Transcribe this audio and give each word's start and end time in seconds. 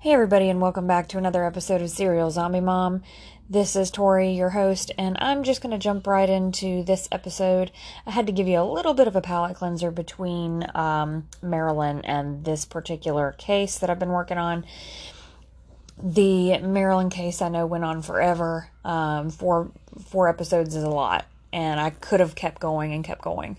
Hey, 0.00 0.12
everybody, 0.12 0.48
and 0.48 0.60
welcome 0.60 0.86
back 0.86 1.08
to 1.08 1.18
another 1.18 1.44
episode 1.44 1.82
of 1.82 1.90
Serial 1.90 2.30
Zombie 2.30 2.60
Mom. 2.60 3.02
This 3.50 3.74
is 3.74 3.90
Tori, 3.90 4.30
your 4.30 4.50
host, 4.50 4.92
and 4.96 5.16
I'm 5.20 5.42
just 5.42 5.60
going 5.60 5.72
to 5.72 5.78
jump 5.78 6.06
right 6.06 6.30
into 6.30 6.84
this 6.84 7.08
episode. 7.10 7.72
I 8.06 8.12
had 8.12 8.24
to 8.28 8.32
give 8.32 8.46
you 8.46 8.60
a 8.60 8.62
little 8.62 8.94
bit 8.94 9.08
of 9.08 9.16
a 9.16 9.20
palate 9.20 9.56
cleanser 9.56 9.90
between 9.90 10.64
um, 10.72 11.26
Marilyn 11.42 12.02
and 12.04 12.44
this 12.44 12.64
particular 12.64 13.34
case 13.38 13.78
that 13.80 13.90
I've 13.90 13.98
been 13.98 14.10
working 14.10 14.38
on. 14.38 14.64
The 16.00 16.58
Marilyn 16.60 17.10
case 17.10 17.42
I 17.42 17.48
know 17.48 17.66
went 17.66 17.82
on 17.82 18.00
forever. 18.00 18.70
Um, 18.84 19.30
four 19.30 19.72
four 20.06 20.28
episodes 20.28 20.76
is 20.76 20.84
a 20.84 20.90
lot, 20.90 21.26
and 21.52 21.80
I 21.80 21.90
could 21.90 22.20
have 22.20 22.36
kept 22.36 22.60
going 22.60 22.92
and 22.92 23.02
kept 23.02 23.22
going, 23.22 23.56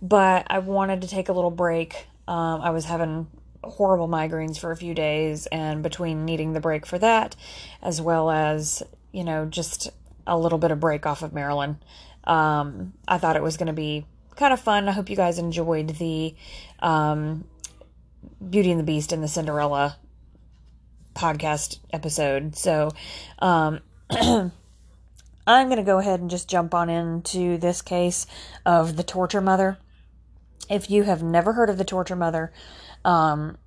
but 0.00 0.46
I 0.50 0.60
wanted 0.60 1.00
to 1.00 1.08
take 1.08 1.28
a 1.28 1.32
little 1.32 1.50
break. 1.50 2.06
Um, 2.28 2.60
I 2.60 2.70
was 2.70 2.84
having 2.84 3.26
horrible 3.62 4.08
migraines 4.08 4.58
for 4.58 4.70
a 4.70 4.76
few 4.76 4.94
days, 4.94 5.46
and 5.46 5.82
between 5.82 6.24
needing 6.24 6.52
the 6.52 6.60
break 6.60 6.86
for 6.86 6.98
that, 6.98 7.36
as 7.82 8.00
well 8.00 8.30
as, 8.30 8.82
you 9.12 9.24
know, 9.24 9.46
just 9.46 9.90
a 10.26 10.38
little 10.38 10.58
bit 10.58 10.70
of 10.70 10.80
break 10.80 11.06
off 11.06 11.22
of 11.22 11.32
Marilyn, 11.32 11.78
um, 12.24 12.92
I 13.08 13.18
thought 13.18 13.36
it 13.36 13.42
was 13.42 13.56
going 13.56 13.66
to 13.68 13.72
be 13.72 14.06
kind 14.36 14.52
of 14.52 14.60
fun. 14.60 14.88
I 14.88 14.92
hope 14.92 15.10
you 15.10 15.16
guys 15.16 15.38
enjoyed 15.38 15.88
the 15.96 16.34
um, 16.80 17.44
Beauty 18.48 18.70
and 18.70 18.80
the 18.80 18.84
Beast 18.84 19.12
and 19.12 19.22
the 19.22 19.28
Cinderella 19.28 19.96
podcast 21.14 21.78
episode. 21.92 22.56
So, 22.56 22.90
um, 23.40 23.80
I'm 24.10 25.66
going 25.66 25.76
to 25.76 25.82
go 25.82 25.98
ahead 25.98 26.20
and 26.20 26.30
just 26.30 26.48
jump 26.48 26.74
on 26.74 26.88
into 26.88 27.58
this 27.58 27.82
case 27.82 28.26
of 28.64 28.96
the 28.96 29.02
torture 29.02 29.40
mother. 29.40 29.78
If 30.68 30.90
you 30.90 31.02
have 31.02 31.22
never 31.22 31.54
heard 31.54 31.68
of 31.68 31.78
the 31.78 31.84
torture 31.84 32.14
mother, 32.14 32.52
um, 33.04 33.58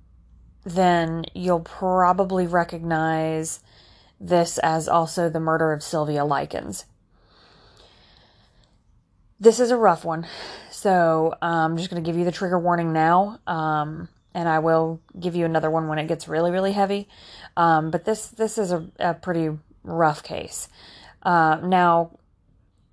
then 0.64 1.24
you'll 1.34 1.60
probably 1.60 2.46
recognize 2.46 3.60
this 4.20 4.58
as 4.58 4.88
also 4.88 5.28
the 5.28 5.40
murder 5.40 5.72
of 5.72 5.82
Sylvia 5.82 6.24
Likens. 6.24 6.86
This 9.38 9.60
is 9.60 9.70
a 9.70 9.76
rough 9.76 10.04
one, 10.04 10.26
so 10.70 11.34
I'm 11.42 11.76
just 11.76 11.90
going 11.90 12.02
to 12.02 12.08
give 12.08 12.16
you 12.16 12.24
the 12.24 12.32
trigger 12.32 12.58
warning 12.58 12.92
now, 12.92 13.40
um, 13.46 14.08
and 14.32 14.48
I 14.48 14.60
will 14.60 15.00
give 15.18 15.36
you 15.36 15.44
another 15.44 15.70
one 15.70 15.88
when 15.88 15.98
it 15.98 16.06
gets 16.06 16.28
really, 16.28 16.50
really 16.50 16.72
heavy. 16.72 17.08
Um, 17.56 17.90
but 17.90 18.04
this 18.04 18.28
this 18.28 18.56
is 18.56 18.72
a, 18.72 18.86
a 18.98 19.14
pretty 19.14 19.50
rough 19.82 20.22
case. 20.22 20.68
Uh, 21.22 21.58
now, 21.62 22.18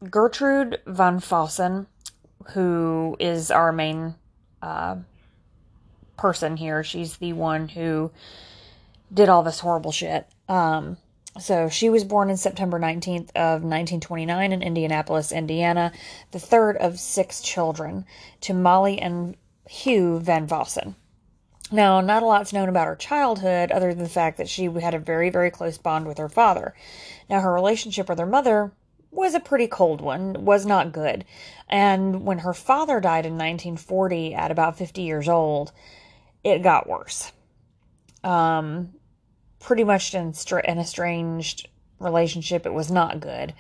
Gertrude 0.10 0.82
von 0.88 1.20
Fossan, 1.20 1.86
who 2.54 3.16
is 3.20 3.52
our 3.52 3.72
main 3.72 4.16
uh, 4.62 4.98
person 6.22 6.56
here. 6.56 6.84
She's 6.84 7.18
the 7.18 7.34
one 7.34 7.68
who 7.68 8.12
did 9.12 9.28
all 9.28 9.42
this 9.42 9.60
horrible 9.60 9.92
shit. 9.92 10.28
Um, 10.48 10.98
so 11.40 11.68
she 11.68 11.90
was 11.90 12.04
born 12.04 12.30
in 12.30 12.38
September 12.38 12.80
19th 12.80 13.32
of 13.36 13.64
1929 13.64 14.52
in 14.54 14.62
Indianapolis, 14.62 15.32
Indiana, 15.32 15.92
the 16.30 16.40
third 16.40 16.78
of 16.78 17.00
six 17.00 17.42
children 17.42 18.06
to 18.42 18.54
Molly 18.54 19.00
and 19.00 19.36
Hugh 19.68 20.20
Van 20.20 20.48
Vossen. 20.48 20.94
Now, 21.72 22.02
not 22.02 22.22
a 22.22 22.26
lot's 22.28 22.54
known 22.54 22.70
about 22.70 22.88
her 22.88 22.96
childhood 22.96 23.72
other 23.72 23.94
than 23.94 24.04
the 24.04 24.10
fact 24.10 24.38
that 24.38 24.50
she 24.50 24.66
had 24.66 24.94
a 24.94 25.00
very, 25.00 25.32
very 25.32 25.50
close 25.50 25.78
bond 25.78 26.06
with 26.06 26.20
her 26.20 26.30
father. 26.30 26.76
Now, 27.30 27.40
her 27.40 27.54
relationship 27.54 28.10
with 28.10 28.20
her 28.20 28.26
mother 28.26 28.74
was 29.10 29.34
a 29.34 29.40
pretty 29.40 29.68
cold 29.68 30.02
one, 30.02 30.46
was 30.46 30.66
not 30.66 30.92
good. 30.92 31.26
And 31.70 32.26
when 32.26 32.40
her 32.40 32.54
father 32.54 33.00
died 33.00 33.26
in 33.26 33.34
1940 33.34 34.36
at 34.36 34.52
about 34.52 34.78
50 34.78 35.02
years 35.02 35.28
old, 35.28 35.72
it 36.44 36.64
got 36.64 36.88
worse. 36.88 37.32
Um, 38.24 38.94
pretty 39.60 39.84
much 39.84 40.14
in 40.14 40.34
an 40.52 40.80
estranged 40.80 41.68
relationship. 42.00 42.66
It 42.66 42.74
was 42.74 42.92
not 42.92 43.20
good. 43.20 43.54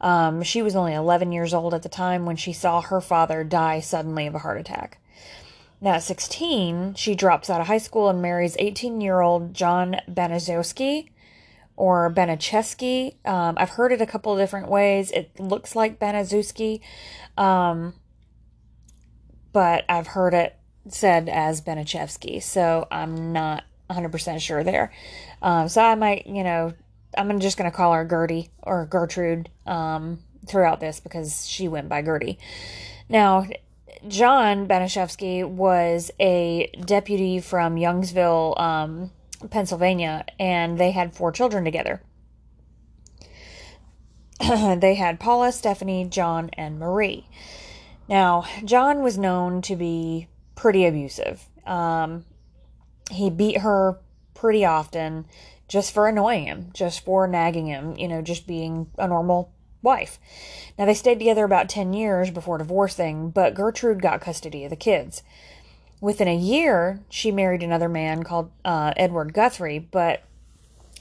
Um, 0.00 0.42
she 0.42 0.62
was 0.62 0.76
only 0.76 0.94
11 0.94 1.32
years 1.32 1.54
old 1.54 1.74
at 1.74 1.82
the 1.82 1.88
time 1.88 2.26
when 2.26 2.36
she 2.36 2.52
saw 2.52 2.82
her 2.82 3.00
father 3.00 3.42
die 3.42 3.80
suddenly 3.80 4.26
of 4.26 4.34
a 4.34 4.40
heart 4.40 4.60
attack. 4.60 4.98
Now, 5.80 5.94
at 5.94 6.02
16, 6.02 6.94
she 6.94 7.14
drops 7.14 7.50
out 7.50 7.60
of 7.60 7.66
high 7.66 7.78
school 7.78 8.08
and 8.08 8.22
marries 8.22 8.56
18 8.58 9.00
year 9.00 9.20
old 9.20 9.54
John 9.54 9.96
Baniszewski 10.08 11.10
or 11.76 12.10
Banacheski. 12.12 13.14
Um, 13.26 13.56
I've 13.58 13.70
heard 13.70 13.92
it 13.92 14.00
a 14.00 14.06
couple 14.06 14.32
of 14.32 14.38
different 14.38 14.68
ways. 14.68 15.10
It 15.10 15.38
looks 15.38 15.76
like 15.76 15.98
Baniszewski, 15.98 16.80
um, 17.36 17.94
but 19.52 19.84
I've 19.88 20.08
heard 20.08 20.32
it 20.32 20.55
said 20.88 21.28
as 21.28 21.60
Benachevsky, 21.60 22.42
so 22.42 22.86
I'm 22.90 23.32
not 23.32 23.64
100% 23.90 24.40
sure 24.40 24.64
there. 24.64 24.92
Um, 25.42 25.68
so 25.68 25.82
I 25.82 25.94
might, 25.94 26.26
you 26.26 26.42
know, 26.42 26.72
I'm 27.16 27.40
just 27.40 27.56
going 27.56 27.70
to 27.70 27.76
call 27.76 27.92
her 27.92 28.04
Gertie 28.04 28.50
or 28.62 28.86
Gertrude 28.86 29.48
um, 29.66 30.18
throughout 30.46 30.80
this 30.80 31.00
because 31.00 31.46
she 31.48 31.68
went 31.68 31.88
by 31.88 32.02
Gertie. 32.02 32.38
Now, 33.08 33.46
John 34.08 34.66
Banashevsky 34.68 35.48
was 35.48 36.10
a 36.20 36.70
deputy 36.84 37.40
from 37.40 37.76
Youngsville, 37.76 38.60
um, 38.60 39.10
Pennsylvania, 39.50 40.24
and 40.38 40.78
they 40.78 40.90
had 40.90 41.14
four 41.14 41.32
children 41.32 41.64
together. 41.64 42.02
they 44.40 44.96
had 44.96 45.18
Paula, 45.18 45.52
Stephanie, 45.52 46.04
John, 46.04 46.50
and 46.54 46.78
Marie. 46.78 47.26
Now, 48.08 48.44
John 48.64 49.02
was 49.02 49.18
known 49.18 49.62
to 49.62 49.74
be 49.74 50.28
pretty 50.56 50.84
abusive. 50.86 51.46
Um, 51.64 52.24
he 53.10 53.30
beat 53.30 53.58
her 53.58 54.00
pretty 54.34 54.64
often 54.64 55.26
just 55.68 55.92
for 55.92 56.08
annoying 56.08 56.46
him, 56.46 56.70
just 56.72 57.04
for 57.04 57.26
nagging 57.28 57.66
him, 57.66 57.96
you 57.96 58.08
know, 58.08 58.22
just 58.22 58.46
being 58.46 58.90
a 58.98 59.06
normal 59.06 59.52
wife. 59.82 60.18
Now, 60.78 60.86
they 60.86 60.94
stayed 60.94 61.18
together 61.18 61.44
about 61.44 61.68
10 61.68 61.92
years 61.92 62.30
before 62.30 62.58
divorcing, 62.58 63.30
but 63.30 63.54
Gertrude 63.54 64.02
got 64.02 64.20
custody 64.20 64.64
of 64.64 64.70
the 64.70 64.76
kids. 64.76 65.22
Within 66.00 66.28
a 66.28 66.36
year, 66.36 67.00
she 67.08 67.30
married 67.32 67.62
another 67.62 67.88
man 67.88 68.22
called 68.22 68.50
uh, 68.64 68.92
Edward 68.96 69.32
Guthrie, 69.32 69.78
but 69.78 70.22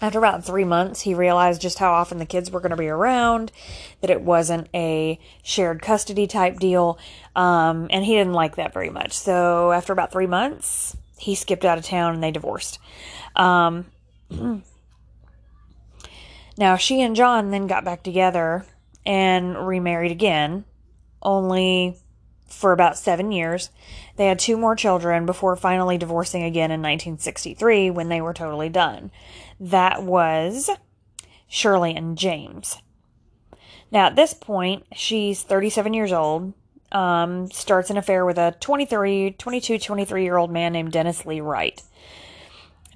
after 0.02 0.20
about 0.20 0.44
three 0.44 0.66
months, 0.66 1.02
he 1.02 1.14
realized 1.14 1.62
just 1.62 1.80
how 1.80 1.94
often 1.94 2.18
the 2.18 2.26
kids 2.26 2.52
were 2.52 2.60
going 2.60 2.72
to 2.72 2.76
be 2.76 2.90
around, 2.90 3.52
that 4.02 4.10
it 4.10 4.22
wasn't 4.22 4.68
a 4.74 5.20
shared 5.42 5.82
custody 5.82 6.28
type 6.28 6.60
deal, 6.60 7.00
um, 7.36 7.88
and 7.90 8.04
he 8.04 8.16
didn't 8.16 8.34
like 8.34 8.58
that 8.58 8.74
very 8.74 8.90
much. 8.90 9.14
So 9.14 9.72
after 9.72 9.94
about 9.94 10.12
three 10.12 10.28
months, 10.28 10.98
he 11.18 11.34
skipped 11.34 11.64
out 11.64 11.78
of 11.78 11.86
town 11.86 12.14
and 12.14 12.22
they 12.22 12.32
divorced. 12.32 12.80
Um, 13.38 13.86
now, 16.58 16.76
she 16.76 17.02
and 17.02 17.16
John 17.16 17.52
then 17.52 17.68
got 17.68 17.86
back 17.86 18.04
together 18.04 18.66
and 19.06 19.66
remarried 19.66 20.12
again, 20.12 20.66
only 21.22 21.98
for 22.48 22.72
about 22.72 22.98
seven 22.98 23.32
years. 23.32 23.70
They 24.16 24.28
had 24.28 24.40
two 24.40 24.58
more 24.58 24.76
children 24.76 25.26
before 25.26 25.56
finally 25.56 25.98
divorcing 25.98 26.44
again 26.44 26.72
in 26.72 26.82
1963 26.82 27.90
when 27.92 28.10
they 28.10 28.22
were 28.22 28.34
totally 28.34 28.70
done. 28.70 29.12
That 29.60 30.04
was 30.04 30.70
Shirley 31.48 31.96
and 31.96 32.18
James. 32.18 32.78
Now, 33.92 34.08
at 34.08 34.16
this 34.16 34.34
point, 34.34 34.86
she's 34.94 35.44
37 35.44 35.94
years 35.94 36.12
old, 36.12 36.54
um, 36.92 37.50
starts 37.52 37.90
an 37.90 37.98
affair 37.98 38.26
with 38.26 38.38
a 38.38 38.56
23, 38.60 39.32
22, 39.32 39.80
23 39.80 40.24
year 40.24 40.38
old 40.38 40.52
man 40.52 40.74
named 40.74 40.92
Dennis 40.92 41.26
Lee 41.26 41.42
Wright. 41.42 41.82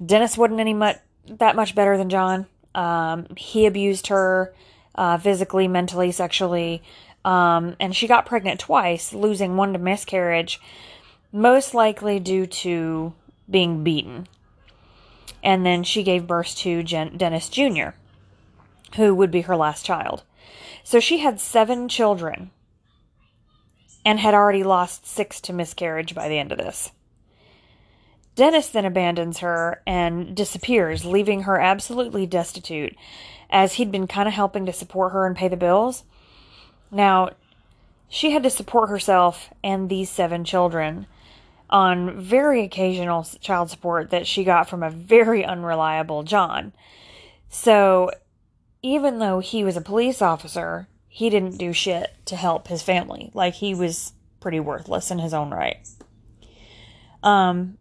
Dennis 0.04 0.38
wasn't 0.38 0.60
any 0.60 0.74
much, 0.74 0.96
that 1.26 1.56
much 1.56 1.74
better 1.74 1.96
than 1.96 2.08
John. 2.08 2.46
Um, 2.74 3.26
he 3.36 3.66
abused 3.66 4.08
her 4.08 4.54
uh, 4.94 5.18
physically, 5.18 5.68
mentally, 5.68 6.12
sexually, 6.12 6.82
um, 7.24 7.76
and 7.78 7.94
she 7.94 8.06
got 8.06 8.26
pregnant 8.26 8.60
twice, 8.60 9.12
losing 9.12 9.56
one 9.56 9.72
to 9.72 9.78
miscarriage, 9.78 10.60
most 11.32 11.74
likely 11.74 12.18
due 12.18 12.46
to 12.46 13.12
being 13.48 13.84
beaten. 13.84 14.26
And 15.42 15.64
then 15.64 15.84
she 15.84 16.02
gave 16.02 16.26
birth 16.26 16.54
to 16.58 16.82
Jen- 16.82 17.16
Dennis 17.16 17.48
Jr., 17.48 17.90
who 18.96 19.14
would 19.14 19.30
be 19.30 19.42
her 19.42 19.56
last 19.56 19.84
child. 19.84 20.22
So 20.84 21.00
she 21.00 21.18
had 21.18 21.40
seven 21.40 21.88
children 21.88 22.50
and 24.04 24.18
had 24.18 24.34
already 24.34 24.62
lost 24.62 25.06
six 25.06 25.40
to 25.42 25.52
miscarriage 25.52 26.14
by 26.14 26.28
the 26.28 26.38
end 26.38 26.52
of 26.52 26.58
this. 26.58 26.90
Dennis 28.34 28.68
then 28.68 28.84
abandons 28.86 29.38
her 29.38 29.82
and 29.86 30.34
disappears, 30.34 31.04
leaving 31.04 31.42
her 31.42 31.60
absolutely 31.60 32.26
destitute, 32.26 32.96
as 33.50 33.74
he'd 33.74 33.92
been 33.92 34.06
kind 34.06 34.28
of 34.28 34.34
helping 34.34 34.64
to 34.66 34.72
support 34.72 35.12
her 35.12 35.26
and 35.26 35.36
pay 35.36 35.48
the 35.48 35.56
bills. 35.56 36.04
Now, 36.90 37.30
she 38.08 38.32
had 38.32 38.42
to 38.42 38.50
support 38.50 38.90
herself 38.90 39.50
and 39.62 39.88
these 39.88 40.10
seven 40.10 40.44
children 40.44 41.06
on 41.70 42.20
very 42.20 42.64
occasional 42.64 43.24
child 43.40 43.70
support 43.70 44.10
that 44.10 44.26
she 44.26 44.42
got 44.42 44.68
from 44.68 44.82
a 44.82 44.90
very 44.90 45.44
unreliable 45.44 46.24
John. 46.24 46.72
So, 47.48 48.10
even 48.82 49.18
though 49.18 49.38
he 49.38 49.62
was 49.62 49.76
a 49.76 49.80
police 49.80 50.20
officer, 50.20 50.88
he 51.08 51.30
didn't 51.30 51.58
do 51.58 51.72
shit 51.72 52.12
to 52.24 52.36
help 52.36 52.68
his 52.68 52.82
family. 52.82 53.30
Like, 53.34 53.54
he 53.54 53.74
was 53.74 54.12
pretty 54.40 54.58
worthless 54.58 55.10
in 55.10 55.18
his 55.18 55.34
own 55.34 55.50
right. 55.50 55.86
Um, 57.22 57.76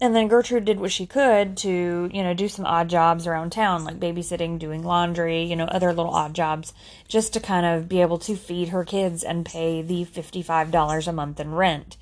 and 0.00 0.16
then 0.16 0.28
Gertrude 0.28 0.64
did 0.64 0.80
what 0.80 0.92
she 0.92 1.06
could 1.06 1.56
to, 1.58 2.10
you 2.12 2.22
know, 2.22 2.32
do 2.32 2.48
some 2.48 2.64
odd 2.64 2.88
jobs 2.88 3.26
around 3.26 3.50
town, 3.50 3.84
like 3.84 4.00
babysitting, 4.00 4.58
doing 4.58 4.82
laundry, 4.82 5.42
you 5.42 5.56
know, 5.56 5.66
other 5.66 5.92
little 5.92 6.14
odd 6.14 6.34
jobs, 6.34 6.72
just 7.06 7.34
to 7.34 7.40
kind 7.40 7.66
of 7.66 7.88
be 7.88 8.00
able 8.00 8.18
to 8.18 8.34
feed 8.34 8.68
her 8.68 8.84
kids 8.84 9.22
and 9.22 9.44
pay 9.44 9.82
the 9.82 10.06
$55 10.06 11.06
a 11.06 11.12
month 11.12 11.38
in 11.38 11.52
rent 11.52 11.96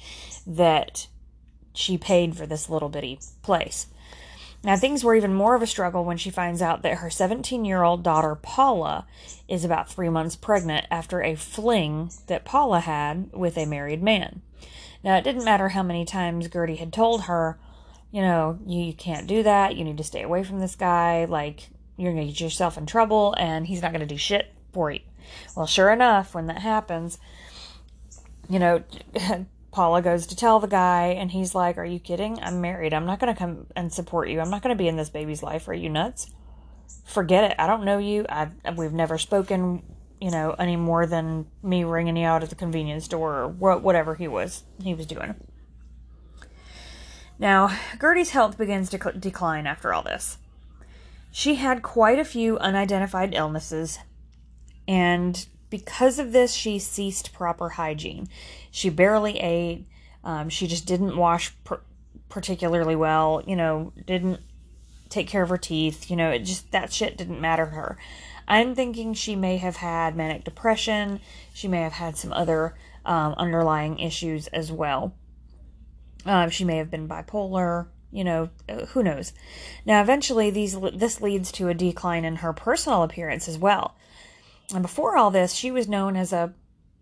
that 0.46 1.08
she 1.74 1.98
paid 1.98 2.36
for 2.36 2.46
this 2.46 2.68
little 2.68 2.88
bitty 2.88 3.18
place. 3.42 3.88
Now, 4.62 4.76
things 4.76 5.04
were 5.04 5.14
even 5.14 5.34
more 5.34 5.54
of 5.54 5.62
a 5.62 5.66
struggle 5.66 6.04
when 6.04 6.16
she 6.16 6.30
finds 6.30 6.60
out 6.60 6.82
that 6.82 6.98
her 6.98 7.10
17 7.10 7.64
year 7.64 7.82
old 7.82 8.02
daughter, 8.02 8.34
Paula, 8.34 9.06
is 9.48 9.64
about 9.64 9.88
three 9.88 10.08
months 10.08 10.36
pregnant 10.36 10.86
after 10.90 11.22
a 11.22 11.36
fling 11.36 12.10
that 12.26 12.44
Paula 12.44 12.80
had 12.80 13.30
with 13.32 13.56
a 13.56 13.66
married 13.66 14.02
man. 14.02 14.42
Now, 15.04 15.16
it 15.16 15.22
didn't 15.22 15.44
matter 15.44 15.70
how 15.70 15.84
many 15.84 16.04
times 16.04 16.48
Gertie 16.48 16.76
had 16.76 16.92
told 16.92 17.22
her, 17.22 17.58
you 18.10 18.22
know, 18.22 18.58
you, 18.66 18.82
you 18.84 18.93
can't 18.93 19.26
do 19.26 19.43
that. 19.43 19.76
You 19.76 19.84
need 19.84 19.99
to 19.99 20.05
stay 20.05 20.22
away 20.22 20.44
from 20.44 20.60
this 20.60 20.76
guy. 20.76 21.26
Like, 21.26 21.69
you're 21.96 22.12
going 22.12 22.26
to 22.26 22.32
get 22.32 22.40
yourself 22.40 22.78
in 22.78 22.87
trouble 22.87 23.34
and 23.38 23.66
he's 23.66 23.82
not 23.82 23.93
going 23.93 24.00
to 24.00 24.06
do 24.06 24.16
shit 24.16 24.52
for 24.72 24.90
you. 24.90 25.00
Well, 25.56 25.66
sure 25.66 25.90
enough, 25.90 26.34
when 26.34 26.46
that 26.46 26.60
happens, 26.60 27.19
you 28.49 28.58
know, 28.58 28.82
Paula 29.70 30.00
goes 30.02 30.26
to 30.28 30.37
tell 30.37 30.60
the 30.60 30.66
guy, 30.66 31.08
and 31.08 31.31
he's 31.31 31.55
like, 31.55 31.76
Are 31.78 31.84
you 31.84 32.00
kidding? 32.00 32.40
I'm 32.43 32.60
married. 32.60 32.94
I'm 32.94 33.06
not 33.06 33.20
going 33.20 33.32
to 33.32 33.38
come 33.38 33.66
and 33.76 33.93
support 33.93 34.28
you. 34.28 34.40
I'm 34.40 34.50
not 34.50 34.62
going 34.62 34.75
to 34.75 34.82
be 34.82 34.88
in 34.88 34.96
this 34.96 35.10
baby's 35.10 35.43
life. 35.43 35.69
Are 35.69 35.75
you 35.75 35.88
nuts? 35.88 36.31
Forget 37.05 37.50
it. 37.50 37.56
I 37.58 37.66
don't 37.66 37.84
know 37.84 37.99
you. 37.99 38.25
I've, 38.28 38.55
we've 38.76 38.93
never 38.93 39.19
spoken, 39.19 39.82
you 40.20 40.31
know, 40.31 40.55
any 40.58 40.76
more 40.76 41.06
than 41.06 41.46
me 41.62 41.84
ringing 41.84 42.16
you 42.16 42.26
out 42.26 42.43
at 42.43 42.49
the 42.49 42.55
convenience 42.55 43.05
store 43.05 43.40
or 43.40 43.49
whatever 43.49 44.14
he 44.14 44.26
was 44.26 44.64
he 44.82 44.94
was 44.94 45.06
doing. 45.06 45.34
Now, 47.38 47.76
Gertie's 47.99 48.31
health 48.31 48.58
begins 48.58 48.90
to 48.90 48.99
decline 49.12 49.67
after 49.67 49.93
all 49.94 50.02
this. 50.02 50.38
She 51.31 51.56
had 51.56 51.82
quite 51.82 52.19
a 52.19 52.25
few 52.25 52.58
unidentified 52.58 53.35
illnesses, 53.35 53.99
and 54.88 55.46
because 55.70 56.19
of 56.19 56.32
this, 56.32 56.52
she 56.55 56.79
ceased 56.79 57.32
proper 57.32 57.70
hygiene. 57.70 58.29
She 58.70 58.88
barely 58.90 59.38
ate. 59.38 59.87
Um, 60.25 60.49
she 60.49 60.67
just 60.67 60.87
didn't 60.87 61.17
wash 61.17 61.55
per- 61.64 61.82
particularly 62.29 62.96
well. 62.96 63.43
You 63.46 63.56
know, 63.56 63.93
didn't 64.06 64.41
take 65.08 65.29
care 65.29 65.43
of 65.43 65.50
her 65.50 65.58
teeth. 65.58 66.11
You 66.11 66.17
know, 66.17 66.31
it 66.31 66.41
just 66.41 66.73
that 66.73 66.93
shit 66.93 67.17
didn't 67.17 67.41
matter 67.41 67.67
to 67.67 67.73
her. 67.73 67.99
I'm 68.49 68.75
thinking 68.75 69.12
she 69.12 69.37
may 69.37 69.58
have 69.58 69.76
had 69.76 70.17
manic 70.17 70.44
depression. 70.44 71.20
She 71.52 71.69
may 71.69 71.82
have 71.82 71.93
had 71.93 72.17
some 72.17 72.32
other 72.32 72.75
um, 73.05 73.34
underlying 73.37 73.99
issues 73.99 74.46
as 74.49 74.73
well. 74.73 75.14
Um, 76.28 76.50
she 76.50 76.64
may 76.64 76.76
have 76.76 76.90
been 76.90 77.08
bipolar. 77.08 77.88
You 78.10 78.25
know, 78.25 78.50
uh, 78.69 78.86
who 78.86 79.02
knows? 79.02 79.32
Now, 79.84 80.00
eventually, 80.00 80.50
these 80.50 80.78
this 80.94 81.20
leads 81.20 81.50
to 81.52 81.69
a 81.69 81.75
decline 81.75 82.25
in 82.25 82.36
her 82.36 82.52
personal 82.52 83.02
appearance 83.02 83.48
as 83.48 83.58
well. 83.58 83.96
And 84.72 84.82
before 84.82 85.16
all 85.16 85.30
this, 85.30 85.52
she 85.52 85.70
was 85.70 85.88
known 85.88 86.16
as 86.16 86.32
a, 86.32 86.54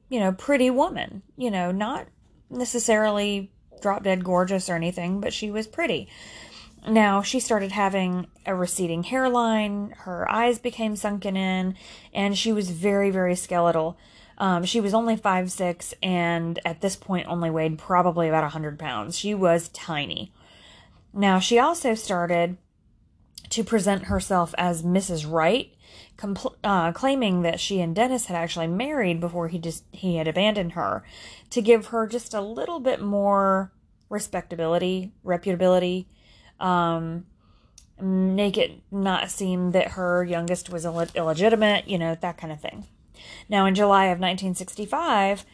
you 0.08 0.20
know, 0.20 0.32
pretty 0.32 0.70
woman. 0.70 1.23
You 1.37 1.50
know, 1.50 1.70
not 1.70 2.06
necessarily 2.49 3.52
drop 3.82 4.05
dead 4.05 4.25
gorgeous 4.25 4.69
or 4.69 4.75
anything, 4.75 5.20
but 5.20 5.32
she 5.32 5.50
was 5.50 5.67
pretty. 5.67 6.08
Now 6.88 7.20
she 7.22 7.40
started 7.40 7.72
having 7.72 8.29
a 8.44 8.55
receding 8.55 9.02
hairline, 9.02 9.94
her 9.99 10.31
eyes 10.31 10.61
became 10.61 10.94
sunken 10.94 11.37
in, 11.37 11.75
and 12.14 12.38
she 12.38 12.52
was 12.52 12.70
very, 12.70 13.11
very 13.11 13.34
skeletal. 13.34 13.99
Um, 14.38 14.65
she 14.65 14.81
was 14.81 14.94
only 14.94 15.17
five 15.17 15.50
six, 15.50 15.94
and 16.03 16.59
at 16.65 16.81
this 16.81 16.97
point 16.97 17.29
only 17.29 17.50
weighed 17.50 17.79
probably 17.79 18.29
about 18.29 18.44
a 18.44 18.49
hundred 18.49 18.79
pounds. 18.79 19.19
She 19.19 19.35
was 19.35 19.69
tiny. 19.69 20.33
Now 21.12 21.38
she 21.38 21.59
also 21.59 21.94
started 21.94 22.59
to 23.50 23.65
present 23.65 24.05
herself 24.05 24.55
as 24.59 24.83
Mrs. 24.83 25.31
Wright, 25.31 25.73
compl- 26.19 26.56
uh, 26.65 26.93
claiming 26.93 27.43
that 27.43 27.61
she 27.61 27.81
and 27.81 27.94
Dennis 27.94 28.27
had 28.27 28.37
actually 28.37 28.67
married 28.67 29.21
before 29.21 29.49
he 29.49 29.59
just 29.59 29.85
he 29.93 30.17
had 30.17 30.29
abandoned 30.29 30.73
her, 30.73 31.05
to 31.50 31.62
give 31.62 31.87
her 31.87 32.06
just 32.06 32.35
a 32.35 32.41
little 32.41 32.81
bit 32.81 33.00
more 33.00 33.73
respectability, 34.09 35.12
reputability, 35.25 36.06
um, 36.61 37.27
make 38.00 38.59
it 38.59 38.82
not 38.91 39.31
seem 39.31 39.73
that 39.73 39.93
her 39.93 40.25
youngest 40.25 40.71
was 40.71 40.85
Ill- 40.85 41.06
illegitimate, 41.15 41.89
you 41.89 41.99
know, 41.99 42.15
that 42.21 42.37
kind 42.37 42.53
of 42.53 42.61
thing. 42.61 42.85
Now, 43.49 43.67
in 43.67 43.75
July 43.75 44.05
of 44.07 44.19
1965, 44.19 45.45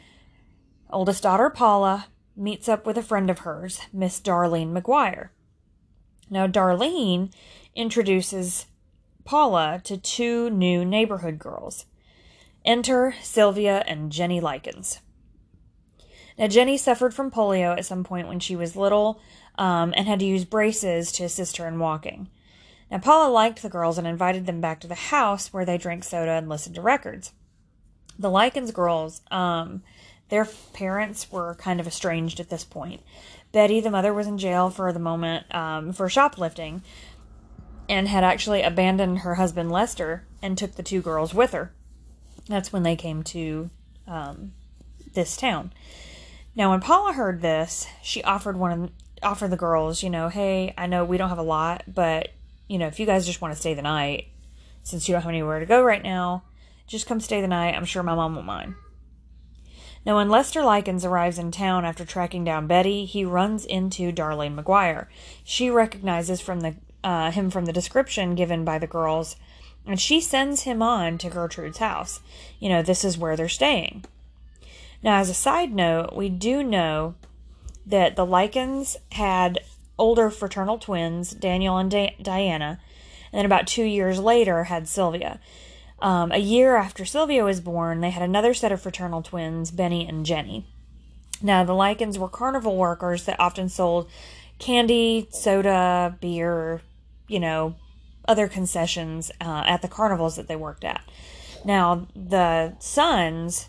oldest 0.91 1.23
daughter 1.23 1.51
Paula 1.51 2.07
meets 2.37 2.69
up 2.69 2.87
with 2.87 2.97
a 2.97 3.03
friend 3.03 3.31
of 3.31 3.41
hers, 3.41 3.81
Miss 3.93 4.21
Darlene 4.21 4.73
McGuire. 4.73 5.29
Now, 6.31 6.47
Darlene 6.47 7.33
introduces 7.75 8.67
Paula 9.25 9.81
to 9.85 9.97
two 9.97 10.51
new 10.51 10.85
neighborhood 10.85 11.39
girls. 11.39 11.87
Enter 12.65 13.15
Sylvia 13.23 13.85
and 13.87 14.13
Jenny 14.13 14.41
Likens. 14.41 15.01
Now, 16.39 16.47
Jenny 16.47 16.79
suffered 16.79 17.13
from 17.13 17.31
polio 17.31 17.77
at 17.77 17.85
some 17.85 18.05
point 18.05 18.29
when 18.29 18.41
she 18.41 18.57
was 18.57 18.77
little 18.77 19.21
um, 19.59 19.93
and 19.97 20.09
had 20.09 20.21
to 20.21 20.25
use 20.25 20.45
braces 20.45 21.13
to 21.13 21.25
assist 21.25 21.59
her 21.59 21.69
in 21.69 21.79
walking. 21.79 22.29
Now, 22.91 22.99
Paula 22.99 23.31
liked 23.31 23.63
the 23.63 23.69
girls 23.69 23.99
and 23.99 24.07
invited 24.07 24.47
them 24.47 24.61
back 24.61 24.81
to 24.81 24.87
the 24.87 24.95
house 24.95 25.53
where 25.53 25.65
they 25.65 25.79
drank 25.79 26.05
soda 26.05 26.33
and 26.33 26.49
listened 26.49 26.75
to 26.77 26.83
records 26.83 27.33
the 28.19 28.31
Likens 28.31 28.71
girls, 28.71 29.23
um, 29.31 29.83
their 30.29 30.47
parents 30.73 31.31
were 31.31 31.55
kind 31.57 31.81
of 31.81 31.87
estranged 31.87 32.41
at 32.41 32.51
this 32.51 32.65
point. 32.65 33.03
Betty, 33.53 33.81
the 33.81 33.91
mother, 33.91 34.15
was 34.15 34.27
in 34.27 34.39
jail 34.39 34.71
for 34.71 34.93
the 34.93 34.99
moment 34.99 35.53
um, 35.55 35.93
for 35.93 36.09
shoplifting 36.09 36.83
and 37.89 38.09
had 38.09 38.25
actually 38.25 38.63
abandoned 38.63 39.19
her 39.19 39.35
husband 39.35 39.71
Lester 39.71 40.25
and 40.41 40.57
took 40.57 40.77
the 40.77 40.83
two 40.83 41.03
girls 41.03 41.35
with 41.35 41.53
her. 41.53 41.73
That's 42.49 42.73
when 42.73 42.83
they 42.83 42.97
came 42.97 43.23
to 43.25 43.71
um, 44.07 44.53
this 45.13 45.37
town. 45.37 45.73
Now, 46.55 46.71
when 46.71 46.81
Paula 46.81 47.13
heard 47.13 47.41
this, 47.41 47.87
she 48.03 48.23
offered 48.23 48.57
one 48.57 48.91
offered 49.23 49.51
the 49.51 49.57
girls, 49.57 50.03
you 50.03 50.11
know, 50.11 50.29
hey, 50.29 50.75
I 50.77 50.87
know 50.87 51.05
we 51.05 51.17
don't 51.17 51.29
have 51.29 51.39
a 51.39 51.43
lot, 51.43 51.85
but 51.87 52.31
you 52.69 52.79
know, 52.79 52.87
if 52.87 52.99
you 52.99 53.07
guys 53.07 53.27
just 53.27 53.41
want 53.41 53.55
to 53.55 53.61
stay 53.61 53.75
the 53.75 53.83
night, 53.83 54.29
since 54.83 55.09
you 55.09 55.13
don't 55.13 55.23
have 55.23 55.29
anywhere 55.29 55.61
to 55.61 55.67
go 55.67 55.83
right 55.83 56.03
now, 56.03 56.43
just 56.87 57.07
come 57.07 57.21
stay 57.21 57.41
the 57.41 57.49
night. 57.49 57.75
I'm 57.75 57.85
sure 57.85 58.03
my 58.03 58.15
mom 58.15 58.35
won't 58.35 58.47
mind. 58.47 58.75
Now, 60.05 60.17
when 60.17 60.29
Lester 60.29 60.63
Likens 60.63 61.05
arrives 61.05 61.39
in 61.39 61.53
town 61.53 61.85
after 61.85 62.05
tracking 62.05 62.43
down 62.43 62.67
Betty, 62.67 63.05
he 63.05 63.25
runs 63.25 63.65
into 63.65 64.13
Darlene 64.13 64.61
McGuire. 64.61 65.07
She 65.45 65.71
recognizes 65.71 66.41
from 66.41 66.61
the 66.61 66.75
uh, 67.05 67.31
him 67.31 67.51
from 67.51 67.65
the 67.65 67.73
description 67.73 68.35
given 68.35 68.65
by 68.65 68.79
the 68.79 68.87
girls, 68.87 69.37
and 69.87 70.01
she 70.01 70.21
sends 70.21 70.63
him 70.63 70.83
on 70.83 71.19
to 71.19 71.31
Gertrude's 71.31 71.79
house. 71.79 72.21
You 72.61 72.69
know, 72.69 72.83
this 72.83 73.05
is 73.05 73.19
where 73.19 73.37
they're 73.37 73.49
staying. 73.49 74.05
Now, 75.03 75.19
as 75.19 75.29
a 75.29 75.35
side 75.35 75.73
note, 75.73 76.15
we 76.15 76.29
do 76.29 76.63
know 76.63 77.15
that 77.85 78.15
the 78.15 78.27
Likens 78.27 78.97
had 79.13 79.59
older 79.99 80.31
fraternal 80.31 80.79
twins, 80.79 81.31
Daniel 81.31 81.77
and 81.77 81.91
Di- 81.91 82.17
Diana, 82.23 82.81
and 83.33 83.39
then 83.39 83.47
about 83.47 83.67
two 83.67 83.85
years 83.85 84.21
later 84.21 84.65
had 84.65 84.87
Sylvia. 84.87 85.41
Um, 86.03 86.33
a 86.33 86.39
year 86.39 86.75
after 86.75 87.05
Sylvia 87.05 87.45
was 87.45 87.61
born, 87.61 88.01
they 88.01 88.11
had 88.11 88.25
another 88.25 88.55
set 88.55 88.73
of 88.73 88.83
fraternal 88.83 89.23
twins, 89.23 89.71
Benny 89.71 90.07
and 90.07 90.27
Jenny. 90.27 90.67
Now, 91.41 91.63
the 91.63 91.75
Likens 91.75 92.19
were 92.19 92.29
carnival 92.29 92.77
workers 92.77 93.25
that 93.25 93.39
often 93.39 93.69
sold 93.69 94.11
candy, 94.59 95.29
soda, 95.31 96.19
beer, 96.21 96.83
you 97.29 97.39
know, 97.39 97.77
other 98.27 98.49
concessions 98.49 99.31
uh, 99.41 99.63
at 99.65 99.81
the 99.81 99.89
carnivals 99.89 100.35
that 100.35 100.49
they 100.49 100.57
worked 100.57 100.85
at. 100.85 101.03
Now, 101.65 102.09
the 102.17 102.75
sons 102.81 103.69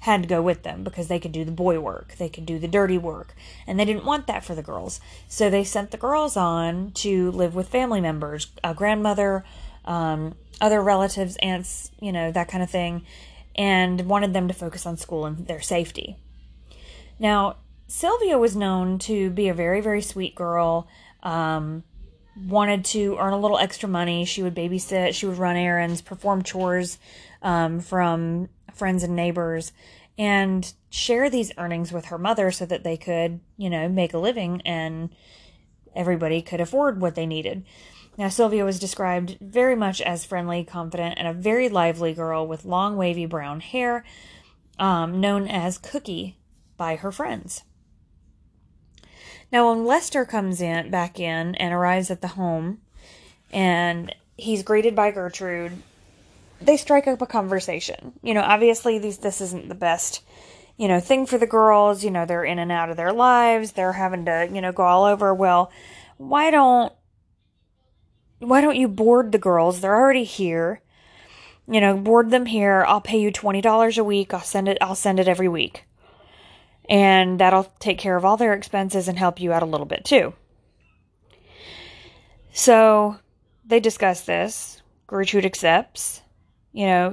had 0.00 0.22
to 0.22 0.28
go 0.28 0.40
with 0.40 0.62
them 0.62 0.84
because 0.84 1.08
they 1.08 1.18
could 1.18 1.32
do 1.32 1.44
the 1.44 1.52
boy 1.52 1.80
work, 1.80 2.14
they 2.16 2.30
could 2.30 2.46
do 2.46 2.58
the 2.58 2.68
dirty 2.68 2.96
work, 2.96 3.34
and 3.66 3.78
they 3.78 3.84
didn't 3.84 4.06
want 4.06 4.26
that 4.26 4.44
for 4.44 4.54
the 4.54 4.62
girls. 4.62 5.00
So 5.28 5.50
they 5.50 5.64
sent 5.64 5.90
the 5.90 5.96
girls 5.98 6.34
on 6.34 6.92
to 6.92 7.30
live 7.30 7.54
with 7.54 7.68
family 7.68 8.00
members, 8.00 8.52
a 8.64 8.72
grandmother, 8.72 9.44
um, 9.88 10.34
other 10.60 10.80
relatives, 10.80 11.36
aunts, 11.42 11.90
you 12.00 12.12
know, 12.12 12.30
that 12.30 12.46
kind 12.46 12.62
of 12.62 12.70
thing, 12.70 13.04
and 13.56 14.02
wanted 14.02 14.34
them 14.34 14.46
to 14.46 14.54
focus 14.54 14.86
on 14.86 14.96
school 14.96 15.24
and 15.24 15.48
their 15.48 15.62
safety. 15.62 16.16
Now, 17.18 17.56
Sylvia 17.88 18.38
was 18.38 18.54
known 18.54 18.98
to 19.00 19.30
be 19.30 19.48
a 19.48 19.54
very, 19.54 19.80
very 19.80 20.02
sweet 20.02 20.34
girl, 20.34 20.86
um, 21.22 21.82
wanted 22.46 22.84
to 22.84 23.16
earn 23.18 23.32
a 23.32 23.40
little 23.40 23.58
extra 23.58 23.88
money. 23.88 24.24
She 24.26 24.42
would 24.42 24.54
babysit, 24.54 25.14
she 25.14 25.26
would 25.26 25.38
run 25.38 25.56
errands, 25.56 26.02
perform 26.02 26.42
chores 26.42 26.98
um, 27.42 27.80
from 27.80 28.50
friends 28.74 29.02
and 29.02 29.16
neighbors, 29.16 29.72
and 30.18 30.70
share 30.90 31.30
these 31.30 31.50
earnings 31.56 31.92
with 31.92 32.06
her 32.06 32.18
mother 32.18 32.50
so 32.50 32.66
that 32.66 32.84
they 32.84 32.96
could, 32.96 33.40
you 33.56 33.70
know, 33.70 33.88
make 33.88 34.12
a 34.12 34.18
living 34.18 34.60
and 34.66 35.08
everybody 35.96 36.42
could 36.42 36.60
afford 36.60 37.00
what 37.00 37.14
they 37.14 37.26
needed. 37.26 37.64
Now, 38.18 38.28
Sylvia 38.28 38.64
was 38.64 38.80
described 38.80 39.38
very 39.40 39.76
much 39.76 40.00
as 40.00 40.24
friendly, 40.24 40.64
confident, 40.64 41.14
and 41.18 41.28
a 41.28 41.32
very 41.32 41.68
lively 41.68 42.12
girl 42.12 42.48
with 42.48 42.64
long, 42.64 42.96
wavy 42.96 43.26
brown 43.26 43.60
hair, 43.60 44.04
um, 44.76 45.20
known 45.20 45.46
as 45.46 45.78
Cookie 45.78 46.36
by 46.76 46.96
her 46.96 47.12
friends. 47.12 47.62
Now, 49.52 49.70
when 49.70 49.86
Lester 49.86 50.24
comes 50.24 50.60
in 50.60 50.90
back 50.90 51.20
in 51.20 51.54
and 51.54 51.72
arrives 51.72 52.10
at 52.10 52.20
the 52.20 52.28
home, 52.28 52.80
and 53.52 54.12
he's 54.36 54.64
greeted 54.64 54.96
by 54.96 55.12
Gertrude, 55.12 55.80
they 56.60 56.76
strike 56.76 57.06
up 57.06 57.22
a 57.22 57.26
conversation. 57.26 58.14
You 58.20 58.34
know, 58.34 58.42
obviously 58.42 58.98
these 58.98 59.18
this 59.18 59.40
isn't 59.40 59.68
the 59.68 59.76
best, 59.76 60.24
you 60.76 60.88
know, 60.88 60.98
thing 60.98 61.24
for 61.24 61.38
the 61.38 61.46
girls. 61.46 62.02
You 62.02 62.10
know, 62.10 62.26
they're 62.26 62.44
in 62.44 62.58
and 62.58 62.72
out 62.72 62.90
of 62.90 62.96
their 62.96 63.12
lives. 63.12 63.72
They're 63.72 63.92
having 63.92 64.24
to, 64.24 64.50
you 64.52 64.60
know, 64.60 64.72
go 64.72 64.82
all 64.82 65.04
over. 65.04 65.32
Well, 65.32 65.70
why 66.16 66.50
don't 66.50 66.92
why 68.38 68.60
don't 68.60 68.76
you 68.76 68.88
board 68.88 69.32
the 69.32 69.38
girls? 69.38 69.80
They're 69.80 69.94
already 69.94 70.24
here. 70.24 70.80
You 71.66 71.80
know, 71.80 71.96
board 71.96 72.30
them 72.30 72.46
here. 72.46 72.84
I'll 72.86 73.00
pay 73.00 73.20
you 73.20 73.30
twenty 73.30 73.60
dollars 73.60 73.98
a 73.98 74.04
week. 74.04 74.32
I'll 74.32 74.40
send 74.40 74.68
it. 74.68 74.78
I'll 74.80 74.94
send 74.94 75.20
it 75.20 75.28
every 75.28 75.48
week, 75.48 75.84
and 76.88 77.38
that'll 77.38 77.70
take 77.78 77.98
care 77.98 78.16
of 78.16 78.24
all 78.24 78.36
their 78.36 78.54
expenses 78.54 79.08
and 79.08 79.18
help 79.18 79.40
you 79.40 79.52
out 79.52 79.62
a 79.62 79.66
little 79.66 79.86
bit 79.86 80.04
too. 80.04 80.32
So 82.52 83.18
they 83.66 83.80
discuss 83.80 84.22
this. 84.22 84.80
Gertrude 85.06 85.44
accepts. 85.44 86.22
You 86.72 86.86
know, 86.86 87.12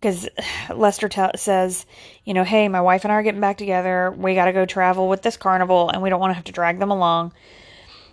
because 0.00 0.28
Lester 0.74 1.08
t- 1.08 1.22
says, 1.36 1.86
you 2.24 2.34
know, 2.34 2.44
hey, 2.44 2.68
my 2.68 2.80
wife 2.80 3.04
and 3.04 3.12
I 3.12 3.16
are 3.16 3.22
getting 3.22 3.40
back 3.40 3.58
together. 3.58 4.14
We 4.16 4.34
got 4.34 4.46
to 4.46 4.52
go 4.52 4.66
travel 4.66 5.08
with 5.08 5.22
this 5.22 5.36
carnival, 5.36 5.88
and 5.88 6.02
we 6.02 6.10
don't 6.10 6.20
want 6.20 6.30
to 6.32 6.34
have 6.34 6.44
to 6.44 6.52
drag 6.52 6.78
them 6.78 6.90
along. 6.90 7.32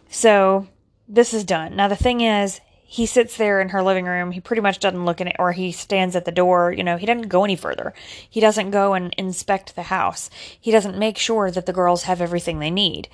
So 0.10 0.68
this 1.08 1.34
is 1.34 1.44
done. 1.44 1.76
Now, 1.76 1.88
the 1.88 1.96
thing 1.96 2.22
is, 2.22 2.60
he 2.94 3.08
sits 3.08 3.38
there 3.38 3.60
in 3.60 3.70
her 3.70 3.82
living 3.82 4.06
room. 4.06 4.32
He 4.32 4.40
pretty 4.40 4.62
much 4.62 4.78
doesn't 4.78 5.06
look 5.06 5.20
in 5.20 5.28
it, 5.28 5.36
or 5.40 5.52
he 5.52 5.72
stands 5.72 6.16
at 6.16 6.26
the 6.26 6.32
door. 6.32 6.72
You 6.72 6.84
know, 6.84 6.96
he 6.96 7.08
doesn't 7.08 7.28
go 7.28 7.44
any 7.44 7.56
further. 7.56 7.92
He 8.30 8.40
doesn't 8.40 8.70
go 8.70 8.94
and 8.94 9.12
inspect 9.18 9.76
the 9.76 9.84
house. 9.84 10.30
He 10.60 10.70
doesn't 10.70 11.00
make 11.00 11.18
sure 11.18 11.50
that 11.50 11.66
the 11.66 11.74
girls 11.74 12.04
have 12.04 12.22
everything 12.22 12.60
they 12.60 12.70
need. 12.70 13.10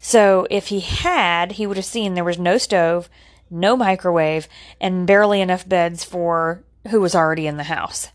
So 0.00 0.46
if 0.50 0.66
he 0.66 0.80
had, 0.80 1.52
he 1.52 1.66
would 1.66 1.78
have 1.78 1.86
seen 1.86 2.12
there 2.12 2.24
was 2.24 2.38
no 2.38 2.58
stove, 2.58 3.08
no 3.50 3.74
microwave, 3.74 4.48
and 4.82 5.06
barely 5.06 5.40
enough 5.40 5.66
beds 5.66 6.04
for 6.04 6.62
who 6.90 7.00
was 7.00 7.14
already 7.14 7.46
in 7.46 7.56
the 7.56 7.64
house. 7.64 8.08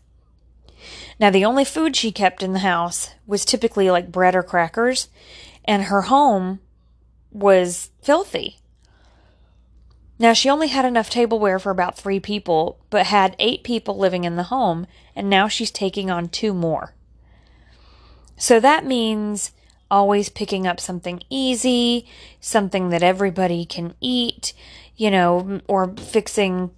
Now, 1.18 1.30
the 1.30 1.44
only 1.44 1.64
food 1.64 1.96
she 1.96 2.12
kept 2.12 2.44
in 2.44 2.52
the 2.52 2.60
house 2.60 3.10
was 3.26 3.44
typically 3.44 3.90
like 3.90 4.12
bread 4.12 4.36
or 4.36 4.44
crackers, 4.44 5.08
and 5.64 5.84
her 5.84 6.02
home 6.02 6.60
was 7.32 7.90
filthy. 8.00 8.58
Now, 10.18 10.32
she 10.32 10.50
only 10.50 10.68
had 10.68 10.84
enough 10.84 11.10
tableware 11.10 11.58
for 11.58 11.70
about 11.70 11.96
three 11.96 12.18
people, 12.18 12.78
but 12.90 13.06
had 13.06 13.36
eight 13.38 13.62
people 13.62 13.96
living 13.96 14.24
in 14.24 14.36
the 14.36 14.44
home, 14.44 14.86
and 15.14 15.30
now 15.30 15.46
she's 15.46 15.70
taking 15.70 16.10
on 16.10 16.28
two 16.28 16.52
more. 16.52 16.94
So 18.36 18.58
that 18.60 18.84
means 18.84 19.52
always 19.90 20.28
picking 20.28 20.66
up 20.66 20.80
something 20.80 21.22
easy, 21.30 22.06
something 22.40 22.90
that 22.90 23.02
everybody 23.02 23.64
can 23.64 23.94
eat, 24.00 24.52
you 24.96 25.10
know, 25.10 25.60
or 25.68 25.94
fixing 25.96 26.70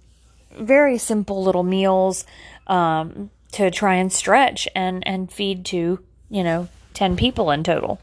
very 0.51 0.97
simple 0.97 1.43
little 1.43 1.63
meals 1.63 2.25
um, 2.67 3.31
to 3.53 3.71
try 3.71 3.95
and 3.95 4.13
stretch 4.13 4.67
and, 4.75 5.05
and 5.07 5.31
feed 5.31 5.65
to, 5.65 5.99
you 6.29 6.43
know, 6.43 6.67
10 6.93 7.15
people 7.15 7.51
in 7.51 7.63
total. 7.63 7.99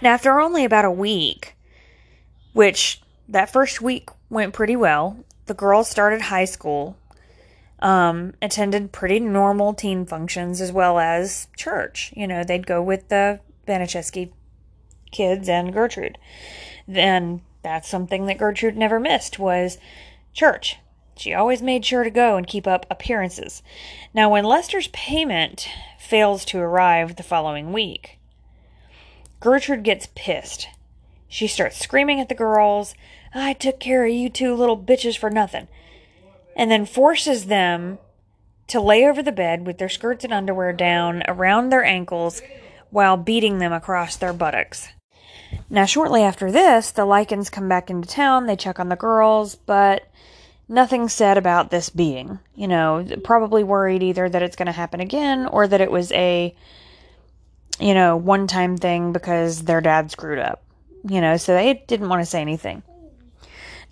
Now, 0.00 0.12
after 0.12 0.40
only 0.40 0.64
about 0.64 0.84
a 0.84 0.90
week, 0.90 1.54
which 2.52 3.00
that 3.28 3.50
first 3.50 3.80
week 3.80 4.08
went 4.30 4.54
pretty 4.54 4.76
well. 4.76 5.24
The 5.46 5.54
girls 5.54 5.88
started 5.88 6.22
high 6.22 6.44
school, 6.44 6.96
um, 7.80 8.34
attended 8.42 8.92
pretty 8.92 9.20
normal 9.20 9.74
teen 9.74 10.06
functions 10.06 10.60
as 10.60 10.72
well 10.72 10.98
as 10.98 11.48
church. 11.56 12.12
You 12.16 12.26
know, 12.26 12.44
they'd 12.44 12.66
go 12.66 12.82
with 12.82 13.08
the 13.08 13.40
Baniszewski 13.66 14.30
kids 15.10 15.48
and 15.48 15.72
Gertrude. 15.72 16.18
Then 16.88 17.42
that's 17.62 17.88
something 17.88 18.26
that 18.26 18.38
Gertrude 18.38 18.76
never 18.76 19.00
missed 19.00 19.38
was 19.38 19.78
church. 20.32 20.76
She 21.16 21.32
always 21.32 21.62
made 21.62 21.84
sure 21.84 22.04
to 22.04 22.10
go 22.10 22.36
and 22.36 22.46
keep 22.46 22.66
up 22.66 22.86
appearances. 22.90 23.62
Now, 24.12 24.30
when 24.30 24.44
Lester's 24.44 24.88
payment 24.88 25.68
fails 25.98 26.44
to 26.46 26.58
arrive 26.58 27.16
the 27.16 27.22
following 27.22 27.72
week, 27.72 28.18
Gertrude 29.40 29.82
gets 29.82 30.08
pissed. 30.14 30.68
She 31.28 31.46
starts 31.46 31.78
screaming 31.78 32.20
at 32.20 32.28
the 32.28 32.34
girls, 32.34 32.94
I 33.36 33.52
took 33.52 33.78
care 33.78 34.04
of 34.04 34.12
you 34.12 34.30
two 34.30 34.54
little 34.54 34.78
bitches 34.78 35.16
for 35.16 35.30
nothing. 35.30 35.68
And 36.56 36.70
then 36.70 36.86
forces 36.86 37.46
them 37.46 37.98
to 38.68 38.80
lay 38.80 39.06
over 39.06 39.22
the 39.22 39.32
bed 39.32 39.66
with 39.66 39.78
their 39.78 39.88
skirts 39.88 40.24
and 40.24 40.32
underwear 40.32 40.72
down 40.72 41.22
around 41.28 41.68
their 41.68 41.84
ankles 41.84 42.40
while 42.90 43.16
beating 43.16 43.58
them 43.58 43.72
across 43.72 44.16
their 44.16 44.32
buttocks. 44.32 44.88
Now, 45.68 45.84
shortly 45.84 46.22
after 46.22 46.50
this, 46.50 46.90
the 46.90 47.04
Likens 47.04 47.50
come 47.50 47.68
back 47.68 47.90
into 47.90 48.08
town. 48.08 48.46
They 48.46 48.56
check 48.56 48.80
on 48.80 48.88
the 48.88 48.96
girls, 48.96 49.54
but 49.54 50.08
nothing 50.68 51.08
said 51.08 51.38
about 51.38 51.70
this 51.70 51.90
beating. 51.90 52.38
You 52.54 52.68
know, 52.68 53.06
probably 53.22 53.62
worried 53.62 54.02
either 54.02 54.28
that 54.28 54.42
it's 54.42 54.56
going 54.56 54.66
to 54.66 54.72
happen 54.72 55.00
again 55.00 55.46
or 55.46 55.68
that 55.68 55.80
it 55.80 55.90
was 55.90 56.10
a, 56.12 56.54
you 57.78 57.94
know, 57.94 58.16
one 58.16 58.46
time 58.46 58.76
thing 58.76 59.12
because 59.12 59.62
their 59.62 59.80
dad 59.80 60.10
screwed 60.10 60.38
up. 60.38 60.62
You 61.08 61.20
know, 61.20 61.36
so 61.36 61.54
they 61.54 61.84
didn't 61.86 62.08
want 62.08 62.22
to 62.22 62.26
say 62.26 62.40
anything. 62.40 62.82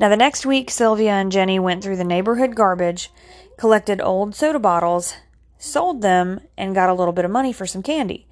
Now, 0.00 0.08
the 0.08 0.16
next 0.16 0.44
week, 0.44 0.70
Sylvia 0.70 1.12
and 1.12 1.30
Jenny 1.30 1.60
went 1.60 1.84
through 1.84 1.96
the 1.96 2.04
neighborhood 2.04 2.56
garbage, 2.56 3.10
collected 3.56 4.00
old 4.00 4.34
soda 4.34 4.58
bottles, 4.58 5.14
sold 5.56 6.02
them, 6.02 6.40
and 6.58 6.74
got 6.74 6.88
a 6.88 6.94
little 6.94 7.12
bit 7.12 7.24
of 7.24 7.30
money 7.30 7.52
for 7.52 7.66
some 7.66 7.82
candy. 7.82 8.26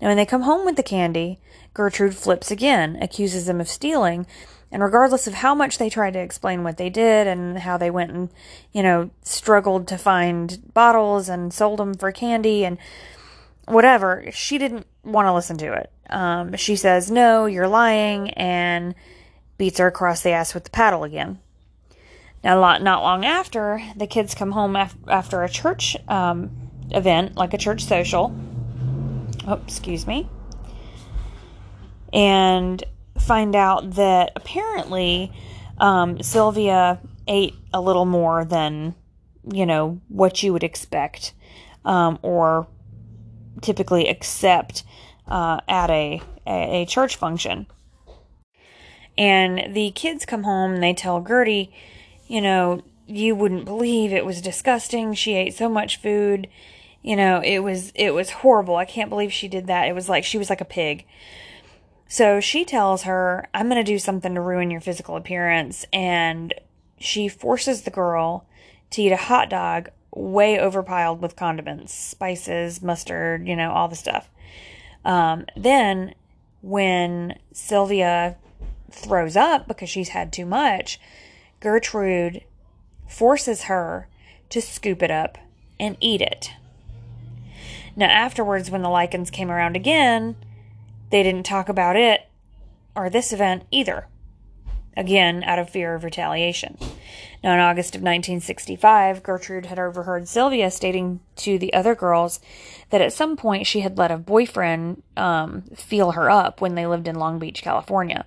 Now, 0.00 0.08
when 0.08 0.16
they 0.16 0.24
come 0.24 0.42
home 0.42 0.64
with 0.64 0.76
the 0.76 0.84
candy, 0.84 1.40
Gertrude 1.74 2.14
flips 2.14 2.52
again, 2.52 2.96
accuses 3.02 3.46
them 3.46 3.60
of 3.60 3.68
stealing, 3.68 4.26
and 4.70 4.82
regardless 4.82 5.26
of 5.26 5.34
how 5.34 5.54
much 5.54 5.78
they 5.78 5.90
tried 5.90 6.12
to 6.12 6.20
explain 6.20 6.62
what 6.62 6.76
they 6.76 6.90
did 6.90 7.26
and 7.26 7.58
how 7.58 7.76
they 7.76 7.90
went 7.90 8.12
and, 8.12 8.28
you 8.72 8.82
know, 8.82 9.10
struggled 9.22 9.88
to 9.88 9.98
find 9.98 10.72
bottles 10.74 11.28
and 11.28 11.52
sold 11.52 11.80
them 11.80 11.94
for 11.94 12.12
candy 12.12 12.64
and 12.64 12.78
whatever, 13.68 14.24
she 14.32 14.58
didn't 14.58 14.86
want 15.04 15.26
to 15.26 15.34
listen 15.34 15.58
to 15.58 15.72
it. 15.72 15.92
Um, 16.10 16.56
she 16.56 16.76
says, 16.76 17.10
No, 17.10 17.46
you're 17.46 17.68
lying, 17.68 18.30
and 18.30 18.94
beats 19.56 19.78
her 19.78 19.86
across 19.86 20.22
the 20.22 20.30
ass 20.30 20.54
with 20.54 20.64
the 20.64 20.70
paddle 20.70 21.04
again. 21.04 21.38
Now, 22.44 22.78
not 22.78 23.02
long 23.02 23.24
after, 23.24 23.82
the 23.96 24.06
kids 24.06 24.34
come 24.34 24.52
home 24.52 24.76
af- 24.76 24.96
after 25.08 25.42
a 25.42 25.48
church 25.48 25.96
um, 26.06 26.50
event, 26.90 27.36
like 27.36 27.52
a 27.52 27.58
church 27.58 27.84
social. 27.84 28.34
Oh, 29.46 29.60
excuse 29.66 30.06
me. 30.06 30.28
And 32.12 32.82
find 33.18 33.56
out 33.56 33.92
that 33.92 34.32
apparently 34.36 35.32
um, 35.78 36.22
Sylvia 36.22 37.00
ate 37.26 37.54
a 37.74 37.80
little 37.80 38.06
more 38.06 38.44
than, 38.44 38.94
you 39.52 39.66
know, 39.66 40.00
what 40.08 40.42
you 40.42 40.52
would 40.52 40.64
expect 40.64 41.34
um, 41.84 42.18
or 42.22 42.68
typically 43.60 44.08
accept 44.08 44.84
uh, 45.26 45.60
at 45.68 45.90
a, 45.90 46.22
a, 46.46 46.86
church 46.86 47.16
function. 47.16 47.66
And 49.16 49.74
the 49.74 49.90
kids 49.90 50.24
come 50.24 50.44
home 50.44 50.74
and 50.74 50.82
they 50.82 50.94
tell 50.94 51.20
Gertie, 51.20 51.72
you 52.26 52.40
know, 52.40 52.82
you 53.06 53.34
wouldn't 53.34 53.64
believe 53.64 54.12
it 54.12 54.24
was 54.24 54.40
disgusting. 54.40 55.14
She 55.14 55.34
ate 55.34 55.54
so 55.54 55.68
much 55.68 56.00
food. 56.00 56.48
You 57.02 57.16
know, 57.16 57.40
it 57.42 57.60
was 57.60 57.90
it 57.94 58.10
was 58.10 58.30
horrible. 58.30 58.76
I 58.76 58.84
can't 58.84 59.10
believe 59.10 59.32
she 59.32 59.48
did 59.48 59.66
that. 59.66 59.88
It 59.88 59.94
was 59.94 60.08
like 60.08 60.24
she 60.24 60.38
was 60.38 60.50
like 60.50 60.60
a 60.60 60.66
pig. 60.66 61.06
So 62.06 62.40
she 62.40 62.64
tells 62.64 63.02
her, 63.02 63.48
"I'm 63.54 63.68
going 63.68 63.82
to 63.82 63.92
do 63.92 63.98
something 63.98 64.34
to 64.34 64.40
ruin 64.40 64.70
your 64.70 64.80
physical 64.80 65.16
appearance." 65.16 65.84
And 65.92 66.54
she 66.98 67.28
forces 67.28 67.82
the 67.82 67.90
girl 67.90 68.46
to 68.90 69.02
eat 69.02 69.12
a 69.12 69.16
hot 69.16 69.48
dog 69.48 69.90
way 70.18 70.56
overpiled 70.56 71.20
with 71.20 71.36
condiments, 71.36 71.94
spices, 71.94 72.82
mustard, 72.82 73.46
you 73.46 73.54
know, 73.54 73.70
all 73.70 73.88
the 73.88 73.96
stuff. 73.96 74.28
Um, 75.04 75.46
then 75.56 76.14
when 76.60 77.38
Sylvia 77.52 78.36
throws 78.90 79.36
up 79.36 79.68
because 79.68 79.88
she's 79.88 80.10
had 80.10 80.32
too 80.32 80.44
much, 80.44 81.00
Gertrude 81.60 82.44
forces 83.06 83.64
her 83.64 84.08
to 84.50 84.60
scoop 84.60 85.02
it 85.02 85.10
up 85.10 85.38
and 85.78 85.96
eat 86.00 86.20
it. 86.20 86.50
Now, 87.94 88.06
afterwards, 88.06 88.70
when 88.70 88.82
the 88.82 88.88
Likens 88.88 89.30
came 89.30 89.50
around 89.50 89.76
again, 89.76 90.36
they 91.10 91.22
didn't 91.22 91.46
talk 91.46 91.68
about 91.68 91.96
it 91.96 92.28
or 92.94 93.08
this 93.08 93.32
event 93.32 93.64
either. 93.70 94.06
Again, 94.96 95.44
out 95.44 95.58
of 95.58 95.70
fear 95.70 95.94
of 95.94 96.04
retaliation. 96.04 96.76
Now, 97.42 97.54
in 97.54 97.60
August 97.60 97.94
of 97.94 98.00
1965, 98.00 99.22
Gertrude 99.22 99.66
had 99.66 99.78
overheard 99.78 100.26
Sylvia 100.26 100.70
stating 100.70 101.20
to 101.36 101.58
the 101.58 101.72
other 101.72 101.94
girls 101.94 102.40
that 102.90 103.00
at 103.00 103.12
some 103.12 103.36
point 103.36 103.66
she 103.66 103.80
had 103.80 103.96
let 103.96 104.10
a 104.10 104.16
boyfriend 104.16 105.02
um, 105.16 105.62
feel 105.74 106.12
her 106.12 106.30
up 106.30 106.60
when 106.60 106.74
they 106.74 106.86
lived 106.86 107.06
in 107.06 107.14
Long 107.14 107.38
Beach, 107.38 107.62
California. 107.62 108.26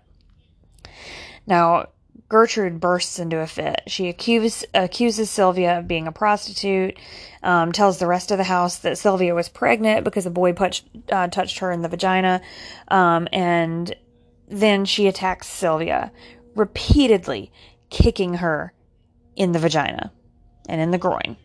Now, 1.46 1.88
Gertrude 2.30 2.80
bursts 2.80 3.20
into 3.20 3.40
a 3.40 3.48
fit. 3.48 3.82
She 3.88 4.08
accuse, 4.08 4.64
accuses 4.74 5.30
Sylvia 5.30 5.80
of 5.80 5.88
being 5.90 6.08
a 6.08 6.14
prostitute, 6.14 6.98
um, 7.44 7.74
tells 7.74 8.00
the 8.00 8.08
rest 8.08 8.32
of 8.32 8.38
the 8.38 8.46
house 8.46 8.78
that 8.80 8.98
Sylvia 8.98 9.36
was 9.36 9.50
pregnant 9.50 10.06
because 10.06 10.26
a 10.26 10.32
boy 10.32 10.54
touched, 10.54 10.86
uh, 11.12 11.28
touched 11.28 11.60
her 11.60 11.72
in 11.72 11.82
the 11.82 11.90
vagina, 11.90 12.42
um, 12.88 13.28
and 13.34 13.94
then 14.48 14.86
she 14.86 15.08
attacks 15.08 15.48
Sylvia, 15.48 16.14
repeatedly 16.56 17.52
kicking 17.90 18.36
her 18.36 18.72
in 19.36 19.52
the 19.52 19.60
vagina 19.60 20.12
and 20.68 20.82
in 20.82 20.92
the 20.92 20.98
groin. 20.98 21.38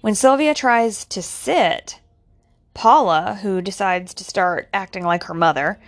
When 0.00 0.14
Sylvia 0.14 0.54
tries 0.54 1.04
to 1.06 1.20
sit, 1.20 2.00
Paula, 2.74 3.38
who 3.42 3.60
decides 3.60 4.14
to 4.14 4.24
start 4.24 4.68
acting 4.72 5.04
like 5.04 5.24
her 5.24 5.34
mother, 5.34 5.78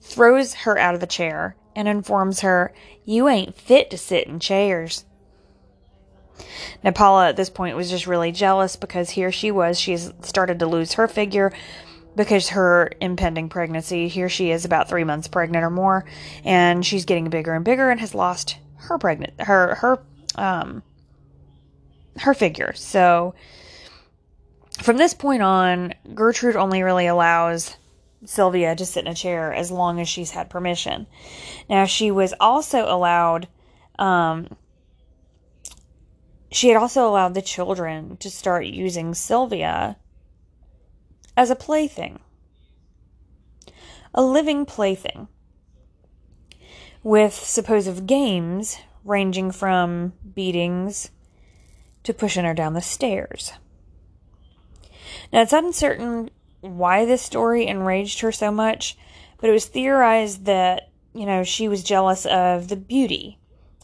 throws 0.00 0.54
her 0.54 0.78
out 0.78 0.94
of 0.94 1.00
the 1.00 1.06
chair 1.06 1.56
and 1.76 1.86
informs 1.86 2.40
her, 2.40 2.72
You 3.04 3.28
ain't 3.28 3.54
fit 3.54 3.90
to 3.90 3.98
sit 3.98 4.26
in 4.26 4.40
chairs. 4.40 5.04
Now, 6.82 6.90
Paula 6.90 7.28
at 7.28 7.36
this 7.36 7.50
point 7.50 7.76
was 7.76 7.90
just 7.90 8.06
really 8.06 8.32
jealous 8.32 8.74
because 8.74 9.10
here 9.10 9.30
she 9.30 9.50
was. 9.50 9.78
She's 9.78 10.12
started 10.22 10.58
to 10.60 10.66
lose 10.66 10.94
her 10.94 11.06
figure 11.06 11.52
because 12.16 12.48
her 12.50 12.90
impending 13.00 13.48
pregnancy. 13.48 14.08
Here 14.08 14.28
she 14.28 14.50
is, 14.50 14.64
about 14.64 14.88
three 14.88 15.04
months 15.04 15.28
pregnant 15.28 15.64
or 15.64 15.70
more, 15.70 16.04
and 16.44 16.84
she's 16.84 17.04
getting 17.04 17.28
bigger 17.30 17.54
and 17.54 17.64
bigger 17.64 17.90
and 17.90 18.00
has 18.00 18.14
lost 18.14 18.56
her 18.76 18.98
pregnant 18.98 19.38
her 19.42 19.74
her 19.76 20.02
um 20.36 20.82
her 22.18 22.34
figure. 22.34 22.72
So 22.74 23.34
from 24.82 24.96
this 24.96 25.14
point 25.14 25.42
on, 25.42 25.94
Gertrude 26.14 26.56
only 26.56 26.82
really 26.82 27.06
allows 27.06 27.76
Sylvia 28.24 28.74
to 28.76 28.86
sit 28.86 29.04
in 29.04 29.12
a 29.12 29.14
chair 29.14 29.52
as 29.52 29.70
long 29.70 30.00
as 30.00 30.08
she's 30.08 30.32
had 30.32 30.50
permission. 30.50 31.06
Now 31.68 31.84
she 31.86 32.10
was 32.10 32.34
also 32.40 32.84
allowed 32.86 33.48
um 33.98 34.56
she 36.52 36.68
had 36.68 36.76
also 36.76 37.08
allowed 37.08 37.34
the 37.34 37.42
children 37.42 38.16
to 38.18 38.30
start 38.30 38.66
using 38.66 39.14
Sylvia 39.14 39.96
as 41.36 41.48
a 41.48 41.56
plaything, 41.56 42.18
a 44.12 44.22
living 44.22 44.66
plaything, 44.66 45.28
with 47.04 47.32
supposed 47.32 48.06
games 48.06 48.78
ranging 49.10 49.50
from 49.50 50.12
beatings 50.34 51.10
to 52.04 52.14
pushing 52.14 52.44
her 52.44 52.54
down 52.54 52.74
the 52.74 52.80
stairs. 52.80 53.52
Now, 55.32 55.42
it's 55.42 55.52
uncertain 55.52 56.30
why 56.60 57.04
this 57.04 57.22
story 57.22 57.66
enraged 57.66 58.20
her 58.20 58.32
so 58.32 58.50
much, 58.50 58.96
but 59.38 59.50
it 59.50 59.52
was 59.52 59.66
theorized 59.66 60.44
that, 60.46 60.90
you 61.12 61.26
know, 61.26 61.42
she 61.44 61.68
was 61.68 61.82
jealous 61.82 62.24
of 62.26 62.68
the 62.68 62.76
beauty 62.76 63.38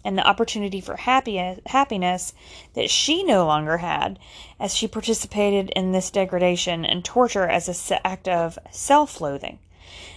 and 0.04 0.16
the 0.16 0.26
opportunity 0.26 0.80
for 0.80 0.96
happy, 0.96 1.36
happiness 1.66 2.32
that 2.74 2.88
she 2.88 3.24
no 3.24 3.44
longer 3.44 3.78
had 3.78 4.18
as 4.60 4.74
she 4.74 4.86
participated 4.86 5.70
in 5.70 5.90
this 5.90 6.10
degradation 6.10 6.84
and 6.84 7.04
torture 7.04 7.48
as 7.48 7.90
an 7.90 7.98
act 8.04 8.28
of 8.28 8.58
self 8.70 9.20
loathing. 9.20 9.58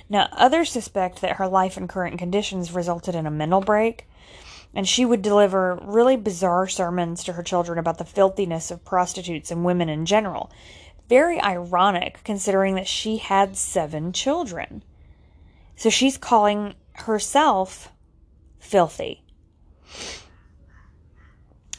Now, 0.07 0.27
others 0.31 0.71
suspect 0.71 1.21
that 1.21 1.37
her 1.37 1.47
life 1.47 1.77
and 1.77 1.89
current 1.89 2.17
conditions 2.17 2.71
resulted 2.71 3.15
in 3.15 3.25
a 3.25 3.31
mental 3.31 3.61
break, 3.61 4.07
and 4.73 4.87
she 4.87 5.05
would 5.05 5.21
deliver 5.21 5.79
really 5.83 6.15
bizarre 6.15 6.67
sermons 6.67 7.23
to 7.23 7.33
her 7.33 7.43
children 7.43 7.79
about 7.79 7.97
the 7.97 8.05
filthiness 8.05 8.71
of 8.71 8.85
prostitutes 8.85 9.51
and 9.51 9.65
women 9.65 9.89
in 9.89 10.05
general. 10.05 10.51
Very 11.07 11.41
ironic 11.41 12.19
considering 12.23 12.75
that 12.75 12.87
she 12.87 13.17
had 13.17 13.57
seven 13.57 14.13
children. 14.13 14.83
So 15.75 15.89
she's 15.89 16.17
calling 16.17 16.75
herself 16.93 17.91
filthy. 18.59 19.23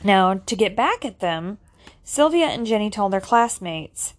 Now, 0.02 0.34
to 0.34 0.56
get 0.56 0.74
back 0.74 1.04
at 1.04 1.20
them, 1.20 1.58
Sylvia 2.02 2.46
and 2.46 2.66
Jenny 2.66 2.90
told 2.90 3.12
their 3.12 3.20
classmates 3.20 4.14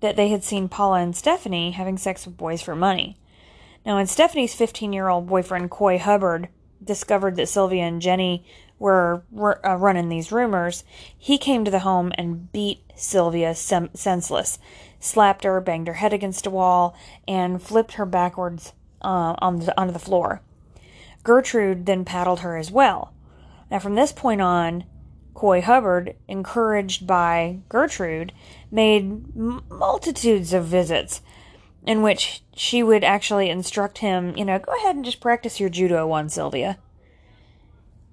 that 0.00 0.16
they 0.16 0.28
had 0.28 0.42
seen 0.42 0.68
Paula 0.68 1.00
and 1.00 1.16
Stephanie 1.16 1.72
having 1.72 1.98
sex 1.98 2.24
with 2.24 2.36
boys 2.36 2.62
for 2.62 2.74
money. 2.74 3.16
Now, 3.84 3.96
when 3.96 4.06
Stephanie's 4.06 4.54
15 4.54 4.92
year 4.92 5.08
old 5.08 5.26
boyfriend, 5.26 5.70
Coy 5.70 5.98
Hubbard, 5.98 6.48
discovered 6.82 7.36
that 7.36 7.48
Sylvia 7.48 7.84
and 7.84 8.00
Jenny 8.02 8.44
were, 8.78 9.22
uh, 9.34 9.76
running 9.76 10.08
these 10.08 10.32
rumors, 10.32 10.84
he 11.16 11.38
came 11.38 11.64
to 11.64 11.70
the 11.70 11.80
home 11.80 12.12
and 12.16 12.50
beat 12.52 12.82
Sylvia 12.94 13.54
sem- 13.54 13.90
senseless, 13.94 14.58
slapped 15.00 15.44
her, 15.44 15.60
banged 15.60 15.88
her 15.88 15.94
head 15.94 16.12
against 16.12 16.46
a 16.46 16.50
wall, 16.50 16.96
and 17.26 17.62
flipped 17.62 17.94
her 17.94 18.06
backwards 18.06 18.72
uh, 19.02 19.34
on 19.38 19.60
the, 19.60 19.80
onto 19.80 19.92
the 19.92 19.98
floor. 19.98 20.42
Gertrude 21.24 21.86
then 21.86 22.04
paddled 22.04 22.40
her 22.40 22.56
as 22.56 22.70
well. 22.70 23.12
Now, 23.70 23.78
from 23.80 23.96
this 23.96 24.12
point 24.12 24.40
on, 24.40 24.84
Coy 25.34 25.60
Hubbard, 25.60 26.16
encouraged 26.26 27.06
by 27.06 27.58
Gertrude, 27.68 28.32
made 28.70 29.36
multitudes 29.36 30.52
of 30.52 30.64
visits 30.64 31.20
in 31.86 32.02
which 32.02 32.42
she 32.54 32.82
would 32.82 33.04
actually 33.04 33.48
instruct 33.50 33.98
him, 33.98 34.36
you 34.36 34.44
know, 34.44 34.58
go 34.58 34.72
ahead 34.76 34.96
and 34.96 35.04
just 35.04 35.20
practice 35.20 35.60
your 35.60 35.68
judo 35.68 36.06
one, 36.06 36.28
Sylvia. 36.28 36.78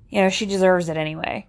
You 0.10 0.22
know, 0.22 0.30
she 0.30 0.46
deserves 0.46 0.88
it 0.88 0.98
anyway. 0.98 1.48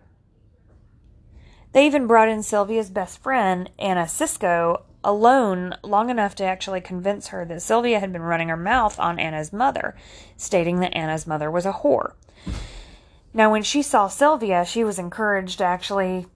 They 1.72 1.86
even 1.86 2.06
brought 2.06 2.28
in 2.28 2.42
Sylvia's 2.42 2.90
best 2.90 3.22
friend, 3.22 3.70
Anna 3.78 4.06
Siscoe, 4.06 4.82
alone 5.04 5.76
long 5.82 6.10
enough 6.10 6.34
to 6.36 6.44
actually 6.44 6.80
convince 6.80 7.28
her 7.28 7.44
that 7.44 7.62
Sylvia 7.62 8.00
had 8.00 8.12
been 8.12 8.22
running 8.22 8.48
her 8.48 8.56
mouth 8.56 8.98
on 8.98 9.20
Anna's 9.20 9.52
mother, 9.52 9.94
stating 10.36 10.80
that 10.80 10.96
Anna's 10.96 11.26
mother 11.26 11.50
was 11.50 11.66
a 11.66 11.72
whore. 11.72 12.14
Now, 13.32 13.52
when 13.52 13.62
she 13.62 13.82
saw 13.82 14.08
Sylvia, 14.08 14.64
she 14.64 14.82
was 14.82 14.98
encouraged 14.98 15.58
to 15.58 15.64
actually 15.64 16.26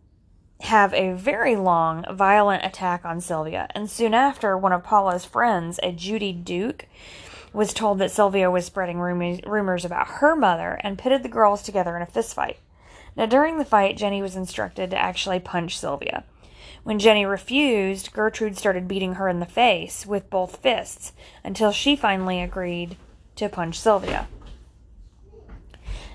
have 0.62 0.92
a 0.94 1.12
very 1.12 1.56
long, 1.56 2.04
violent 2.10 2.64
attack 2.64 3.04
on 3.04 3.20
Sylvia. 3.20 3.68
And 3.74 3.90
soon 3.90 4.14
after, 4.14 4.56
one 4.56 4.72
of 4.72 4.84
Paula's 4.84 5.24
friends, 5.24 5.80
a 5.82 5.92
Judy 5.92 6.32
Duke, 6.32 6.86
was 7.52 7.72
told 7.72 7.98
that 7.98 8.10
Sylvia 8.10 8.50
was 8.50 8.66
spreading 8.66 8.98
rumors 8.98 9.84
about 9.84 10.06
her 10.06 10.36
mother 10.36 10.78
and 10.84 10.98
pitted 10.98 11.22
the 11.22 11.28
girls 11.28 11.62
together 11.62 11.96
in 11.96 12.02
a 12.02 12.06
fistfight. 12.06 12.56
Now, 13.16 13.26
during 13.26 13.58
the 13.58 13.64
fight, 13.64 13.96
Jenny 13.96 14.22
was 14.22 14.36
instructed 14.36 14.90
to 14.90 14.96
actually 14.96 15.40
punch 15.40 15.78
Sylvia. 15.78 16.24
When 16.84 16.98
Jenny 16.98 17.26
refused, 17.26 18.12
Gertrude 18.12 18.56
started 18.56 18.86
beating 18.86 19.14
her 19.14 19.28
in 19.28 19.40
the 19.40 19.46
face 19.46 20.06
with 20.06 20.30
both 20.30 20.56
fists 20.56 21.12
until 21.42 21.72
she 21.72 21.96
finally 21.96 22.40
agreed 22.40 22.96
to 23.36 23.48
punch 23.48 23.78
Sylvia. 23.78 24.28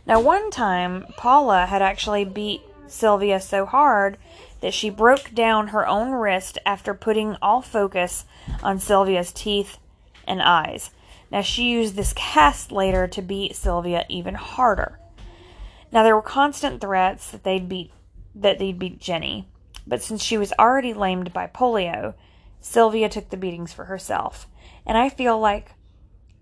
Now, 0.07 0.21
one 0.21 0.51
time, 0.51 1.05
Paula 1.17 1.65
had 1.65 1.81
actually 1.81 2.25
beat 2.25 2.61
Sylvia 2.87 3.39
so 3.39 3.65
hard 3.65 4.17
that 4.61 4.73
she 4.73 4.89
broke 4.89 5.33
down 5.33 5.67
her 5.67 5.87
own 5.87 6.11
wrist 6.11 6.57
after 6.65 6.93
putting 6.93 7.37
all 7.41 7.61
focus 7.61 8.25
on 8.63 8.79
Sylvia's 8.79 9.31
teeth 9.31 9.77
and 10.27 10.41
eyes. 10.41 10.91
Now, 11.31 11.41
she 11.41 11.69
used 11.69 11.95
this 11.95 12.13
cast 12.13 12.71
later 12.71 13.07
to 13.07 13.21
beat 13.21 13.55
Sylvia 13.55 14.05
even 14.09 14.35
harder. 14.35 14.99
Now, 15.91 16.03
there 16.03 16.15
were 16.15 16.21
constant 16.21 16.81
threats 16.81 17.29
that 17.31 17.43
they'd 17.43 17.69
beat 17.69 17.91
that 18.33 18.59
they'd 18.59 18.77
beat 18.77 18.99
Jenny, 18.99 19.47
but 19.87 20.01
since 20.01 20.21
she 20.21 20.37
was 20.37 20.53
already 20.59 20.93
lamed 20.93 21.31
by 21.31 21.47
polio, 21.47 22.15
Sylvia 22.59 23.07
took 23.07 23.29
the 23.29 23.37
beatings 23.37 23.71
for 23.71 23.85
herself. 23.85 24.47
And 24.85 24.97
I 24.97 25.09
feel 25.09 25.39
like 25.39 25.71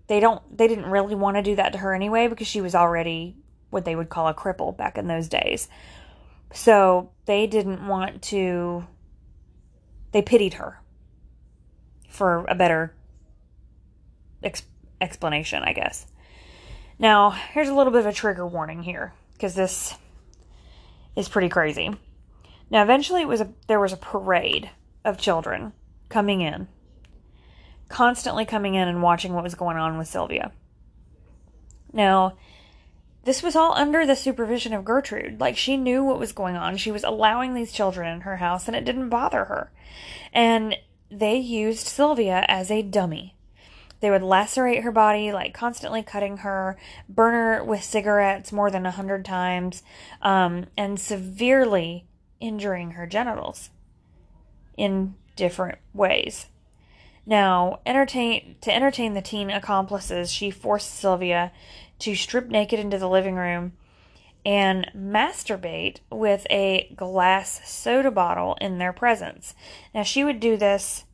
they 0.06 0.20
don't 0.20 0.42
they 0.56 0.66
didn't 0.66 0.86
really 0.86 1.14
want 1.14 1.36
to 1.36 1.42
do 1.42 1.56
that 1.56 1.72
to 1.72 1.78
her 1.78 1.94
anyway 1.94 2.26
because 2.26 2.48
she 2.48 2.60
was 2.60 2.74
already 2.74 3.36
what 3.70 3.84
they 3.84 3.96
would 3.96 4.08
call 4.08 4.28
a 4.28 4.34
cripple 4.34 4.76
back 4.76 4.98
in 4.98 5.06
those 5.06 5.28
days. 5.28 5.68
So 6.54 7.10
they 7.26 7.48
didn't 7.48 7.86
want 7.86 8.22
to, 8.22 8.86
they 10.12 10.22
pitied 10.22 10.54
her 10.54 10.80
for 12.08 12.46
a 12.48 12.54
better 12.54 12.94
ex- 14.42 14.62
explanation, 15.00 15.64
I 15.64 15.72
guess. 15.72 16.06
Now, 16.96 17.30
here's 17.30 17.68
a 17.68 17.74
little 17.74 17.92
bit 17.92 18.00
of 18.00 18.06
a 18.06 18.12
trigger 18.12 18.46
warning 18.46 18.84
here 18.84 19.12
because 19.32 19.56
this 19.56 19.94
is 21.16 21.28
pretty 21.28 21.48
crazy. 21.48 21.90
Now, 22.70 22.84
eventually, 22.84 23.22
it 23.22 23.28
was 23.28 23.40
a 23.40 23.52
there 23.66 23.80
was 23.80 23.92
a 23.92 23.96
parade 23.96 24.70
of 25.04 25.18
children 25.18 25.72
coming 26.08 26.40
in, 26.40 26.68
constantly 27.88 28.44
coming 28.44 28.76
in 28.76 28.86
and 28.86 29.02
watching 29.02 29.34
what 29.34 29.42
was 29.42 29.56
going 29.56 29.76
on 29.76 29.98
with 29.98 30.06
Sylvia. 30.06 30.52
Now, 31.92 32.36
this 33.24 33.42
was 33.42 33.56
all 33.56 33.72
under 33.74 34.06
the 34.06 34.16
supervision 34.16 34.72
of 34.72 34.84
Gertrude. 34.84 35.40
Like, 35.40 35.56
she 35.56 35.76
knew 35.76 36.04
what 36.04 36.18
was 36.18 36.32
going 36.32 36.56
on. 36.56 36.76
She 36.76 36.92
was 36.92 37.04
allowing 37.04 37.54
these 37.54 37.72
children 37.72 38.12
in 38.12 38.20
her 38.22 38.36
house, 38.36 38.66
and 38.66 38.76
it 38.76 38.84
didn't 38.84 39.08
bother 39.08 39.46
her. 39.46 39.70
And 40.32 40.76
they 41.10 41.36
used 41.36 41.86
Sylvia 41.86 42.44
as 42.48 42.70
a 42.70 42.82
dummy. 42.82 43.34
They 44.00 44.10
would 44.10 44.22
lacerate 44.22 44.82
her 44.82 44.92
body, 44.92 45.32
like 45.32 45.54
constantly 45.54 46.02
cutting 46.02 46.38
her, 46.38 46.76
burn 47.08 47.32
her 47.32 47.64
with 47.64 47.82
cigarettes 47.82 48.52
more 48.52 48.70
than 48.70 48.84
a 48.84 48.90
hundred 48.90 49.24
times, 49.24 49.82
um, 50.20 50.66
and 50.76 51.00
severely 51.00 52.04
injuring 52.40 52.92
her 52.92 53.06
genitals 53.06 53.70
in 54.76 55.14
different 55.36 55.78
ways. 55.94 56.46
Now, 57.26 57.80
entertain 57.86 58.56
to 58.60 58.74
entertain 58.74 59.14
the 59.14 59.22
teen 59.22 59.50
accomplices, 59.50 60.30
she 60.30 60.50
forced 60.50 60.94
Sylvia 60.94 61.52
to 62.00 62.14
strip 62.14 62.48
naked 62.48 62.78
into 62.80 62.98
the 62.98 63.08
living 63.08 63.36
room 63.36 63.72
and 64.44 64.90
masturbate 64.94 65.98
with 66.10 66.46
a 66.50 66.92
glass 66.96 67.60
soda 67.68 68.10
bottle 68.10 68.56
in 68.60 68.78
their 68.78 68.92
presence. 68.92 69.54
Now, 69.94 70.02
she 70.02 70.22
would 70.24 70.38
do 70.40 70.56
this 70.56 71.04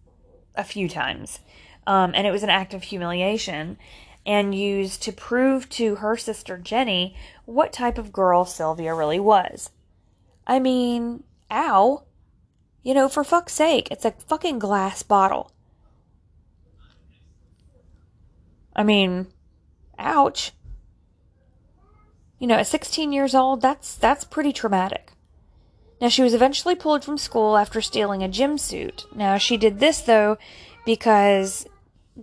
a 0.57 0.65
few 0.65 0.89
times, 0.89 1.41
um, 1.87 2.13
and 2.15 2.27
it 2.27 2.33
was 2.33 2.43
an 2.43 2.51
act 2.51 2.75
of 2.75 2.83
humiliation. 2.83 3.79
and 4.27 4.55
used 4.55 5.03
to 5.03 5.13
prove 5.13 5.69
to 5.71 5.97
her 5.97 6.17
sister 6.17 6.59
Jenny 6.59 7.17
what 7.47 7.73
type 7.73 7.99
of 7.99 8.13
girl 8.13 8.45
Sylvia 8.45 8.95
really 8.95 9.21
was. 9.21 9.71
I 10.47 10.59
mean, 10.59 11.25
ow. 11.51 12.05
You 12.83 12.95
know, 12.95 13.09
for 13.09 13.25
fuck's 13.25 13.53
sake, 13.53 13.89
it's 13.91 14.05
a 14.05 14.13
fucking 14.13 14.59
glass 14.59 15.03
bottle. 15.03 15.53
I 18.75 18.83
mean, 18.83 19.29
ouch. 19.99 20.53
You 22.41 22.49
know, 22.49 22.57
at 22.57 22.67
16 22.67 23.13
years 23.13 23.35
old, 23.35 23.61
that's 23.61 23.95
that's 23.95 24.25
pretty 24.25 24.53
traumatic. 24.53 25.13
Now 26.01 26.09
she 26.09 26.23
was 26.23 26.35
eventually 26.35 26.75
pulled 26.75 27.05
from 27.05 27.19
school 27.19 27.57
after 27.57 27.81
stealing 27.81 28.23
a 28.23 28.29
gym 28.29 28.59
suit. 28.59 29.07
Now 29.15 29.37
she 29.39 29.57
did 29.57 29.79
this 29.79 30.01
though 30.01 30.39
because 30.85 31.67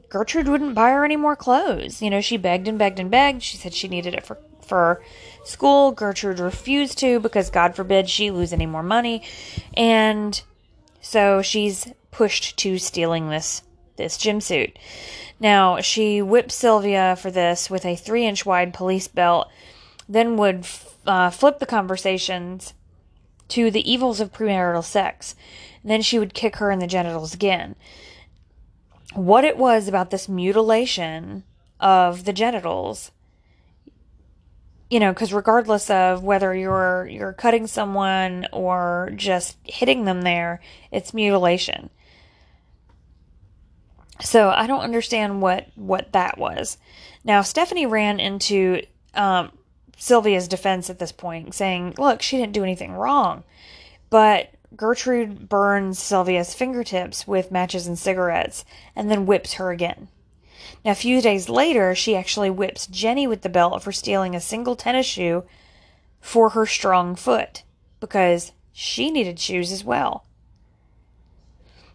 Gertrude 0.10 0.48
wouldn't 0.48 0.76
buy 0.76 0.90
her 0.90 1.06
any 1.06 1.16
more 1.16 1.36
clothes. 1.36 2.02
You 2.02 2.10
know, 2.10 2.20
she 2.20 2.36
begged 2.36 2.68
and 2.68 2.78
begged 2.78 3.00
and 3.00 3.12
begged. 3.12 3.44
She 3.44 3.58
said 3.58 3.74
she 3.74 3.88
needed 3.88 4.14
it 4.14 4.26
for 4.26 4.40
for 4.62 5.02
school. 5.46 5.92
Gertrude 5.92 6.40
refused 6.40 6.98
to 7.00 7.20
because 7.20 7.50
God 7.50 7.76
forbid 7.76 8.10
she 8.10 8.32
lose 8.32 8.52
any 8.52 8.66
more 8.66 8.84
money. 8.84 9.24
And 9.76 10.42
so 11.00 11.42
she's 11.42 11.88
pushed 12.12 12.58
to 12.58 12.78
stealing 12.80 13.30
this 13.30 13.62
this 13.98 14.18
gym 14.18 14.42
suit. 14.42 14.78
Now, 15.40 15.82
she 15.82 16.22
whipped 16.22 16.52
Sylvia 16.52 17.16
for 17.16 17.30
this 17.30 17.70
with 17.70 17.86
a 17.86 17.96
3-inch 17.96 18.46
wide 18.46 18.74
police 18.74 19.08
belt, 19.08 19.50
then 20.08 20.38
would 20.38 20.66
uh, 21.06 21.30
flip 21.30 21.60
the 21.60 21.66
conversations 21.66 22.74
to 23.50 23.72
the 23.72 23.90
evils 23.90 24.20
of 24.20 24.34
premarital 24.34 24.84
sex. 24.84 25.36
And 25.82 25.92
then 25.92 26.02
she 26.02 26.20
would 26.20 26.34
kick 26.34 26.58
her 26.58 26.72
in 26.72 26.80
the 26.80 26.88
genitals 26.88 27.34
again. 27.34 27.76
What 29.14 29.46
it 29.46 29.58
was 29.58 29.88
about 29.88 30.12
this 30.12 30.28
mutilation 30.28 31.44
of 31.80 32.26
the 32.26 32.34
genitals 32.34 33.12
you 34.90 35.00
know 35.00 35.12
because 35.12 35.34
regardless 35.34 35.90
of 35.90 36.24
whether 36.24 36.56
you're 36.56 37.08
you're 37.08 37.34
cutting 37.34 37.68
someone 37.68 38.48
or 38.52 39.12
just 39.16 39.58
hitting 39.64 40.06
them 40.06 40.22
there 40.22 40.62
it's 40.92 41.14
mutilation. 41.14 41.90
So 44.22 44.50
i 44.50 44.66
don't 44.68 44.82
understand 44.82 45.42
what 45.42 45.68
what 45.76 46.12
that 46.14 46.38
was. 46.38 46.78
Now 47.24 47.42
stephanie 47.42 47.86
ran 47.86 48.20
into 48.20 48.82
um, 49.14 49.52
sylvia's 49.98 50.48
defense 50.48 50.90
at 50.90 51.00
this 51.00 51.12
point 51.12 51.54
saying 51.54 51.94
look 51.98 52.22
she 52.22 52.38
didn't 52.38 52.54
do 52.54 52.64
anything 52.64 52.94
wrong 52.94 53.44
but 54.10 54.52
Gertrude 54.76 55.48
burns 55.48 55.98
Sylvia's 55.98 56.54
fingertips 56.54 57.26
with 57.26 57.52
matches 57.52 57.88
and 57.88 57.98
cigarettes 57.98 58.66
and 58.96 59.10
then 59.10 59.26
whips 59.26 59.54
her 59.54 59.72
again. 59.72 60.10
Now, 60.84 60.92
a 60.92 60.96
few 60.96 61.22
days 61.22 61.50
later, 61.50 61.96
she 61.96 62.16
actually 62.16 62.50
whips 62.50 62.88
Jenny 62.88 63.28
with 63.28 63.42
the 63.42 63.50
belt 63.50 63.82
for 63.82 63.92
stealing 63.92 64.36
a 64.36 64.42
single 64.42 64.76
tennis 64.76 65.06
shoe 65.06 65.46
for 66.20 66.50
her 66.50 66.66
strong 66.66 67.16
foot 67.16 67.64
because 68.00 68.52
she 68.74 69.10
needed 69.10 69.40
shoes 69.40 69.72
as 69.72 69.84
well. 69.84 70.26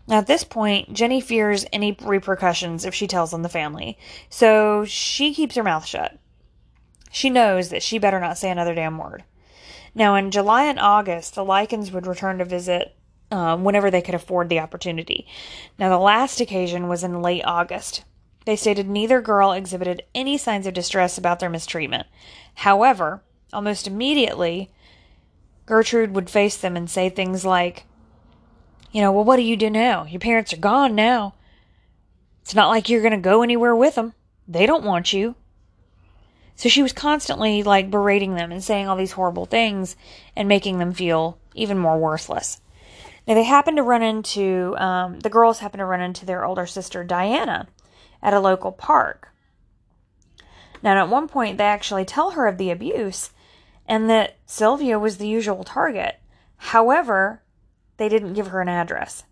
Now, 0.08 0.18
at 0.18 0.26
this 0.26 0.42
point, 0.42 0.94
Jenny 0.94 1.20
fears 1.20 1.64
any 1.72 1.96
repercussions 2.00 2.84
if 2.84 2.94
she 2.94 3.06
tells 3.06 3.32
on 3.32 3.42
the 3.42 3.48
family, 3.48 3.98
so 4.28 4.84
she 4.84 5.32
keeps 5.32 5.54
her 5.54 5.62
mouth 5.62 5.86
shut. 5.86 6.18
She 7.12 7.28
knows 7.28 7.68
that 7.68 7.82
she 7.82 7.98
better 7.98 8.18
not 8.18 8.38
say 8.38 8.50
another 8.50 8.74
damn 8.74 8.96
word. 8.96 9.22
Now, 9.94 10.14
in 10.14 10.30
July 10.30 10.64
and 10.64 10.80
August, 10.80 11.34
the 11.34 11.44
Likens 11.44 11.92
would 11.92 12.06
return 12.06 12.38
to 12.38 12.44
visit 12.46 12.96
um, 13.30 13.64
whenever 13.64 13.90
they 13.90 14.00
could 14.00 14.14
afford 14.14 14.48
the 14.48 14.60
opportunity. 14.60 15.26
Now, 15.78 15.90
the 15.90 15.98
last 15.98 16.40
occasion 16.40 16.88
was 16.88 17.04
in 17.04 17.20
late 17.20 17.44
August. 17.44 18.04
They 18.46 18.56
stated 18.56 18.88
neither 18.88 19.20
girl 19.20 19.52
exhibited 19.52 20.02
any 20.14 20.38
signs 20.38 20.66
of 20.66 20.72
distress 20.72 21.18
about 21.18 21.38
their 21.38 21.50
mistreatment. 21.50 22.06
However, 22.54 23.22
almost 23.52 23.86
immediately, 23.86 24.70
Gertrude 25.66 26.14
would 26.14 26.30
face 26.30 26.56
them 26.56 26.76
and 26.76 26.90
say 26.90 27.10
things 27.10 27.44
like, 27.44 27.84
You 28.90 29.02
know, 29.02 29.12
well, 29.12 29.24
what 29.24 29.36
do 29.36 29.42
you 29.42 29.58
do 29.58 29.68
now? 29.68 30.04
Your 30.04 30.18
parents 30.18 30.54
are 30.54 30.56
gone 30.58 30.94
now. 30.94 31.34
It's 32.40 32.54
not 32.54 32.70
like 32.70 32.88
you're 32.88 33.02
going 33.02 33.12
to 33.12 33.18
go 33.18 33.42
anywhere 33.42 33.76
with 33.76 33.96
them. 33.96 34.14
They 34.48 34.64
don't 34.64 34.84
want 34.84 35.12
you. 35.12 35.36
So 36.62 36.68
she 36.68 36.84
was 36.84 36.92
constantly 36.92 37.64
like 37.64 37.90
berating 37.90 38.36
them 38.36 38.52
and 38.52 38.62
saying 38.62 38.86
all 38.86 38.94
these 38.94 39.10
horrible 39.10 39.46
things 39.46 39.96
and 40.36 40.46
making 40.46 40.78
them 40.78 40.92
feel 40.92 41.36
even 41.56 41.76
more 41.76 41.98
worthless. 41.98 42.60
Now 43.26 43.34
they 43.34 43.42
happened 43.42 43.78
to 43.78 43.82
run 43.82 44.04
into 44.04 44.76
um, 44.78 45.18
the 45.18 45.28
girls 45.28 45.58
happened 45.58 45.80
to 45.80 45.84
run 45.86 46.00
into 46.00 46.24
their 46.24 46.44
older 46.44 46.64
sister 46.66 47.02
Diana 47.02 47.66
at 48.22 48.32
a 48.32 48.38
local 48.38 48.70
park. 48.70 49.30
Now 50.84 50.96
at 51.02 51.08
one 51.08 51.26
point 51.26 51.58
they 51.58 51.64
actually 51.64 52.04
tell 52.04 52.30
her 52.30 52.46
of 52.46 52.58
the 52.58 52.70
abuse 52.70 53.30
and 53.88 54.08
that 54.08 54.36
Sylvia 54.46 55.00
was 55.00 55.16
the 55.16 55.26
usual 55.26 55.64
target. 55.64 56.20
However, 56.58 57.42
they 57.96 58.08
didn't 58.08 58.34
give 58.34 58.46
her 58.46 58.60
an 58.60 58.68
address. 58.68 59.24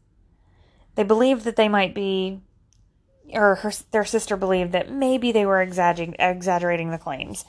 They 0.96 1.04
believed 1.04 1.44
that 1.44 1.54
they 1.54 1.68
might 1.68 1.94
be 1.94 2.40
or 3.32 3.56
her 3.56 3.72
their 3.90 4.04
sister 4.04 4.36
believed 4.36 4.72
that 4.72 4.90
maybe 4.90 5.32
they 5.32 5.46
were 5.46 5.62
exaggerating 5.62 6.90
the 6.90 6.98
claims. 6.98 7.44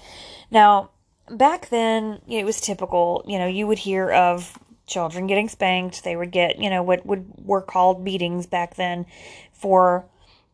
Now, 0.50 0.92
back 1.30 1.70
then, 1.70 2.22
it 2.28 2.46
was 2.46 2.62
typical. 2.62 3.24
You 3.28 3.40
know, 3.40 3.48
you 3.48 3.68
would 3.68 3.80
hear 3.80 4.10
of 4.12 4.58
children 4.88 5.28
getting 5.28 5.50
spanked. 5.50 6.04
They 6.04 6.16
would 6.16 6.32
get, 6.32 6.60
you 6.60 6.70
know, 6.70 6.84
what 6.84 7.06
would 7.06 7.26
were 7.38 7.62
called 7.62 8.04
beatings 8.04 8.46
back 8.46 8.76
then 8.76 9.06
for, 9.54 10.06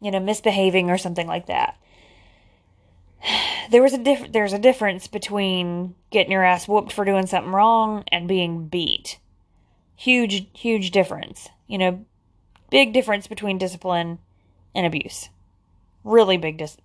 you 0.02 0.12
know, 0.12 0.20
misbehaving 0.20 0.90
or 0.90 0.98
something 0.98 1.28
like 1.28 1.48
that. 1.48 1.78
There 3.70 3.84
was 3.84 3.92
a 3.92 3.98
diff- 3.98 4.32
there's 4.32 4.54
a 4.54 4.60
difference 4.60 5.08
between 5.08 5.94
getting 6.10 6.32
your 6.32 6.46
ass 6.46 6.70
whooped 6.70 6.94
for 6.94 7.04
doing 7.04 7.26
something 7.26 7.52
wrong 7.52 8.06
and 8.14 8.26
being 8.26 8.70
beat. 8.70 9.20
Huge, 9.98 10.48
huge 10.54 10.92
difference. 10.92 11.50
You 11.68 11.78
know, 11.78 12.06
big 12.70 12.94
difference 12.94 13.28
between 13.28 13.58
discipline 13.58 14.20
and 14.78 14.86
abuse. 14.86 15.30
Really 16.04 16.38
big, 16.38 16.58
dis- 16.58 16.78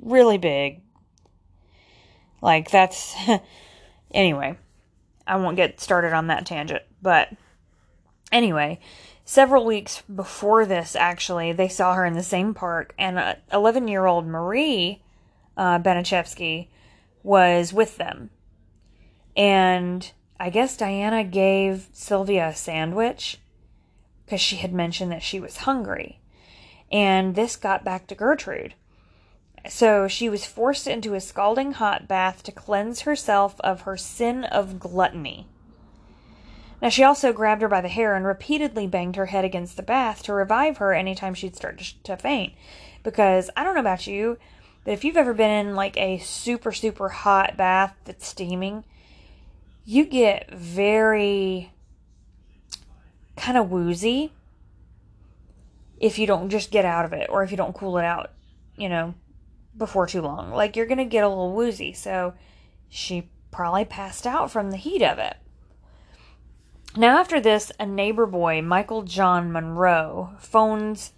really 0.00 0.38
big. 0.38 0.80
Like, 2.40 2.70
that's. 2.70 3.14
anyway, 4.14 4.56
I 5.26 5.36
won't 5.36 5.56
get 5.56 5.80
started 5.80 6.12
on 6.14 6.28
that 6.28 6.46
tangent. 6.46 6.82
But 7.02 7.30
anyway, 8.30 8.78
several 9.24 9.66
weeks 9.66 10.02
before 10.02 10.64
this, 10.64 10.96
actually, 10.96 11.52
they 11.52 11.68
saw 11.68 11.94
her 11.94 12.06
in 12.06 12.14
the 12.14 12.22
same 12.22 12.54
park, 12.54 12.94
and 12.96 13.36
11 13.52 13.88
year 13.88 14.06
old 14.06 14.26
Marie 14.26 15.02
uh, 15.56 15.80
was 17.24 17.72
with 17.72 17.96
them. 17.96 18.30
And 19.36 20.10
I 20.38 20.50
guess 20.50 20.76
Diana 20.76 21.24
gave 21.24 21.88
Sylvia 21.92 22.48
a 22.48 22.54
sandwich 22.54 23.38
because 24.24 24.40
she 24.40 24.56
had 24.56 24.72
mentioned 24.72 25.10
that 25.10 25.22
she 25.22 25.40
was 25.40 25.58
hungry 25.58 26.21
and 26.92 27.34
this 27.34 27.56
got 27.56 27.84
back 27.84 28.06
to 28.06 28.14
Gertrude. 28.14 28.74
So 29.68 30.08
she 30.08 30.28
was 30.28 30.44
forced 30.44 30.86
into 30.86 31.14
a 31.14 31.20
scalding 31.20 31.72
hot 31.72 32.06
bath 32.06 32.42
to 32.44 32.52
cleanse 32.52 33.02
herself 33.02 33.60
of 33.60 33.82
her 33.82 33.96
sin 33.96 34.44
of 34.44 34.78
gluttony. 34.78 35.46
Now, 36.82 36.88
she 36.88 37.04
also 37.04 37.32
grabbed 37.32 37.62
her 37.62 37.68
by 37.68 37.80
the 37.80 37.88
hair 37.88 38.16
and 38.16 38.26
repeatedly 38.26 38.88
banged 38.88 39.14
her 39.14 39.26
head 39.26 39.44
against 39.44 39.76
the 39.76 39.84
bath 39.84 40.24
to 40.24 40.32
revive 40.32 40.78
her 40.78 40.92
anytime 40.92 41.32
she'd 41.32 41.54
start 41.54 41.78
to, 41.78 42.02
to 42.02 42.16
faint. 42.16 42.54
Because 43.04 43.50
I 43.56 43.62
don't 43.62 43.74
know 43.74 43.80
about 43.80 44.08
you, 44.08 44.36
but 44.84 44.90
if 44.92 45.04
you've 45.04 45.16
ever 45.16 45.32
been 45.32 45.66
in 45.66 45.76
like 45.76 45.96
a 45.96 46.18
super, 46.18 46.72
super 46.72 47.08
hot 47.08 47.56
bath 47.56 47.94
that's 48.04 48.26
steaming, 48.26 48.84
you 49.84 50.04
get 50.04 50.50
very 50.50 51.72
kind 53.36 53.56
of 53.56 53.70
woozy 53.70 54.32
if 56.02 56.18
you 56.18 56.26
don't 56.26 56.50
just 56.50 56.72
get 56.72 56.84
out 56.84 57.04
of 57.04 57.12
it 57.12 57.30
or 57.30 57.42
if 57.42 57.52
you 57.52 57.56
don't 57.56 57.76
cool 57.76 57.96
it 57.96 58.04
out, 58.04 58.32
you 58.76 58.88
know, 58.88 59.14
before 59.78 60.06
too 60.06 60.20
long. 60.20 60.50
Like 60.50 60.76
you're 60.76 60.86
going 60.86 60.98
to 60.98 61.04
get 61.04 61.24
a 61.24 61.28
little 61.28 61.52
woozy. 61.52 61.92
So 61.92 62.34
she 62.88 63.30
probably 63.52 63.84
passed 63.84 64.26
out 64.26 64.50
from 64.50 64.70
the 64.70 64.76
heat 64.76 65.02
of 65.02 65.18
it. 65.18 65.36
Now, 66.94 67.18
after 67.18 67.40
this, 67.40 67.72
a 67.80 67.86
neighbor 67.86 68.26
boy, 68.26 68.60
Michael 68.60 69.02
John 69.02 69.50
Monroe, 69.50 70.34
phones 70.38 71.12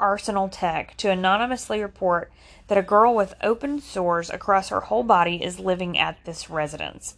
Arsenal 0.00 0.48
Tech 0.48 0.96
to 0.96 1.10
anonymously 1.10 1.80
report 1.80 2.32
that 2.66 2.78
a 2.78 2.82
girl 2.82 3.14
with 3.14 3.34
open 3.42 3.80
sores 3.80 4.30
across 4.30 4.70
her 4.70 4.80
whole 4.80 5.04
body 5.04 5.44
is 5.44 5.60
living 5.60 5.98
at 5.98 6.24
this 6.24 6.50
residence. 6.50 7.14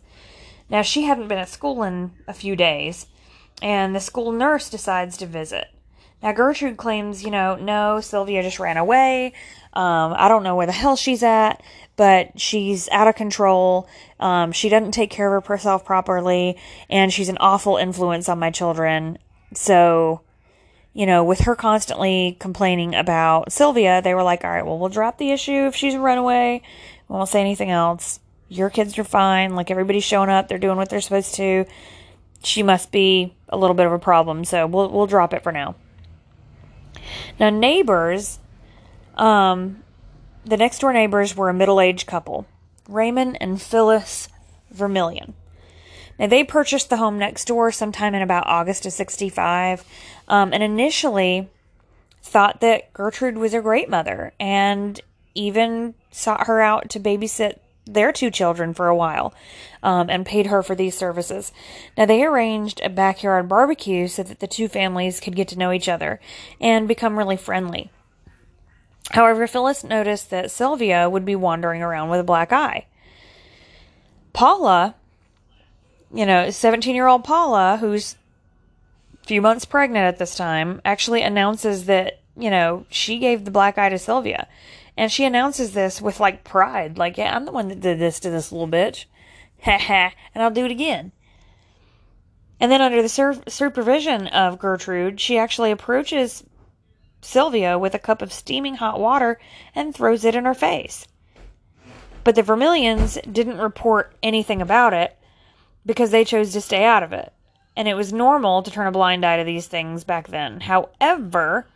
Now, 0.69 0.83
she 0.83 1.03
hadn't 1.03 1.29
been 1.29 1.39
at 1.39 1.49
school 1.49 1.83
in 1.85 2.13
a 2.27 2.35
few 2.35 2.57
days, 2.57 3.07
and 3.63 3.95
the 3.95 4.01
school 4.01 4.33
nurse 4.33 4.69
decides 4.69 5.17
to 5.19 5.27
visit. 5.27 5.69
Now, 6.23 6.33
Gertrude 6.33 6.77
claims, 6.77 7.25
you 7.25 7.31
know, 7.31 7.57
no, 7.57 8.01
Sylvia 8.01 8.43
just 8.43 8.61
ran 8.61 8.77
away. 8.77 9.33
Um, 9.73 10.15
I 10.17 10.29
don't 10.29 10.45
know 10.45 10.55
where 10.55 10.67
the 10.67 10.73
hell 10.73 10.97
she's 10.97 11.23
at, 11.23 11.63
but 11.97 12.39
she's 12.39 12.89
out 12.91 13.09
of 13.09 13.17
control. 13.17 13.89
Um, 14.21 14.53
she 14.53 14.69
doesn't 14.69 14.93
take 14.93 15.11
care 15.11 15.35
of 15.35 15.47
herself 15.47 15.85
properly, 15.85 16.59
and 16.89 17.13
she's 17.13 17.29
an 17.29 17.39
awful 17.41 17.77
influence 17.77 18.29
on 18.29 18.39
my 18.39 18.51
children. 18.51 19.19
So, 19.55 20.21
you 20.93 21.07
know, 21.07 21.25
with 21.25 21.41
her 21.41 21.57
constantly 21.57 22.37
complaining 22.39 22.95
about 22.95 23.51
Sylvia, 23.51 24.01
they 24.03 24.15
were 24.15 24.23
like, 24.23 24.45
all 24.45 24.51
right, 24.51 24.65
well, 24.65 24.79
we'll 24.79 24.91
drop 24.91 25.19
the 25.19 25.33
issue 25.33 25.67
if 25.67 25.75
she's 25.75 25.95
a 25.95 26.01
runaway. 26.01 26.63
We 27.09 27.17
won't 27.17 27.29
say 27.29 27.41
anything 27.41 27.71
else. 27.71 28.21
Your 28.49 28.71
kids 28.71 28.97
are 28.99 29.05
fine. 29.05 29.57
Like, 29.57 29.71
everybody's 29.71 30.05
showing 30.05 30.29
up. 30.29 30.47
They're 30.47 30.59
doing 30.59 30.77
what 30.77 30.89
they're 30.91 31.01
supposed 31.01 31.35
to. 31.37 31.65
She 32.45 32.63
must 32.63 32.93
be 32.93 33.35
a 33.49 33.57
little 33.57 33.75
bit 33.75 33.87
of 33.87 33.93
a 33.93 33.99
problem. 33.99 34.45
So 34.45 34.67
we'll, 34.67 34.91
we'll 34.91 35.07
drop 35.07 35.33
it 35.33 35.43
for 35.43 35.51
now. 35.51 35.75
Now, 37.39 37.51
neighbors, 37.51 38.39
um, 39.17 39.83
the 40.45 40.57
next 40.57 40.81
door 40.81 40.93
neighbors 40.93 41.37
were 41.37 41.49
a 41.49 41.55
middle 41.55 41.81
aged 41.81 42.07
couple, 42.07 42.47
Raymond 42.89 43.39
and 43.41 43.61
Phyllis 43.61 44.29
Vermillion. 44.71 45.35
Now, 46.19 46.27
they 46.27 46.45
purchased 46.45 46.91
the 46.91 46.99
home 46.99 47.19
next 47.19 47.47
door 47.47 47.73
sometime 47.73 48.15
in 48.15 48.23
about 48.23 48.47
August 48.47 48.87
of 48.87 48.93
65, 48.93 49.85
um, 50.29 50.53
and 50.53 50.63
initially 50.63 51.49
thought 52.23 52.61
that 52.61 52.93
Gertrude 52.93 53.39
was 53.39 53.55
a 53.55 53.61
great 53.61 53.91
mother 53.91 54.33
and 54.39 55.01
even 55.35 55.95
sought 56.11 56.47
her 56.47 56.61
out 56.61 56.89
to 56.91 57.01
babysit 57.01 57.59
their 57.85 58.13
two 58.13 58.31
children 58.31 58.75
for 58.75 58.89
a 58.89 58.97
while 58.97 59.35
um, 59.83 60.09
and 60.09 60.25
paid 60.25 60.47
her 60.47 60.63
for 60.63 60.75
these 60.75 60.97
services. 60.97 61.53
Now, 61.97 62.07
they 62.07 62.25
arranged 62.25 62.81
a 62.83 62.89
backyard 62.89 63.49
barbecue 63.49 64.09
so 64.09 64.23
that 64.23 64.41
the 64.41 64.47
two 64.47 64.69
families 64.69 65.21
could 65.21 65.37
get 65.37 65.49
to 65.49 65.59
know 65.59 65.73
each 65.73 65.89
other 65.89 66.21
and 66.61 66.87
become 66.87 67.19
really 67.19 67.37
friendly. 67.37 67.91
However, 69.11 69.47
Phyllis 69.47 69.83
noticed 69.85 70.31
that 70.31 70.51
Sylvia 70.51 71.11
would 71.11 71.25
be 71.25 71.37
wandering 71.37 71.83
around 71.83 72.09
with 72.09 72.21
a 72.21 72.25
black 72.25 72.53
eye. 72.53 72.87
Paula, 74.33 74.95
you 76.15 76.25
know, 76.25 76.51
17 76.51 76.95
year 76.95 77.09
old 77.09 77.25
Paula, 77.25 77.79
who's 77.79 78.17
a 79.23 79.27
few 79.27 79.43
months 79.43 79.65
pregnant 79.65 80.07
at 80.07 80.19
this 80.19 80.37
time, 80.37 80.81
actually 80.85 81.23
announces 81.23 81.87
that, 81.87 82.21
you 82.37 82.49
know, 82.49 82.87
she 82.89 83.19
gave 83.19 83.45
the 83.45 83.51
black 83.51 83.77
eye 83.77 83.89
to 83.89 83.99
Sylvia. 83.99 84.47
And 84.97 85.11
she 85.11 85.25
announces 85.25 85.73
this 85.73 86.03
with 86.03 86.21
like 86.21 86.45
pride, 86.45 86.99
like, 86.99 87.17
yeah, 87.17 87.35
I'm 87.35 87.45
the 87.45 87.53
one 87.53 87.69
that 87.69 87.81
did 87.81 87.99
this 87.99 88.21
to 88.21 88.31
this 88.31 88.53
little 88.53 88.69
bitch. 88.69 89.07
Ha 89.65 89.79
ha, 89.81 90.13
and 90.35 90.43
I'll 90.43 90.51
do 90.51 90.65
it 90.65 90.71
again. 90.71 91.13
And 92.61 92.71
then, 92.71 92.81
under 92.81 93.03
the 93.03 93.09
sur- 93.09 93.43
supervision 93.49 94.29
of 94.29 94.59
Gertrude, 94.59 95.21
she 95.21 95.37
actually 95.37 95.73
approaches 95.73 96.45
Sylvia 97.21 97.79
with 97.79 97.95
a 97.95 97.99
cup 97.99 98.23
of 98.23 98.33
steaming 98.33 98.77
hot 98.77 99.01
water 99.01 99.41
and 99.75 99.95
throws 99.95 100.25
it 100.25 100.35
in 100.35 100.45
her 100.45 100.55
face. 100.55 101.09
But 102.25 102.37
the 102.37 102.43
Vermillions 102.43 103.19
didn't 103.31 103.59
report 103.59 104.15
anything 104.23 104.63
about 104.63 104.93
it 104.93 105.19
because 105.85 106.11
they 106.11 106.25
chose 106.25 106.53
to 106.53 106.61
stay 106.61 106.85
out 106.85 107.03
of 107.03 107.13
it. 107.13 107.33
And 107.75 107.89
it 107.89 107.95
was 107.95 108.13
normal 108.13 108.63
to 108.63 108.71
turn 108.71 108.87
a 108.87 108.93
blind 108.93 109.25
eye 109.25 109.39
to 109.39 109.45
these 109.45 109.67
things 109.67 110.05
back 110.05 110.29
then. 110.29 110.61
However, 110.61 111.67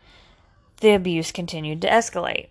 the 0.80 0.90
abuse 0.90 1.32
continued 1.32 1.82
to 1.82 1.88
escalate. 1.88 2.48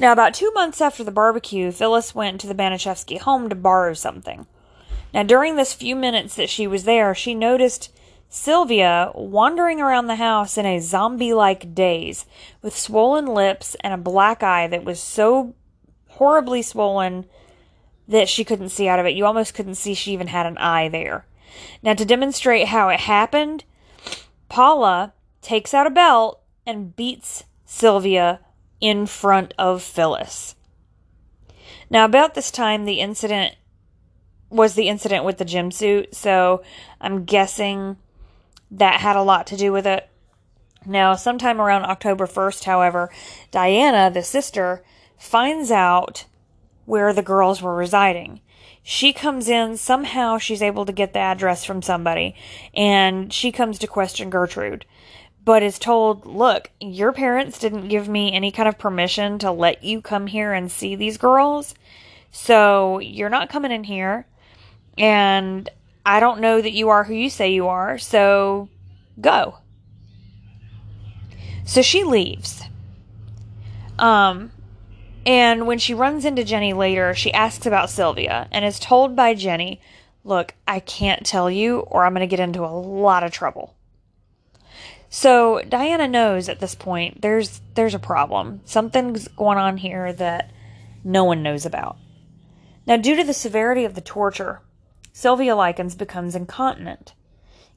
Now, 0.00 0.12
about 0.12 0.32
two 0.32 0.50
months 0.54 0.80
after 0.80 1.04
the 1.04 1.10
barbecue, 1.10 1.70
Phyllis 1.70 2.14
went 2.14 2.40
to 2.40 2.46
the 2.46 2.54
Baniszewski 2.54 3.20
home 3.20 3.50
to 3.50 3.54
borrow 3.54 3.92
something. 3.92 4.46
Now, 5.12 5.24
during 5.24 5.56
this 5.56 5.74
few 5.74 5.94
minutes 5.94 6.34
that 6.36 6.48
she 6.48 6.66
was 6.66 6.84
there, 6.84 7.14
she 7.14 7.34
noticed 7.34 7.92
Sylvia 8.30 9.12
wandering 9.14 9.78
around 9.78 10.06
the 10.06 10.14
house 10.14 10.56
in 10.56 10.64
a 10.64 10.80
zombie 10.80 11.34
like 11.34 11.74
daze, 11.74 12.24
with 12.62 12.74
swollen 12.74 13.26
lips 13.26 13.76
and 13.80 13.92
a 13.92 13.98
black 13.98 14.42
eye 14.42 14.66
that 14.68 14.84
was 14.84 15.00
so 15.00 15.54
horribly 16.08 16.62
swollen 16.62 17.26
that 18.08 18.28
she 18.28 18.42
couldn't 18.42 18.70
see 18.70 18.88
out 18.88 18.98
of 18.98 19.04
it. 19.04 19.14
You 19.14 19.26
almost 19.26 19.52
couldn't 19.52 19.74
see 19.74 19.92
she 19.92 20.12
even 20.12 20.28
had 20.28 20.46
an 20.46 20.56
eye 20.56 20.88
there. 20.88 21.26
Now, 21.82 21.92
to 21.92 22.06
demonstrate 22.06 22.68
how 22.68 22.88
it 22.88 23.00
happened, 23.00 23.64
Paula 24.48 25.12
takes 25.42 25.74
out 25.74 25.86
a 25.86 25.90
belt 25.90 26.40
and 26.64 26.96
beats 26.96 27.44
Sylvia 27.66 28.40
in 28.80 29.06
front 29.06 29.54
of 29.58 29.82
Phyllis. 29.82 30.54
Now, 31.88 32.04
about 32.04 32.34
this 32.34 32.50
time, 32.50 32.84
the 32.84 33.00
incident 33.00 33.56
was 34.48 34.74
the 34.74 34.88
incident 34.88 35.24
with 35.24 35.38
the 35.38 35.44
gym 35.44 35.70
suit, 35.70 36.14
so 36.14 36.62
I'm 37.00 37.24
guessing 37.24 37.96
that 38.70 39.00
had 39.00 39.16
a 39.16 39.22
lot 39.22 39.46
to 39.48 39.56
do 39.56 39.72
with 39.72 39.86
it. 39.86 40.08
Now, 40.86 41.14
sometime 41.14 41.60
around 41.60 41.84
October 41.84 42.26
1st, 42.26 42.64
however, 42.64 43.10
Diana, 43.50 44.10
the 44.10 44.22
sister, 44.22 44.82
finds 45.18 45.70
out 45.70 46.24
where 46.86 47.12
the 47.12 47.22
girls 47.22 47.60
were 47.60 47.74
residing. 47.74 48.40
She 48.82 49.12
comes 49.12 49.48
in, 49.48 49.76
somehow 49.76 50.38
she's 50.38 50.62
able 50.62 50.86
to 50.86 50.92
get 50.92 51.12
the 51.12 51.18
address 51.18 51.64
from 51.64 51.82
somebody, 51.82 52.34
and 52.74 53.32
she 53.32 53.52
comes 53.52 53.78
to 53.78 53.86
question 53.86 54.30
Gertrude, 54.30 54.86
but 55.44 55.62
is 55.62 55.78
told, 55.78 56.26
Look, 56.26 56.70
your 56.80 57.12
parents 57.12 57.58
didn't 57.58 57.88
give 57.88 58.08
me 58.08 58.32
any 58.32 58.50
kind 58.50 58.68
of 58.68 58.78
permission 58.78 59.38
to 59.40 59.50
let 59.50 59.82
you 59.82 60.00
come 60.00 60.26
here 60.26 60.52
and 60.52 60.70
see 60.70 60.94
these 60.94 61.18
girls, 61.18 61.74
so 62.30 62.98
you're 62.98 63.28
not 63.28 63.50
coming 63.50 63.72
in 63.72 63.84
here, 63.84 64.26
and 64.98 65.68
I 66.04 66.20
don't 66.20 66.40
know 66.40 66.60
that 66.60 66.72
you 66.72 66.88
are 66.88 67.04
who 67.04 67.14
you 67.14 67.30
say 67.30 67.52
you 67.52 67.68
are, 67.68 67.98
so 67.98 68.68
go. 69.20 69.58
So 71.64 71.82
she 71.82 72.04
leaves. 72.04 72.62
Um, 73.98 74.50
and 75.26 75.66
when 75.66 75.78
she 75.78 75.94
runs 75.94 76.24
into 76.24 76.44
Jenny 76.44 76.72
later, 76.72 77.14
she 77.14 77.32
asks 77.32 77.66
about 77.66 77.90
Sylvia 77.90 78.48
and 78.50 78.64
is 78.64 78.80
told 78.80 79.14
by 79.14 79.34
Jenny, 79.34 79.80
Look, 80.24 80.54
I 80.66 80.80
can't 80.80 81.24
tell 81.24 81.50
you, 81.50 81.80
or 81.80 82.04
I'm 82.04 82.12
going 82.12 82.20
to 82.20 82.26
get 82.26 82.40
into 82.40 82.64
a 82.64 82.68
lot 82.68 83.24
of 83.24 83.32
trouble. 83.32 83.74
So 85.12 85.60
Diana 85.68 86.06
knows 86.06 86.48
at 86.48 86.60
this 86.60 86.76
point 86.76 87.20
there's 87.20 87.60
there's 87.74 87.94
a 87.94 87.98
problem. 87.98 88.60
Something's 88.64 89.26
going 89.28 89.58
on 89.58 89.76
here 89.76 90.12
that 90.12 90.52
no 91.02 91.24
one 91.24 91.42
knows 91.42 91.66
about. 91.66 91.96
Now, 92.86 92.96
due 92.96 93.16
to 93.16 93.24
the 93.24 93.34
severity 93.34 93.84
of 93.84 93.94
the 93.94 94.00
torture, 94.00 94.62
Sylvia 95.12 95.56
Likens 95.56 95.96
becomes 95.96 96.36
incontinent. 96.36 97.14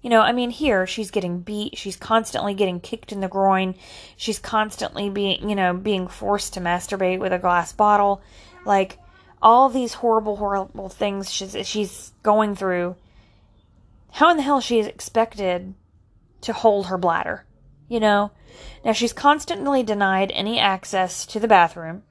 You 0.02 0.12
know, 0.12 0.22
I 0.22 0.32
mean, 0.32 0.52
here 0.52 0.86
she's 0.86 1.12
getting 1.12 1.40
beat. 1.40 1.78
She's 1.78 1.96
constantly 1.96 2.54
getting 2.54 2.80
kicked 2.80 3.12
in 3.12 3.22
the 3.22 3.28
groin. 3.28 3.76
She's 4.16 4.38
constantly 4.38 5.10
being, 5.10 5.50
you 5.50 5.56
know, 5.56 5.74
being 5.74 6.08
forced 6.08 6.54
to 6.54 6.60
masturbate 6.60 7.20
with 7.20 7.34
a 7.34 7.40
glass 7.40 7.74
bottle. 7.74 8.22
Like 8.64 9.00
all 9.42 9.70
these 9.70 9.96
horrible, 9.96 10.36
horrible 10.36 10.90
things 10.90 11.32
she's 11.32 11.56
she's 11.66 12.14
going 12.22 12.56
through. 12.56 12.96
How 14.12 14.30
in 14.30 14.38
the 14.38 14.44
hell 14.44 14.62
she 14.62 14.78
is 14.78 14.86
expected 14.86 15.74
to 16.44 16.54
hold 16.54 16.88
her 16.88 16.98
bladder? 16.98 17.46
You 17.88 18.00
know. 18.00 18.32
Now 18.86 18.94
she's 18.94 19.14
constantly 19.14 19.84
denied 19.84 20.32
any 20.32 20.60
access 20.60 21.26
to 21.28 21.40
the 21.40 21.48
bathroom, 21.48 22.04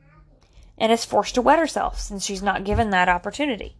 and 0.78 0.90
is 0.90 1.04
forced 1.04 1.34
to 1.36 1.42
wet 1.42 1.58
herself 1.58 2.00
since 2.00 2.24
she's 2.24 2.42
not 2.42 2.64
given 2.64 2.90
that 2.90 3.08
opportunity. 3.08 3.76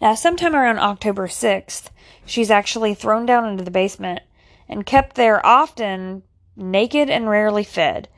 Now, 0.00 0.14
sometime 0.14 0.56
around 0.56 0.80
October 0.80 1.28
6th, 1.28 1.90
she's 2.26 2.50
actually 2.50 2.94
thrown 2.94 3.26
down 3.26 3.48
into 3.48 3.64
the 3.64 3.70
basement 3.70 4.20
and 4.68 4.84
kept 4.84 5.14
there 5.14 5.44
often 5.46 6.24
naked 6.56 7.08
and 7.08 7.28
rarely 7.28 7.64
fed. 7.64 8.08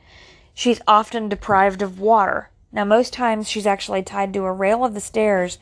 She's 0.53 0.81
often 0.87 1.29
deprived 1.29 1.81
of 1.81 1.99
water. 1.99 2.49
Now, 2.71 2.83
most 2.83 3.13
times 3.13 3.47
she's 3.47 3.67
actually 3.67 4.03
tied 4.03 4.33
to 4.33 4.43
a 4.43 4.51
rail 4.51 4.83
of 4.83 4.93
the 4.93 4.99
stairs 4.99 5.59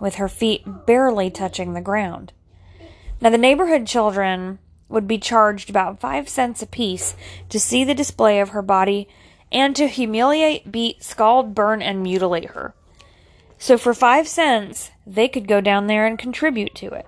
with 0.00 0.16
her 0.16 0.28
feet 0.28 0.64
barely 0.84 1.30
touching 1.30 1.72
the 1.72 1.80
ground. 1.80 2.32
Now, 3.20 3.30
the 3.30 3.38
neighborhood 3.38 3.86
children 3.86 4.58
would 4.92 5.08
be 5.08 5.18
charged 5.18 5.70
about 5.70 5.98
five 5.98 6.28
cents 6.28 6.62
apiece 6.62 7.16
to 7.48 7.58
see 7.58 7.82
the 7.82 7.94
display 7.94 8.38
of 8.40 8.50
her 8.50 8.62
body 8.62 9.08
and 9.50 9.74
to 9.76 9.88
humiliate, 9.88 10.70
beat, 10.70 11.02
scald, 11.02 11.54
burn, 11.54 11.82
and 11.82 12.02
mutilate 12.02 12.50
her. 12.50 12.74
So 13.58 13.78
for 13.78 13.94
five 13.94 14.28
cents, 14.28 14.90
they 15.06 15.28
could 15.28 15.48
go 15.48 15.60
down 15.60 15.86
there 15.86 16.06
and 16.06 16.18
contribute 16.18 16.74
to 16.76 16.88
it. 16.88 17.06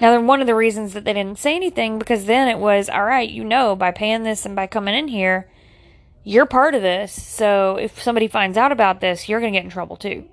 Now, 0.00 0.20
one 0.20 0.40
of 0.40 0.46
the 0.46 0.54
reasons 0.54 0.92
that 0.92 1.04
they 1.04 1.12
didn't 1.12 1.38
say 1.38 1.56
anything 1.56 1.98
because 1.98 2.26
then 2.26 2.48
it 2.48 2.58
was, 2.58 2.88
all 2.88 3.04
right, 3.04 3.28
you 3.28 3.42
know, 3.42 3.74
by 3.74 3.90
paying 3.90 4.22
this 4.22 4.46
and 4.46 4.54
by 4.54 4.68
coming 4.68 4.94
in 4.94 5.08
here, 5.08 5.50
you're 6.22 6.46
part 6.46 6.74
of 6.74 6.82
this. 6.82 7.20
So 7.20 7.76
if 7.76 8.00
somebody 8.00 8.28
finds 8.28 8.56
out 8.56 8.70
about 8.70 9.00
this, 9.00 9.28
you're 9.28 9.40
going 9.40 9.52
to 9.52 9.58
get 9.58 9.64
in 9.64 9.70
trouble 9.70 9.96
too. 9.96 10.26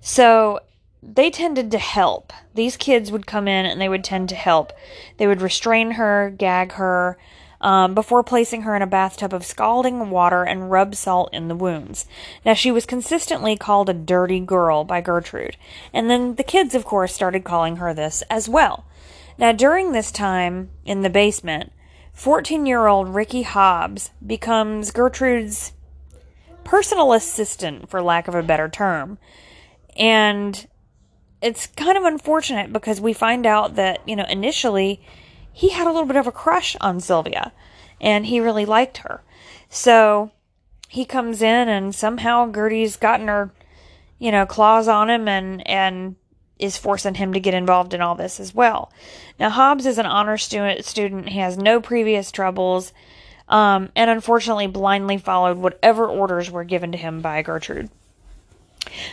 So 0.00 0.60
they 1.02 1.30
tended 1.30 1.70
to 1.70 1.78
help. 1.78 2.32
These 2.54 2.76
kids 2.76 3.10
would 3.10 3.26
come 3.26 3.48
in 3.48 3.66
and 3.66 3.80
they 3.80 3.88
would 3.88 4.04
tend 4.04 4.28
to 4.30 4.34
help. 4.34 4.72
They 5.16 5.26
would 5.26 5.40
restrain 5.40 5.92
her, 5.92 6.32
gag 6.36 6.72
her, 6.72 7.18
um, 7.60 7.94
before 7.94 8.22
placing 8.22 8.62
her 8.62 8.74
in 8.74 8.82
a 8.82 8.86
bathtub 8.86 9.34
of 9.34 9.44
scalding 9.44 10.10
water 10.10 10.44
and 10.44 10.70
rub 10.70 10.94
salt 10.94 11.30
in 11.32 11.48
the 11.48 11.54
wounds. 11.54 12.06
Now, 12.44 12.54
she 12.54 12.70
was 12.70 12.86
consistently 12.86 13.56
called 13.56 13.88
a 13.88 13.94
dirty 13.94 14.40
girl 14.40 14.84
by 14.84 15.00
Gertrude, 15.00 15.56
and 15.92 16.08
then 16.08 16.36
the 16.36 16.42
kids, 16.42 16.74
of 16.74 16.84
course, 16.84 17.14
started 17.14 17.44
calling 17.44 17.76
her 17.76 17.92
this 17.92 18.22
as 18.30 18.48
well. 18.48 18.86
Now, 19.36 19.52
during 19.52 19.92
this 19.92 20.10
time 20.10 20.70
in 20.84 21.02
the 21.02 21.10
basement, 21.10 21.72
14 22.14 22.66
year 22.66 22.86
old 22.86 23.14
Ricky 23.14 23.42
Hobbs 23.42 24.10
becomes 24.26 24.90
Gertrude's 24.90 25.72
personal 26.64 27.12
assistant, 27.12 27.88
for 27.88 28.02
lack 28.02 28.28
of 28.28 28.34
a 28.34 28.42
better 28.42 28.68
term. 28.68 29.18
And 29.96 30.66
it's 31.42 31.66
kind 31.66 31.96
of 31.96 32.04
unfortunate 32.04 32.72
because 32.72 33.00
we 33.00 33.12
find 33.12 33.46
out 33.46 33.76
that, 33.76 34.06
you 34.06 34.16
know, 34.16 34.26
initially 34.28 35.00
he 35.52 35.70
had 35.70 35.86
a 35.86 35.90
little 35.90 36.06
bit 36.06 36.16
of 36.16 36.26
a 36.26 36.32
crush 36.32 36.76
on 36.80 37.00
Sylvia 37.00 37.52
and 38.00 38.26
he 38.26 38.40
really 38.40 38.64
liked 38.64 38.98
her. 38.98 39.22
So 39.68 40.30
he 40.88 41.04
comes 41.04 41.42
in 41.42 41.68
and 41.68 41.94
somehow 41.94 42.46
Gertie's 42.46 42.96
gotten 42.96 43.28
her, 43.28 43.50
you 44.18 44.32
know, 44.32 44.46
claws 44.46 44.88
on 44.88 45.08
him 45.08 45.28
and, 45.28 45.66
and 45.66 46.16
is 46.58 46.76
forcing 46.76 47.14
him 47.14 47.32
to 47.32 47.40
get 47.40 47.54
involved 47.54 47.94
in 47.94 48.02
all 48.02 48.14
this 48.14 48.38
as 48.38 48.54
well. 48.54 48.92
Now, 49.38 49.48
Hobbs 49.48 49.86
is 49.86 49.98
an 49.98 50.06
honor 50.06 50.36
student, 50.36 50.84
student. 50.84 51.30
He 51.30 51.38
has 51.38 51.56
no 51.56 51.80
previous 51.80 52.30
troubles, 52.30 52.92
um, 53.48 53.88
and 53.96 54.10
unfortunately 54.10 54.66
blindly 54.66 55.16
followed 55.16 55.56
whatever 55.56 56.06
orders 56.06 56.50
were 56.50 56.64
given 56.64 56.92
to 56.92 56.98
him 56.98 57.22
by 57.22 57.40
Gertrude. 57.42 57.88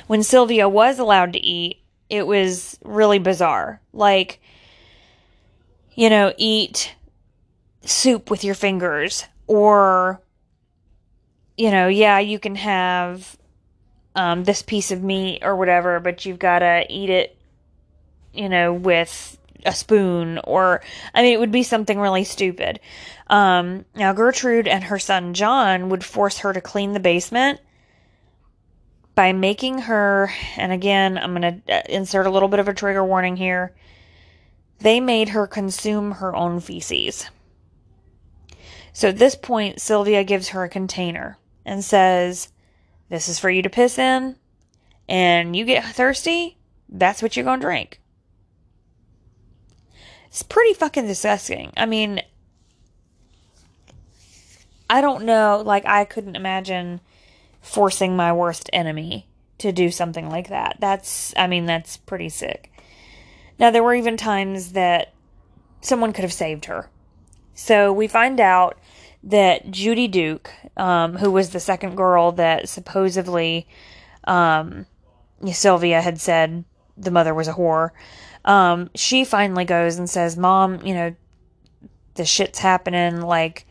When 0.07 0.23
Sylvia 0.23 0.67
was 0.67 0.99
allowed 0.99 1.33
to 1.33 1.39
eat, 1.39 1.79
it 2.09 2.25
was 2.25 2.77
really 2.83 3.19
bizarre. 3.19 3.81
Like, 3.93 4.41
you 5.95 6.09
know, 6.09 6.33
eat 6.37 6.95
soup 7.81 8.29
with 8.29 8.43
your 8.43 8.55
fingers, 8.55 9.25
or, 9.47 10.21
you 11.57 11.71
know, 11.71 11.87
yeah, 11.87 12.19
you 12.19 12.39
can 12.39 12.55
have 12.55 13.37
um, 14.15 14.43
this 14.43 14.61
piece 14.61 14.91
of 14.91 15.03
meat 15.03 15.39
or 15.43 15.55
whatever, 15.55 15.99
but 15.99 16.25
you've 16.25 16.39
got 16.39 16.59
to 16.59 16.85
eat 16.89 17.09
it, 17.09 17.37
you 18.33 18.49
know, 18.49 18.73
with 18.73 19.39
a 19.65 19.73
spoon, 19.73 20.39
or, 20.43 20.81
I 21.13 21.23
mean, 21.23 21.33
it 21.33 21.39
would 21.39 21.51
be 21.51 21.63
something 21.63 21.99
really 21.99 22.23
stupid. 22.23 22.79
Um, 23.27 23.85
now, 23.95 24.13
Gertrude 24.13 24.67
and 24.67 24.83
her 24.85 24.99
son 24.99 25.33
John 25.33 25.89
would 25.89 26.05
force 26.05 26.39
her 26.39 26.53
to 26.53 26.61
clean 26.61 26.93
the 26.93 26.99
basement 26.99 27.59
by 29.17 29.33
making 29.33 29.79
her, 29.79 30.31
and 30.57 30.71
again, 30.71 31.17
I'm 31.17 31.33
going 31.33 31.63
to 31.65 31.75
uh, 31.75 31.81
insert 31.89 32.27
a 32.27 32.29
little 32.29 32.47
bit 32.47 32.59
of 32.59 32.67
a 32.67 32.73
trigger 32.73 33.03
warning 33.03 33.35
here. 33.35 33.73
They 34.77 34.99
made 34.99 35.29
her 35.29 35.47
consume 35.47 36.11
her 36.11 36.35
own 36.35 36.59
feces. 36.59 37.27
So 38.93 39.09
at 39.09 39.17
this 39.17 39.33
point, 39.33 39.81
Sylvia 39.81 40.23
gives 40.23 40.49
her 40.49 40.63
a 40.63 40.69
container 40.69 41.39
and 41.65 41.83
says, 41.83 42.49
This 43.09 43.27
is 43.27 43.39
for 43.39 43.49
you 43.49 43.63
to 43.63 43.71
piss 43.71 43.97
in, 43.97 44.35
and 45.09 45.55
you 45.55 45.65
get 45.65 45.83
thirsty, 45.83 46.57
that's 46.87 47.23
what 47.23 47.35
you're 47.35 47.43
going 47.43 47.59
to 47.59 47.65
drink. 47.65 47.99
It's 50.27 50.43
pretty 50.43 50.75
fucking 50.75 51.07
disgusting. 51.07 51.73
I 51.75 51.87
mean, 51.87 52.21
I 54.87 55.01
don't 55.01 55.25
know, 55.25 55.63
like, 55.65 55.87
I 55.87 56.05
couldn't 56.05 56.35
imagine 56.35 57.01
forcing 57.67 58.15
my 58.15 58.31
worst 58.31 58.69
enemy 58.71 59.27
to 59.57 59.71
do 59.71 59.91
something 59.91 60.29
like 60.29 60.49
that. 60.49 60.77
That's, 60.79 61.33
I 61.35 61.47
mean, 61.47 61.65
that's 61.65 61.97
pretty 61.97 62.29
sick. 62.29 62.71
Now, 63.59 63.71
there 63.71 63.83
were 63.83 63.95
even 63.95 64.17
times 64.17 64.73
that 64.73 65.13
someone 65.81 66.13
could 66.13 66.23
have 66.23 66.33
saved 66.33 66.65
her. 66.65 66.89
So 67.53 67.91
we 67.91 68.07
find 68.07 68.39
out 68.39 68.77
that 69.23 69.71
Judy 69.71 70.07
Duke, 70.07 70.51
um, 70.77 71.17
who 71.17 71.31
was 71.31 71.49
the 71.49 71.59
second 71.59 71.95
girl 71.95 72.31
that 72.33 72.69
supposedly 72.69 73.67
um, 74.25 74.85
Sylvia 75.51 76.01
had 76.01 76.21
said 76.21 76.63
the 76.95 77.11
mother 77.11 77.33
was 77.33 77.47
a 77.47 77.53
whore, 77.53 77.91
um, 78.45 78.89
she 78.95 79.25
finally 79.25 79.65
goes 79.65 79.97
and 79.97 80.09
says, 80.09 80.37
Mom, 80.37 80.85
you 80.85 80.93
know, 80.93 81.15
the 82.13 82.25
shit's 82.25 82.59
happening. 82.59 83.21
Like, 83.21 83.65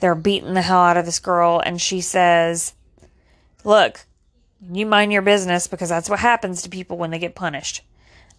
they're 0.00 0.14
beating 0.14 0.54
the 0.54 0.62
hell 0.62 0.80
out 0.80 0.96
of 0.96 1.04
this 1.04 1.18
girl. 1.18 1.60
And 1.64 1.80
she 1.80 2.00
says, 2.00 2.74
Look, 3.64 4.06
you 4.70 4.86
mind 4.86 5.12
your 5.12 5.22
business 5.22 5.66
because 5.66 5.88
that's 5.88 6.08
what 6.08 6.20
happens 6.20 6.62
to 6.62 6.68
people 6.68 6.96
when 6.96 7.10
they 7.10 7.18
get 7.18 7.34
punished. 7.34 7.82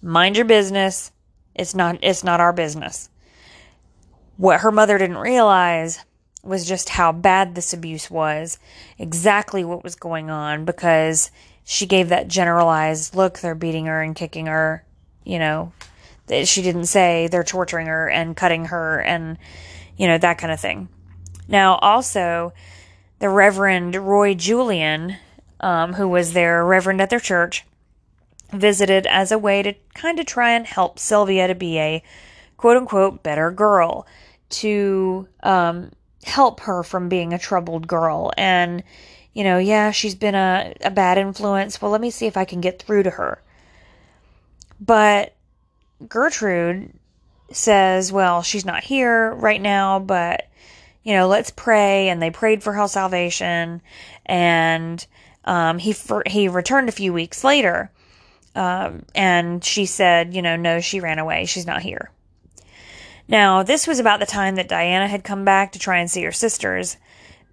Mind 0.01 0.35
your 0.35 0.45
business. 0.45 1.11
It's 1.55 1.73
not 1.73 1.97
it's 2.01 2.23
not 2.23 2.39
our 2.39 2.53
business. 2.53 3.09
What 4.37 4.61
her 4.61 4.71
mother 4.71 4.97
didn't 4.97 5.17
realize 5.17 6.03
was 6.43 6.67
just 6.67 6.89
how 6.89 7.11
bad 7.11 7.55
this 7.55 7.73
abuse 7.73 8.11
was, 8.11 8.59
exactly 8.99 9.63
what 9.63 9.83
was 9.83 9.95
going 9.95 10.29
on 10.29 10.63
because 10.63 11.31
she 11.63 11.87
gave 11.87 12.09
that 12.09 12.27
generalized 12.27 13.15
look 13.15 13.39
they're 13.39 13.55
beating 13.55 13.87
her 13.87 14.01
and 14.01 14.15
kicking 14.15 14.45
her, 14.45 14.85
you 15.23 15.39
know, 15.39 15.73
she 16.43 16.61
didn't 16.61 16.85
say 16.85 17.27
they're 17.27 17.43
torturing 17.43 17.87
her 17.87 18.09
and 18.09 18.37
cutting 18.37 18.65
her 18.65 18.99
and 19.01 19.37
you 19.97 20.07
know 20.07 20.17
that 20.17 20.37
kind 20.37 20.53
of 20.53 20.59
thing. 20.59 20.89
Now 21.47 21.75
also 21.77 22.53
the 23.25 23.29
Reverend 23.29 23.95
Roy 23.95 24.35
Julian, 24.35 25.17
um, 25.59 25.93
who 25.93 26.07
was 26.07 26.33
their 26.33 26.63
reverend 26.63 27.01
at 27.01 27.09
their 27.09 27.19
church, 27.19 27.65
visited 28.53 29.07
as 29.07 29.31
a 29.31 29.39
way 29.39 29.63
to 29.63 29.73
kind 29.95 30.19
of 30.19 30.27
try 30.27 30.51
and 30.51 30.67
help 30.67 30.99
Sylvia 30.99 31.47
to 31.47 31.55
be 31.55 31.79
a 31.79 32.03
quote 32.55 32.77
unquote 32.77 33.23
better 33.23 33.49
girl, 33.49 34.05
to 34.49 35.27
um, 35.41 35.91
help 36.23 36.59
her 36.59 36.83
from 36.83 37.09
being 37.09 37.33
a 37.33 37.39
troubled 37.39 37.87
girl. 37.87 38.31
And, 38.37 38.83
you 39.33 39.43
know, 39.43 39.57
yeah, 39.57 39.89
she's 39.89 40.13
been 40.13 40.35
a, 40.35 40.75
a 40.81 40.91
bad 40.91 41.17
influence. 41.17 41.81
Well, 41.81 41.89
let 41.89 42.01
me 42.01 42.11
see 42.11 42.27
if 42.27 42.37
I 42.37 42.45
can 42.45 42.61
get 42.61 42.79
through 42.79 43.01
to 43.01 43.09
her. 43.09 43.41
But 44.79 45.33
Gertrude 46.07 46.93
says, 47.51 48.11
well, 48.11 48.43
she's 48.43 48.65
not 48.65 48.83
here 48.83 49.33
right 49.33 49.59
now, 49.59 49.97
but 49.97 50.47
you 51.05 51.13
know, 51.13 51.29
let's 51.29 51.51
pray. 51.51 52.09
And 52.09 52.21
they 52.21 52.31
prayed 52.31 52.61
for 52.61 52.73
her 52.73 52.89
salvation. 52.89 53.81
And 54.25 55.05
um, 55.45 55.77
he 55.77 55.93
for, 55.93 56.23
he 56.25 56.49
returned 56.49 56.89
a 56.89 56.91
few 56.91 57.13
weeks 57.13 57.43
later, 57.43 57.91
um, 58.55 59.03
and 59.13 59.63
she 59.63 59.85
said, 59.85 60.33
you 60.33 60.41
know, 60.41 60.55
no, 60.55 60.81
she 60.81 60.99
ran 60.99 61.19
away. 61.19 61.45
She's 61.45 61.67
not 61.67 61.83
here. 61.83 62.11
Now, 63.27 63.63
this 63.63 63.87
was 63.87 63.99
about 63.99 64.19
the 64.19 64.25
time 64.25 64.55
that 64.55 64.67
Diana 64.67 65.07
had 65.07 65.23
come 65.23 65.45
back 65.45 65.71
to 65.71 65.79
try 65.79 65.99
and 65.99 66.09
see 66.09 66.23
her 66.23 66.31
sisters, 66.31 66.97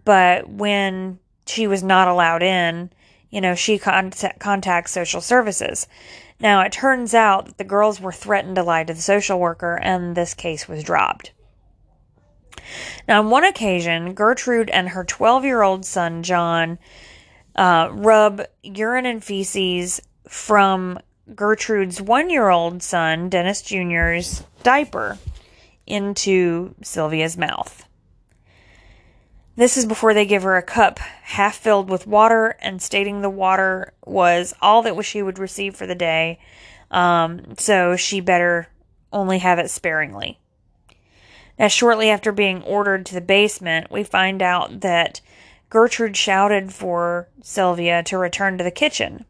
but 0.04 0.48
when 0.48 1.18
she 1.46 1.66
was 1.66 1.82
not 1.82 2.08
allowed 2.08 2.42
in, 2.42 2.90
you 3.30 3.40
know, 3.40 3.54
she 3.54 3.78
contact, 3.78 4.38
contacts 4.38 4.92
social 4.92 5.20
services. 5.20 5.86
Now, 6.40 6.62
it 6.62 6.72
turns 6.72 7.14
out 7.14 7.46
that 7.46 7.58
the 7.58 7.64
girls 7.64 8.00
were 8.00 8.12
threatened 8.12 8.56
to 8.56 8.62
lie 8.62 8.84
to 8.84 8.94
the 8.94 9.00
social 9.00 9.38
worker, 9.38 9.78
and 9.82 10.14
this 10.14 10.34
case 10.34 10.68
was 10.68 10.82
dropped. 10.82 11.32
Now, 13.08 13.20
on 13.20 13.30
one 13.30 13.44
occasion, 13.44 14.14
Gertrude 14.14 14.70
and 14.70 14.90
her 14.90 15.04
12 15.04 15.44
year 15.44 15.62
old 15.62 15.84
son, 15.84 16.22
John, 16.22 16.78
uh, 17.56 17.88
rub 17.92 18.42
urine 18.62 19.06
and 19.06 19.22
feces 19.22 20.00
from 20.28 20.98
Gertrude's 21.34 22.00
one 22.00 22.30
year 22.30 22.48
old 22.48 22.82
son, 22.82 23.28
Dennis 23.28 23.62
Jr.'s 23.62 24.44
diaper 24.62 25.18
into 25.86 26.74
Sylvia's 26.82 27.36
mouth. 27.36 27.86
This 29.54 29.76
is 29.76 29.84
before 29.84 30.14
they 30.14 30.24
give 30.24 30.44
her 30.44 30.56
a 30.56 30.62
cup 30.62 30.98
half 30.98 31.56
filled 31.56 31.90
with 31.90 32.06
water 32.06 32.56
and 32.60 32.80
stating 32.80 33.20
the 33.20 33.28
water 33.30 33.92
was 34.04 34.54
all 34.62 34.82
that 34.82 35.02
she 35.04 35.22
would 35.22 35.38
receive 35.38 35.76
for 35.76 35.86
the 35.86 35.94
day. 35.94 36.38
Um, 36.90 37.56
so 37.58 37.96
she 37.96 38.20
better 38.20 38.68
only 39.12 39.38
have 39.38 39.58
it 39.58 39.70
sparingly. 39.70 40.38
Now, 41.58 41.68
shortly 41.68 42.10
after 42.10 42.32
being 42.32 42.62
ordered 42.62 43.06
to 43.06 43.14
the 43.14 43.20
basement, 43.20 43.90
we 43.90 44.04
find 44.04 44.42
out 44.42 44.80
that 44.80 45.20
Gertrude 45.70 46.16
shouted 46.16 46.72
for 46.72 47.28
Sylvia 47.42 48.02
to 48.04 48.18
return 48.18 48.58
to 48.58 48.64
the 48.64 48.70
kitchen, 48.70 49.24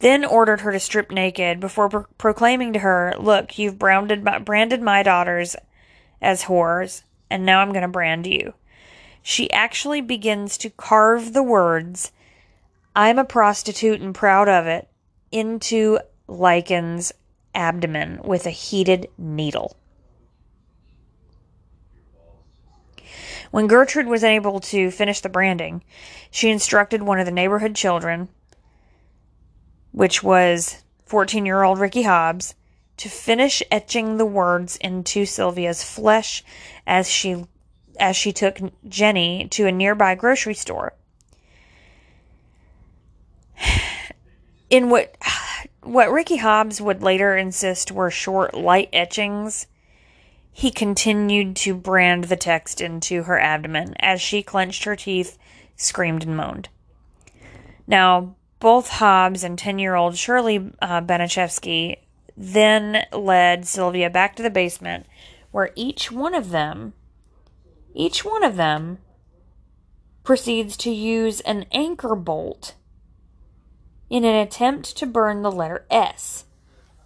then 0.00 0.24
ordered 0.24 0.60
her 0.62 0.72
to 0.72 0.80
strip 0.80 1.10
naked 1.10 1.60
before 1.60 1.88
pro- 1.88 2.06
proclaiming 2.18 2.72
to 2.72 2.80
her, 2.80 3.14
Look, 3.18 3.58
you've 3.58 3.78
branded 3.78 4.24
my, 4.24 4.38
branded 4.38 4.82
my 4.82 5.02
daughters 5.02 5.56
as 6.20 6.44
whores, 6.44 7.02
and 7.30 7.46
now 7.46 7.60
I'm 7.60 7.72
going 7.72 7.82
to 7.82 7.88
brand 7.88 8.26
you. 8.26 8.54
She 9.22 9.50
actually 9.50 10.00
begins 10.00 10.56
to 10.58 10.70
carve 10.70 11.32
the 11.32 11.42
words, 11.42 12.12
I'm 12.96 13.18
a 13.18 13.24
prostitute 13.24 14.00
and 14.00 14.14
proud 14.14 14.48
of 14.48 14.66
it, 14.66 14.88
into 15.30 15.98
Likens' 16.26 17.12
abdomen 17.54 18.20
with 18.24 18.46
a 18.46 18.50
heated 18.50 19.08
needle. 19.16 19.76
When 23.50 23.66
Gertrude 23.66 24.06
was 24.06 24.22
able 24.22 24.60
to 24.60 24.90
finish 24.90 25.20
the 25.20 25.28
branding, 25.28 25.82
she 26.30 26.50
instructed 26.50 27.02
one 27.02 27.18
of 27.18 27.26
the 27.26 27.32
neighborhood 27.32 27.74
children, 27.74 28.28
which 29.92 30.22
was 30.22 30.82
14 31.06 31.44
year 31.44 31.62
old 31.62 31.80
Ricky 31.80 32.02
Hobbs, 32.02 32.54
to 32.98 33.08
finish 33.08 33.62
etching 33.70 34.18
the 34.18 34.26
words 34.26 34.76
into 34.76 35.24
Sylvia's 35.24 35.82
flesh 35.82 36.44
as 36.86 37.08
she 37.08 37.44
as 37.98 38.16
she 38.16 38.32
took 38.32 38.58
Jenny 38.88 39.48
to 39.48 39.66
a 39.66 39.72
nearby 39.72 40.14
grocery 40.14 40.54
store. 40.54 40.92
In 44.68 44.90
what 44.90 45.16
what 45.82 46.12
Ricky 46.12 46.36
Hobbs 46.36 46.80
would 46.80 47.02
later 47.02 47.36
insist 47.36 47.90
were 47.90 48.10
short 48.10 48.54
light 48.54 48.90
etchings 48.92 49.66
he 50.52 50.70
continued 50.70 51.56
to 51.56 51.74
brand 51.74 52.24
the 52.24 52.36
text 52.36 52.80
into 52.80 53.24
her 53.24 53.38
abdomen 53.38 53.94
as 54.00 54.20
she 54.20 54.42
clenched 54.42 54.84
her 54.84 54.96
teeth, 54.96 55.38
screamed, 55.76 56.24
and 56.24 56.36
moaned. 56.36 56.68
Now, 57.86 58.34
both 58.58 58.88
Hobbs 58.88 59.42
and 59.42 59.58
10 59.58 59.78
year 59.78 59.94
old 59.94 60.16
Shirley 60.16 60.72
uh, 60.82 61.00
Baniszewski 61.00 61.96
then 62.36 63.04
led 63.12 63.66
Sylvia 63.66 64.10
back 64.10 64.36
to 64.36 64.42
the 64.42 64.50
basement 64.50 65.06
where 65.50 65.70
each 65.74 66.12
one 66.12 66.34
of 66.34 66.50
them, 66.50 66.92
each 67.94 68.24
one 68.24 68.44
of 68.44 68.56
them 68.56 68.98
proceeds 70.22 70.76
to 70.76 70.90
use 70.90 71.40
an 71.40 71.66
anchor 71.72 72.14
bolt 72.14 72.74
in 74.08 74.24
an 74.24 74.34
attempt 74.34 74.96
to 74.96 75.06
burn 75.06 75.42
the 75.42 75.52
letter 75.52 75.86
S 75.90 76.44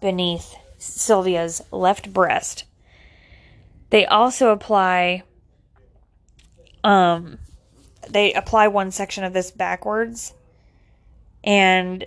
beneath 0.01 0.55
Sylvia's 0.79 1.63
left 1.71 2.13
breast. 2.13 2.65
They 3.95 4.07
also 4.07 4.51
apply 4.51 5.23
um 6.83 7.39
they 8.11 8.33
apply 8.33 8.67
one 8.67 8.91
section 8.91 9.23
of 9.23 9.33
this 9.33 9.53
backwards 9.53 10.35
and 11.45 12.05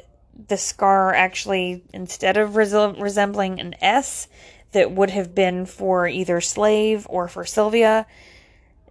the 0.49 0.57
scar 0.57 1.13
actually 1.13 1.85
instead 1.93 2.35
of 2.35 2.57
res- 2.57 2.73
resembling 2.73 3.61
an 3.61 3.73
S 3.79 4.27
that 4.73 4.91
would 4.91 5.11
have 5.11 5.33
been 5.33 5.65
for 5.65 6.09
either 6.09 6.41
slave 6.41 7.07
or 7.09 7.29
for 7.29 7.45
Sylvia, 7.45 8.05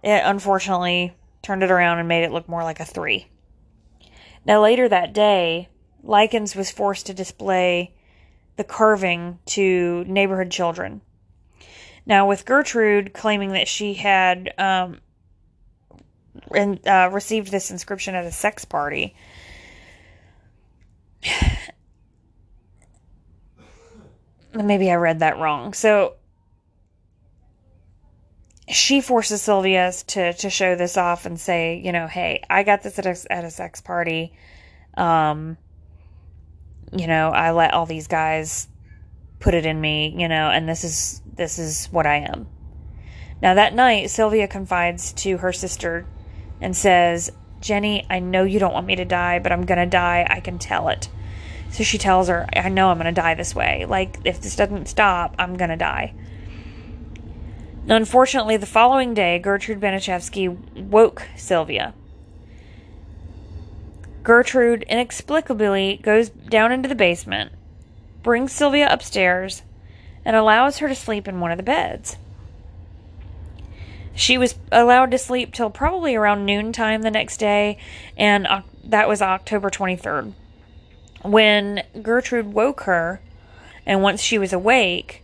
it 0.01 0.23
unfortunately 0.25 1.13
turned 1.43 1.61
it 1.61 1.69
around 1.69 1.99
and 1.99 2.07
made 2.07 2.23
it 2.23 2.31
look 2.31 2.49
more 2.49 2.63
like 2.63 2.79
a 2.79 2.85
3. 2.85 3.27
Now 4.43 4.63
later 4.63 4.89
that 4.89 5.13
day, 5.13 5.69
Likens 6.01 6.55
was 6.55 6.71
forced 6.71 7.05
to 7.05 7.13
display 7.13 7.93
the 8.55 8.63
carving 8.63 9.37
to 9.45 10.03
neighborhood 10.07 10.49
children. 10.49 11.01
Now, 12.07 12.25
with 12.25 12.45
Gertrude 12.45 13.13
claiming 13.13 13.51
that 13.51 13.67
she 13.67 13.93
had 13.93 14.53
um, 14.57 15.01
and, 16.55 16.79
uh, 16.87 17.09
received 17.11 17.51
this 17.51 17.69
inscription 17.69 18.15
at 18.15 18.23
a 18.23 18.31
sex 18.31 18.63
party, 18.63 19.13
maybe 24.53 24.89
I 24.89 24.95
read 24.95 25.19
that 25.19 25.37
wrong. 25.37 25.73
So 25.73 26.13
she 28.69 29.01
forces 29.01 29.41
Sylvia 29.41 29.91
to 30.07 30.31
to 30.31 30.49
show 30.49 30.75
this 30.75 30.95
off 30.95 31.25
and 31.25 31.37
say, 31.37 31.81
you 31.83 31.91
know, 31.91 32.07
hey, 32.07 32.41
I 32.49 32.63
got 32.63 32.83
this 32.83 32.97
at 32.99 33.05
a, 33.05 33.17
at 33.31 33.43
a 33.43 33.51
sex 33.51 33.81
party. 33.81 34.31
Um, 34.95 35.57
you 36.93 37.07
know, 37.07 37.31
I 37.31 37.51
let 37.51 37.73
all 37.73 37.85
these 37.85 38.07
guys 38.07 38.69
put 39.39 39.53
it 39.53 39.65
in 39.65 39.79
me, 39.79 40.15
you 40.17 40.29
know, 40.29 40.49
and 40.49 40.69
this 40.69 40.85
is 40.85 41.21
this 41.37 41.57
is 41.57 41.87
what 41.91 42.05
I 42.05 42.17
am. 42.17 42.47
Now 43.41 43.53
that 43.53 43.73
night, 43.73 44.09
Sylvia 44.09 44.47
confides 44.47 45.13
to 45.13 45.37
her 45.37 45.53
sister 45.53 46.05
and 46.59 46.75
says, 46.75 47.31
"Jenny, 47.61 48.05
I 48.09 48.19
know 48.19 48.43
you 48.43 48.59
don't 48.59 48.73
want 48.73 48.87
me 48.87 48.95
to 48.95 49.05
die, 49.05 49.39
but 49.39 49.51
I'm 49.51 49.65
going 49.65 49.79
to 49.79 49.85
die. 49.85 50.25
I 50.29 50.39
can 50.39 50.59
tell 50.59 50.89
it." 50.89 51.09
So 51.69 51.83
she 51.83 51.97
tells 51.97 52.27
her, 52.27 52.47
"I 52.55 52.69
know 52.69 52.89
I'm 52.89 52.97
going 52.97 53.13
to 53.13 53.21
die 53.21 53.35
this 53.35 53.55
way. 53.55 53.85
Like 53.85 54.17
if 54.25 54.41
this 54.41 54.55
doesn't 54.55 54.87
stop, 54.87 55.35
I'm 55.37 55.55
going 55.55 55.69
to 55.69 55.77
die." 55.77 56.13
Now, 57.85 57.95
unfortunately, 57.95 58.57
the 58.57 58.65
following 58.65 59.13
day, 59.13 59.39
Gertrude 59.39 59.79
Baniszewski 59.79 60.49
woke 60.75 61.27
Sylvia 61.37 61.93
Gertrude 64.27 64.83
inexplicably 64.89 66.01
goes 66.03 66.27
down 66.27 66.73
into 66.73 66.89
the 66.89 66.95
basement, 66.95 67.53
brings 68.23 68.51
Sylvia 68.51 68.91
upstairs, 68.91 69.61
and 70.27 70.35
allows 70.35 70.79
her 70.79 70.89
to 70.89 70.93
sleep 70.93 71.25
in 71.25 71.39
one 71.39 71.51
of 71.51 71.57
the 71.57 71.63
beds. 71.63 72.17
She 74.13 74.37
was 74.37 74.55
allowed 74.73 75.09
to 75.11 75.17
sleep 75.17 75.53
till 75.53 75.69
probably 75.69 76.15
around 76.15 76.45
noontime 76.45 77.01
the 77.01 77.09
next 77.09 77.37
day, 77.37 77.77
and 78.17 78.45
that 78.83 79.07
was 79.07 79.21
October 79.21 79.69
23rd. 79.69 80.33
When 81.21 81.81
Gertrude 82.01 82.53
woke 82.53 82.81
her, 82.81 83.21
and 83.85 84.03
once 84.03 84.21
she 84.21 84.37
was 84.37 84.51
awake, 84.51 85.23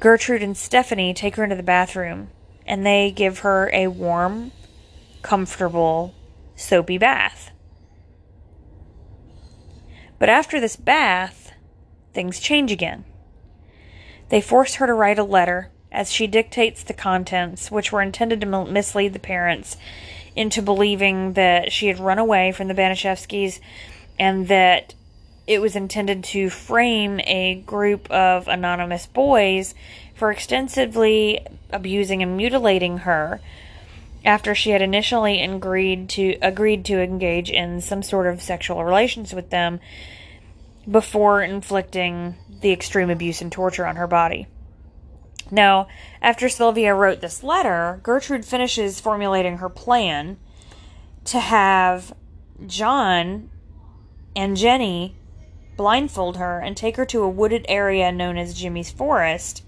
Gertrude 0.00 0.42
and 0.42 0.56
Stephanie 0.56 1.12
take 1.12 1.36
her 1.36 1.44
into 1.44 1.56
the 1.56 1.62
bathroom 1.62 2.30
and 2.66 2.86
they 2.86 3.10
give 3.10 3.40
her 3.40 3.68
a 3.74 3.88
warm, 3.88 4.52
comfortable, 5.20 6.14
soapy 6.56 6.96
bath. 6.96 7.50
But 10.18 10.30
after 10.30 10.58
this 10.58 10.76
bath, 10.76 11.52
things 12.14 12.40
change 12.40 12.72
again. 12.72 13.04
They 14.28 14.40
force 14.40 14.74
her 14.76 14.86
to 14.86 14.94
write 14.94 15.18
a 15.18 15.24
letter 15.24 15.70
as 15.90 16.12
she 16.12 16.26
dictates 16.26 16.82
the 16.82 16.92
contents, 16.92 17.70
which 17.70 17.92
were 17.92 18.02
intended 18.02 18.40
to 18.40 18.64
mislead 18.66 19.12
the 19.12 19.18
parents 19.18 19.76
into 20.36 20.62
believing 20.62 21.32
that 21.32 21.72
she 21.72 21.88
had 21.88 21.98
run 21.98 22.18
away 22.18 22.52
from 22.52 22.68
the 22.68 22.74
Baniszewskis 22.74 23.60
and 24.18 24.48
that 24.48 24.94
it 25.46 25.62
was 25.62 25.74
intended 25.74 26.22
to 26.22 26.50
frame 26.50 27.20
a 27.20 27.54
group 27.66 28.10
of 28.10 28.46
anonymous 28.48 29.06
boys 29.06 29.74
for 30.14 30.30
extensively 30.30 31.40
abusing 31.70 32.22
and 32.22 32.36
mutilating 32.36 32.98
her 32.98 33.40
after 34.24 34.54
she 34.54 34.70
had 34.70 34.82
initially 34.82 35.40
agreed 35.42 36.08
to 36.10 36.36
agreed 36.42 36.84
to 36.84 37.00
engage 37.00 37.50
in 37.50 37.80
some 37.80 38.02
sort 38.02 38.26
of 38.26 38.42
sexual 38.42 38.84
relations 38.84 39.32
with 39.32 39.48
them 39.50 39.80
before 40.90 41.42
inflicting 41.42 42.34
the 42.60 42.72
extreme 42.72 43.10
abuse 43.10 43.40
and 43.40 43.50
torture 43.50 43.86
on 43.86 43.96
her 43.96 44.06
body. 44.06 44.46
Now, 45.50 45.88
after 46.20 46.48
Sylvia 46.48 46.94
wrote 46.94 47.20
this 47.20 47.42
letter, 47.42 48.00
Gertrude 48.02 48.44
finishes 48.44 49.00
formulating 49.00 49.58
her 49.58 49.68
plan 49.68 50.36
to 51.24 51.40
have 51.40 52.12
John 52.66 53.50
and 54.36 54.56
Jenny 54.56 55.16
blindfold 55.76 56.36
her 56.36 56.60
and 56.60 56.76
take 56.76 56.96
her 56.96 57.06
to 57.06 57.22
a 57.22 57.28
wooded 57.28 57.64
area 57.68 58.12
known 58.12 58.36
as 58.36 58.58
Jimmy's 58.58 58.90
Forest 58.90 59.62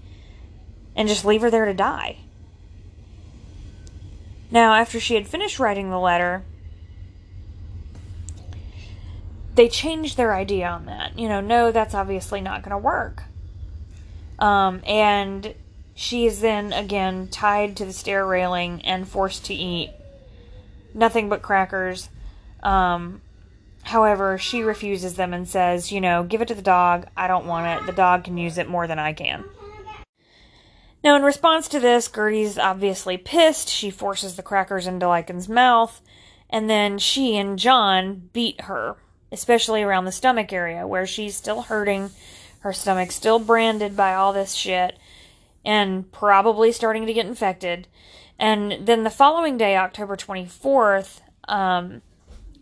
and 0.95 1.07
just 1.07 1.25
leave 1.25 1.41
her 1.41 1.49
there 1.49 1.65
to 1.65 1.73
die. 1.73 2.17
Now, 4.51 4.73
after 4.73 4.99
she 4.99 5.15
had 5.15 5.27
finished 5.27 5.59
writing 5.59 5.89
the 5.89 5.99
letter, 5.99 6.43
they 9.55 9.67
changed 9.67 10.17
their 10.17 10.33
idea 10.33 10.67
on 10.67 10.85
that. 10.85 11.17
You 11.17 11.27
know, 11.27 11.41
no, 11.41 11.71
that's 11.71 11.93
obviously 11.93 12.41
not 12.41 12.63
going 12.63 12.71
to 12.71 12.77
work. 12.77 13.23
Um, 14.39 14.81
and 14.87 15.53
she 15.93 16.25
is 16.25 16.41
then 16.41 16.73
again 16.73 17.27
tied 17.27 17.77
to 17.77 17.85
the 17.85 17.93
stair 17.93 18.25
railing 18.25 18.81
and 18.83 19.07
forced 19.07 19.45
to 19.45 19.53
eat 19.53 19.91
nothing 20.93 21.29
but 21.29 21.41
crackers. 21.41 22.09
Um, 22.63 23.21
however, 23.83 24.37
she 24.37 24.63
refuses 24.63 25.15
them 25.15 25.33
and 25.33 25.47
says, 25.47 25.91
you 25.91 26.01
know, 26.01 26.23
give 26.23 26.41
it 26.41 26.47
to 26.47 26.55
the 26.55 26.61
dog. 26.61 27.07
I 27.15 27.27
don't 27.27 27.45
want 27.45 27.81
it. 27.81 27.85
The 27.85 27.93
dog 27.93 28.23
can 28.23 28.37
use 28.37 28.57
it 28.57 28.69
more 28.69 28.87
than 28.87 28.99
I 28.99 29.13
can. 29.13 29.43
Now, 31.03 31.15
in 31.15 31.23
response 31.23 31.67
to 31.69 31.79
this, 31.79 32.07
Gertie's 32.07 32.59
obviously 32.59 33.17
pissed. 33.17 33.69
She 33.69 33.89
forces 33.89 34.35
the 34.35 34.43
crackers 34.43 34.85
into 34.85 35.07
Likens' 35.07 35.49
mouth, 35.49 35.99
and 36.47 36.69
then 36.69 36.99
she 36.99 37.37
and 37.37 37.57
John 37.57 38.29
beat 38.33 38.61
her, 38.61 38.97
especially 39.31 39.81
around 39.81 40.05
the 40.05 40.11
stomach 40.11 40.51
area, 40.51 40.85
where 40.85 41.05
she's 41.05 41.35
still 41.35 41.63
hurting. 41.63 42.11
Her 42.59 42.73
stomach's 42.73 43.15
still 43.15 43.39
branded 43.39 43.95
by 43.95 44.13
all 44.13 44.33
this 44.33 44.53
shit, 44.53 44.97
and 45.65 46.11
probably 46.11 46.71
starting 46.71 47.05
to 47.05 47.13
get 47.13 47.25
infected. 47.25 47.87
And 48.37 48.87
then 48.87 49.03
the 49.03 49.09
following 49.09 49.57
day, 49.57 49.77
October 49.77 50.15
24th, 50.15 51.21
um, 51.47 52.01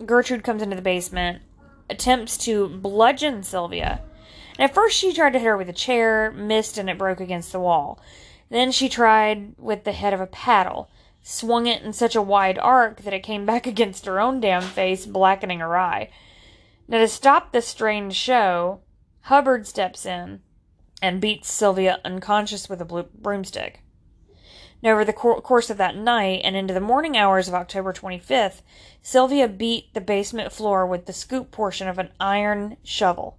Gertrude 0.05 0.43
comes 0.43 0.61
into 0.61 0.76
the 0.76 0.82
basement, 0.82 1.41
attempts 1.89 2.38
to 2.39 2.67
bludgeon 2.67 3.43
Sylvia. 3.43 4.01
And 4.57 4.70
at 4.70 4.76
first, 4.76 4.97
she 4.97 5.13
tried 5.13 5.34
to 5.34 5.39
hit 5.39 5.45
her 5.45 5.57
with 5.57 5.70
a 5.70 5.74
chair, 5.74 6.32
missed, 6.32 6.78
and 6.78 6.89
it 6.89 6.97
broke 6.97 7.22
against 7.22 7.51
the 7.51 7.59
wall. 7.59 7.99
Then 8.49 8.72
she 8.72 8.89
tried 8.89 9.53
with 9.57 9.84
the 9.84 9.91
head 9.91 10.13
of 10.13 10.22
a 10.22 10.28
paddle, 10.28 10.89
swung 11.24 11.67
it 11.67 11.82
in 11.82 11.93
such 11.93 12.15
a 12.15 12.22
wide 12.22 12.57
arc 12.57 13.01
that 13.03 13.13
it 13.13 13.24
came 13.24 13.45
back 13.45 13.65
against 13.67 14.05
her 14.05 14.20
own 14.20 14.39
damn 14.39 14.61
face, 14.61 15.05
blackening 15.05 15.59
her 15.59 15.78
eye. 15.78 16.09
Now, 16.90 16.98
to 16.98 17.08
stop 17.08 17.52
this 17.52 17.68
strange 17.68 18.16
show, 18.16 18.82
Hubbard 19.22 19.68
steps 19.68 20.08
in 20.08 20.42
and 21.04 21.22
beats 21.22 21.52
Sylvia 21.52 22.00
unconscious 22.04 22.68
with 22.68 22.82
a 22.82 22.86
broomstick. 22.86 23.84
Now, 24.82 24.94
over 24.94 25.06
the 25.06 25.14
course 25.14 25.70
of 25.70 25.78
that 25.78 25.96
night 25.96 26.42
and 26.44 26.56
into 26.56 26.74
the 26.74 26.80
morning 26.80 27.16
hours 27.16 27.48
of 27.48 27.54
October 27.54 27.94
25th, 27.94 28.64
Sylvia 29.04 29.48
beat 29.48 29.94
the 29.94 30.02
basement 30.02 30.52
floor 30.52 30.84
with 30.88 31.06
the 31.06 31.14
scoop 31.14 31.52
portion 31.52 31.88
of 31.88 32.00
an 32.00 32.10
iron 32.20 32.78
shovel. 32.84 33.38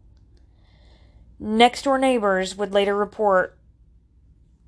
Next 1.41 1.83
door 1.83 1.99
neighbors 1.99 2.55
would 2.55 2.73
later 2.73 2.95
report 2.95 3.59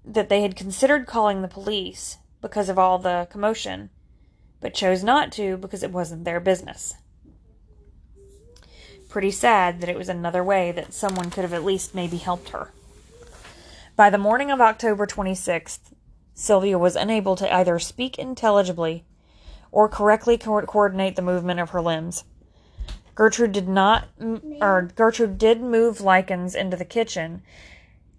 that 0.05 0.29
they 0.29 0.43
had 0.43 0.57
considered 0.57 1.07
calling 1.07 1.41
the 1.41 1.47
police 1.47 2.17
because 2.41 2.69
of 2.69 2.81
all 2.81 2.99
the 2.99 3.29
commotion, 3.31 3.91
but 4.61 4.75
chose 4.75 5.05
not 5.05 5.31
to 5.33 5.57
because 5.57 5.85
it 5.85 5.93
wasn't 5.93 6.25
their 6.25 6.41
business. 6.41 6.97
Pretty 9.13 9.31
sad 9.31 9.83
that 9.83 9.91
it 9.91 9.99
was 9.99 10.09
another 10.09 10.43
way 10.43 10.73
that 10.73 10.95
someone 10.95 11.29
could 11.29 11.43
have 11.43 11.53
at 11.53 11.63
least 11.63 11.95
maybe 11.95 12.17
helped 12.17 12.49
her. 12.49 12.71
By 13.95 14.09
the 14.09 14.17
morning 14.17 14.51
of 14.51 14.59
October 14.59 15.07
26th, 15.07 15.93
Sylvia 16.33 16.79
was 16.79 16.97
unable 16.97 17.37
to 17.37 17.55
either 17.55 17.79
speak 17.79 18.19
intelligibly 18.19 19.05
or 19.71 19.87
correctly 19.87 20.39
co- 20.39 20.63
coordinate 20.63 21.17
the 21.17 21.21
movement 21.21 21.61
of 21.61 21.71
her 21.71 21.83
limbs. 21.83 22.25
Gertrude 23.15 23.53
did 23.53 23.69
not, 23.69 24.09
or 24.63 24.89
Gertrude 24.95 25.37
did 25.37 25.61
move 25.61 26.01
Likens 26.01 26.55
into 26.55 26.79
the 26.79 26.87
kitchen 26.87 27.43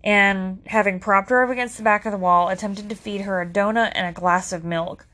and, 0.03 0.61
having 0.67 0.99
propped 0.99 1.31
her 1.31 1.43
up 1.43 1.49
against 1.49 1.77
the 1.77 1.83
back 1.83 2.05
of 2.05 2.11
the 2.11 2.19
wall, 2.19 2.49
attempted 2.49 2.87
to 2.89 2.95
feed 2.95 3.21
her 3.21 3.41
a 3.41 3.49
donut 3.49 3.93
and 3.95 4.05
a 4.05 4.19
glass 4.19 4.53
of 4.53 4.63
milk. 4.63 5.07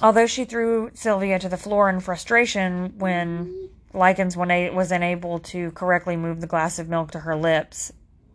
Although 0.00 0.28
she 0.28 0.44
threw 0.44 0.92
Sylvia 0.94 1.40
to 1.40 1.48
the 1.48 1.56
floor 1.56 1.88
in 1.88 1.98
frustration 1.98 2.92
when 2.98 3.70
Likens 3.94 4.36
was 4.36 4.90
unable 4.90 5.38
to 5.38 5.70
correctly 5.72 6.16
move 6.16 6.40
the 6.40 6.46
glass 6.46 6.78
of 6.78 6.88
milk 6.88 7.10
to 7.10 7.20
her 7.20 7.36
lips 7.36 7.92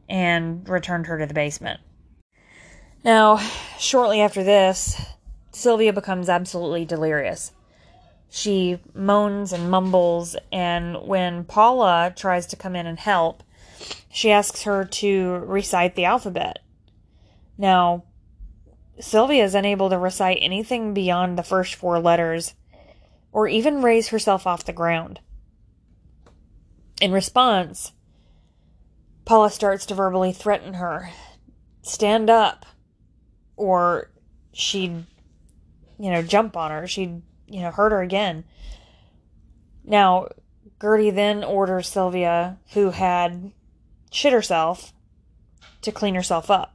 and 0.07 0.67
returned 0.69 1.07
her 1.07 1.17
to 1.17 1.25
the 1.25 1.33
basement. 1.33 1.79
Now, 3.03 3.37
shortly 3.79 4.21
after 4.21 4.43
this, 4.43 5.01
Sylvia 5.51 5.93
becomes 5.93 6.29
absolutely 6.29 6.85
delirious. 6.85 7.51
She 8.29 8.79
moans 8.93 9.53
and 9.53 9.71
mumbles, 9.71 10.35
and 10.51 11.07
when 11.07 11.45
Paula 11.45 12.13
tries 12.15 12.45
to 12.47 12.55
come 12.55 12.75
in 12.75 12.85
and 12.85 12.99
help, 12.99 13.43
she 14.11 14.31
asks 14.31 14.63
her 14.63 14.85
to 14.85 15.31
recite 15.45 15.95
the 15.95 16.05
alphabet. 16.05 16.59
Now, 17.57 18.03
Sylvia 18.99 19.43
is 19.43 19.55
unable 19.55 19.89
to 19.89 19.97
recite 19.97 20.39
anything 20.41 20.93
beyond 20.93 21.37
the 21.37 21.43
first 21.43 21.75
four 21.75 21.99
letters 21.99 22.53
or 23.31 23.47
even 23.47 23.81
raise 23.81 24.09
herself 24.09 24.45
off 24.47 24.65
the 24.65 24.73
ground. 24.73 25.19
In 26.99 27.11
response, 27.11 27.91
Paula 29.25 29.51
starts 29.51 29.85
to 29.87 29.95
verbally 29.95 30.31
threaten 30.31 30.75
her 30.75 31.11
stand 31.83 32.29
up, 32.29 32.65
or 33.55 34.09
she'd, 34.51 35.05
you 35.99 36.11
know, 36.11 36.21
jump 36.21 36.57
on 36.57 36.71
her. 36.71 36.87
She'd, 36.87 37.21
you 37.47 37.61
know, 37.61 37.71
hurt 37.71 37.91
her 37.91 38.01
again. 38.01 38.43
Now, 39.83 40.27
Gertie 40.81 41.11
then 41.11 41.43
orders 41.43 41.87
Sylvia, 41.87 42.57
who 42.73 42.91
had 42.91 43.51
shit 44.11 44.33
herself, 44.33 44.93
to 45.81 45.91
clean 45.91 46.15
herself 46.15 46.51
up. 46.51 46.73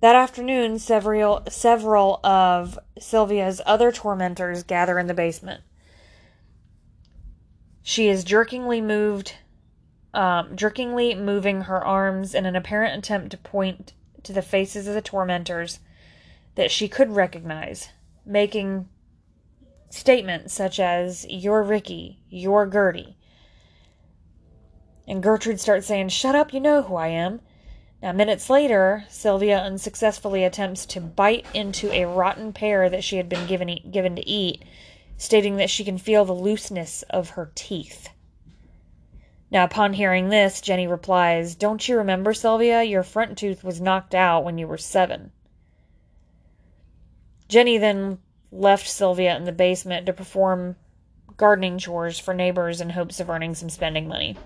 That 0.00 0.16
afternoon, 0.16 0.78
several 0.78 1.42
several 1.48 2.18
of 2.24 2.78
Sylvia's 2.98 3.60
other 3.66 3.92
tormentors 3.92 4.64
gather 4.64 4.98
in 4.98 5.06
the 5.06 5.14
basement. 5.14 5.62
She 7.82 8.08
is 8.08 8.24
jerkingly 8.24 8.82
moved, 8.82 9.34
um, 10.14 10.56
jerkingly 10.56 11.16
moving 11.16 11.62
her 11.62 11.84
arms 11.84 12.34
in 12.34 12.46
an 12.46 12.54
apparent 12.54 12.96
attempt 12.96 13.30
to 13.30 13.36
point 13.36 13.92
to 14.22 14.32
the 14.32 14.42
faces 14.42 14.86
of 14.86 14.94
the 14.94 15.02
tormentors 15.02 15.80
that 16.54 16.70
she 16.70 16.88
could 16.88 17.10
recognize, 17.10 17.88
making 18.24 18.88
statements 19.90 20.54
such 20.54 20.78
as, 20.78 21.26
You're 21.28 21.62
Ricky, 21.62 22.20
you're 22.28 22.66
Gertie. 22.66 23.16
And 25.08 25.22
Gertrude 25.22 25.60
starts 25.60 25.86
saying, 25.86 26.10
Shut 26.10 26.36
up, 26.36 26.54
you 26.54 26.60
know 26.60 26.82
who 26.82 26.94
I 26.94 27.08
am. 27.08 27.40
Now, 28.00 28.12
minutes 28.12 28.48
later, 28.48 29.04
Sylvia 29.08 29.58
unsuccessfully 29.58 30.44
attempts 30.44 30.86
to 30.86 31.00
bite 31.00 31.46
into 31.54 31.90
a 31.92 32.04
rotten 32.04 32.52
pear 32.52 32.88
that 32.88 33.04
she 33.04 33.16
had 33.16 33.28
been 33.28 33.46
given, 33.46 33.78
given 33.90 34.16
to 34.16 34.28
eat 34.28 34.62
stating 35.22 35.54
that 35.54 35.70
she 35.70 35.84
can 35.84 35.98
feel 35.98 36.24
the 36.24 36.32
looseness 36.32 37.04
of 37.08 37.30
her 37.30 37.52
teeth. 37.54 38.08
Now, 39.52 39.62
upon 39.62 39.92
hearing 39.92 40.30
this, 40.30 40.60
Jenny 40.60 40.88
replies, 40.88 41.54
Don't 41.54 41.88
you 41.88 41.98
remember, 41.98 42.34
Sylvia? 42.34 42.82
Your 42.82 43.04
front 43.04 43.38
tooth 43.38 43.62
was 43.62 43.80
knocked 43.80 44.16
out 44.16 44.42
when 44.42 44.58
you 44.58 44.66
were 44.66 44.78
seven. 44.78 45.30
Jenny 47.48 47.78
then 47.78 48.18
left 48.50 48.88
Sylvia 48.88 49.36
in 49.36 49.44
the 49.44 49.52
basement 49.52 50.06
to 50.06 50.12
perform 50.12 50.74
gardening 51.36 51.78
chores 51.78 52.18
for 52.18 52.34
neighbors 52.34 52.80
in 52.80 52.90
hopes 52.90 53.20
of 53.20 53.30
earning 53.30 53.54
some 53.54 53.70
spending 53.70 54.08
money. 54.08 54.36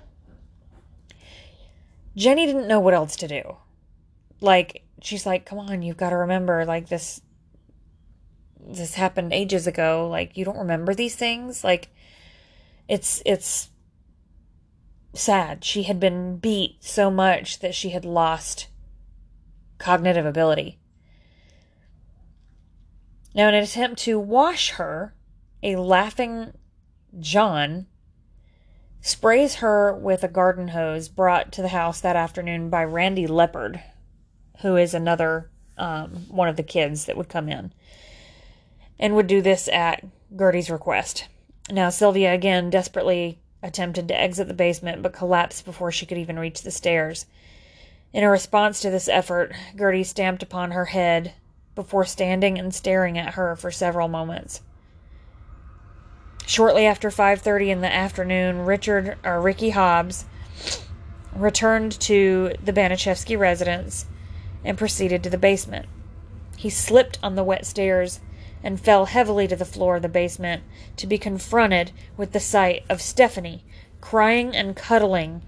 Jenny 2.14 2.44
didn't 2.44 2.68
know 2.68 2.80
what 2.80 2.92
else 2.94 3.16
to 3.16 3.28
do. 3.28 3.56
Like, 4.42 4.82
she's 5.00 5.24
like, 5.24 5.46
Come 5.46 5.58
on, 5.58 5.80
you've 5.80 5.96
got 5.96 6.10
to 6.10 6.16
remember, 6.16 6.66
like, 6.66 6.90
this 6.90 7.22
this 8.66 8.94
happened 8.94 9.32
ages 9.32 9.66
ago 9.66 10.08
like 10.10 10.36
you 10.36 10.44
don't 10.44 10.58
remember 10.58 10.94
these 10.94 11.14
things? 11.14 11.62
Like 11.62 11.88
it's 12.88 13.22
it's 13.24 13.70
sad. 15.14 15.64
She 15.64 15.84
had 15.84 15.98
been 15.98 16.38
beat 16.38 16.82
so 16.82 17.10
much 17.10 17.60
that 17.60 17.74
she 17.74 17.90
had 17.90 18.04
lost 18.04 18.68
cognitive 19.78 20.26
ability. 20.26 20.78
Now 23.34 23.48
in 23.48 23.54
an 23.54 23.62
attempt 23.62 24.00
to 24.02 24.18
wash 24.18 24.70
her 24.70 25.14
a 25.62 25.76
laughing 25.76 26.52
john 27.18 27.86
sprays 29.00 29.56
her 29.56 29.94
with 29.94 30.22
a 30.22 30.28
garden 30.28 30.68
hose 30.68 31.08
brought 31.08 31.52
to 31.52 31.62
the 31.62 31.68
house 31.68 32.00
that 32.00 32.16
afternoon 32.16 32.68
by 32.68 32.84
randy 32.84 33.26
Lepper 33.26 33.80
who 34.60 34.76
is 34.76 34.94
another 34.94 35.50
um, 35.78 36.26
one 36.28 36.48
of 36.48 36.56
the 36.56 36.62
kids 36.62 37.06
that 37.06 37.16
would 37.16 37.28
come 37.28 37.48
in 37.48 37.72
and 38.98 39.14
would 39.14 39.26
do 39.26 39.42
this 39.42 39.68
at 39.68 40.04
Gertie's 40.34 40.70
request. 40.70 41.28
Now, 41.70 41.90
Sylvia 41.90 42.32
again 42.32 42.70
desperately 42.70 43.38
attempted 43.62 44.08
to 44.08 44.20
exit 44.20 44.48
the 44.48 44.54
basement 44.54 45.02
but 45.02 45.12
collapsed 45.12 45.64
before 45.64 45.90
she 45.90 46.06
could 46.06 46.18
even 46.18 46.38
reach 46.38 46.62
the 46.62 46.70
stairs. 46.70 47.26
In 48.12 48.24
a 48.24 48.30
response 48.30 48.80
to 48.80 48.90
this 48.90 49.08
effort, 49.08 49.52
Gertie 49.76 50.04
stamped 50.04 50.42
upon 50.42 50.70
her 50.70 50.86
head 50.86 51.34
before 51.74 52.04
standing 52.04 52.58
and 52.58 52.74
staring 52.74 53.18
at 53.18 53.34
her 53.34 53.56
for 53.56 53.70
several 53.70 54.08
moments. 54.08 54.62
Shortly 56.46 56.86
after 56.86 57.10
5:30 57.10 57.70
in 57.70 57.80
the 57.80 57.92
afternoon, 57.92 58.64
Richard 58.64 59.18
or 59.24 59.40
Ricky 59.40 59.70
Hobbs 59.70 60.24
returned 61.34 61.92
to 62.00 62.54
the 62.62 62.72
Baniszewski 62.72 63.36
residence 63.36 64.06
and 64.64 64.78
proceeded 64.78 65.22
to 65.24 65.30
the 65.30 65.36
basement. 65.36 65.86
He 66.56 66.70
slipped 66.70 67.18
on 67.22 67.34
the 67.34 67.44
wet 67.44 67.66
stairs 67.66 68.20
and 68.66 68.80
fell 68.80 69.04
heavily 69.04 69.46
to 69.46 69.54
the 69.54 69.64
floor 69.64 69.94
of 69.94 70.02
the 70.02 70.08
basement 70.08 70.60
to 70.96 71.06
be 71.06 71.16
confronted 71.16 71.92
with 72.16 72.32
the 72.32 72.40
sight 72.40 72.82
of 72.90 73.00
Stephanie 73.00 73.62
crying 74.00 74.56
and 74.56 74.74
cuddling 74.74 75.40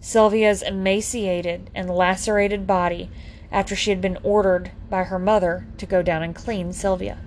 Sylvia's 0.00 0.62
emaciated 0.62 1.68
and 1.74 1.90
lacerated 1.90 2.64
body 2.64 3.10
after 3.50 3.74
she 3.74 3.90
had 3.90 4.00
been 4.00 4.16
ordered 4.22 4.70
by 4.88 5.02
her 5.02 5.18
mother 5.18 5.66
to 5.78 5.86
go 5.86 6.02
down 6.02 6.22
and 6.22 6.36
clean 6.36 6.72
Sylvia. 6.72 7.18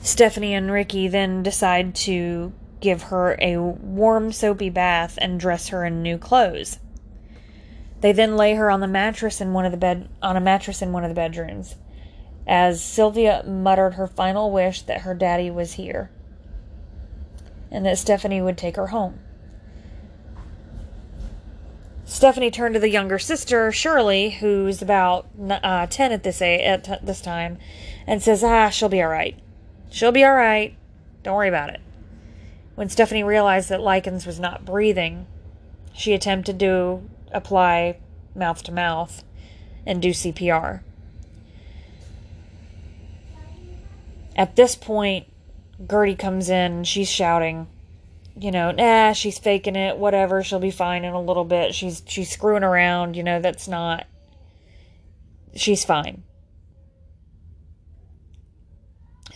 Stephanie 0.00 0.54
and 0.54 0.70
Ricky 0.70 1.08
then 1.08 1.42
decide 1.42 1.92
to 1.96 2.52
give 2.78 3.02
her 3.04 3.36
a 3.40 3.56
warm, 3.56 4.30
soapy 4.30 4.70
bath 4.70 5.18
and 5.20 5.40
dress 5.40 5.68
her 5.68 5.84
in 5.84 6.02
new 6.02 6.18
clothes. 6.18 6.78
They 8.00 8.12
then 8.12 8.36
lay 8.36 8.54
her 8.54 8.70
on 8.70 8.78
the 8.78 8.86
mattress 8.86 9.40
in 9.40 9.52
one 9.52 9.64
of 9.64 9.72
the 9.72 9.76
bed 9.76 10.08
on 10.22 10.36
a 10.36 10.40
mattress 10.40 10.80
in 10.80 10.92
one 10.92 11.02
of 11.02 11.10
the 11.10 11.14
bedrooms 11.16 11.74
as 12.50 12.82
Sylvia 12.82 13.44
muttered 13.46 13.94
her 13.94 14.08
final 14.08 14.50
wish 14.50 14.82
that 14.82 15.02
her 15.02 15.14
daddy 15.14 15.52
was 15.52 15.74
here 15.74 16.10
and 17.70 17.86
that 17.86 17.96
Stephanie 17.96 18.42
would 18.42 18.58
take 18.58 18.74
her 18.74 18.88
home. 18.88 19.20
Stephanie 22.04 22.50
turned 22.50 22.74
to 22.74 22.80
the 22.80 22.90
younger 22.90 23.20
sister, 23.20 23.70
Shirley, 23.70 24.30
who's 24.30 24.82
about 24.82 25.28
uh, 25.48 25.86
10 25.86 26.10
at 26.10 26.24
this, 26.24 26.42
at 26.42 26.82
t- 26.82 26.94
this 27.00 27.20
time, 27.20 27.56
and 28.04 28.20
says, 28.20 28.42
Ah, 28.42 28.68
she'll 28.68 28.88
be 28.88 29.00
all 29.00 29.08
right. 29.08 29.38
She'll 29.88 30.10
be 30.10 30.24
all 30.24 30.34
right. 30.34 30.76
Don't 31.22 31.36
worry 31.36 31.48
about 31.48 31.70
it. 31.70 31.80
When 32.74 32.88
Stephanie 32.88 33.22
realized 33.22 33.68
that 33.68 33.80
Likens 33.80 34.26
was 34.26 34.40
not 34.40 34.64
breathing, 34.64 35.28
she 35.92 36.14
attempted 36.14 36.58
to 36.58 37.08
apply 37.30 37.98
mouth 38.34 38.64
to 38.64 38.72
mouth 38.72 39.22
and 39.86 40.02
do 40.02 40.10
CPR. 40.10 40.80
At 44.40 44.56
this 44.56 44.74
point, 44.74 45.26
Gertie 45.86 46.14
comes 46.14 46.48
in. 46.48 46.84
She's 46.84 47.10
shouting, 47.10 47.66
you 48.34 48.50
know, 48.50 48.70
nah, 48.70 49.12
she's 49.12 49.38
faking 49.38 49.76
it. 49.76 49.98
Whatever, 49.98 50.42
she'll 50.42 50.58
be 50.58 50.70
fine 50.70 51.04
in 51.04 51.12
a 51.12 51.20
little 51.20 51.44
bit. 51.44 51.74
She's 51.74 52.02
she's 52.06 52.30
screwing 52.30 52.64
around. 52.64 53.16
You 53.16 53.22
know, 53.22 53.38
that's 53.38 53.68
not. 53.68 54.06
She's 55.54 55.84
fine. 55.84 56.22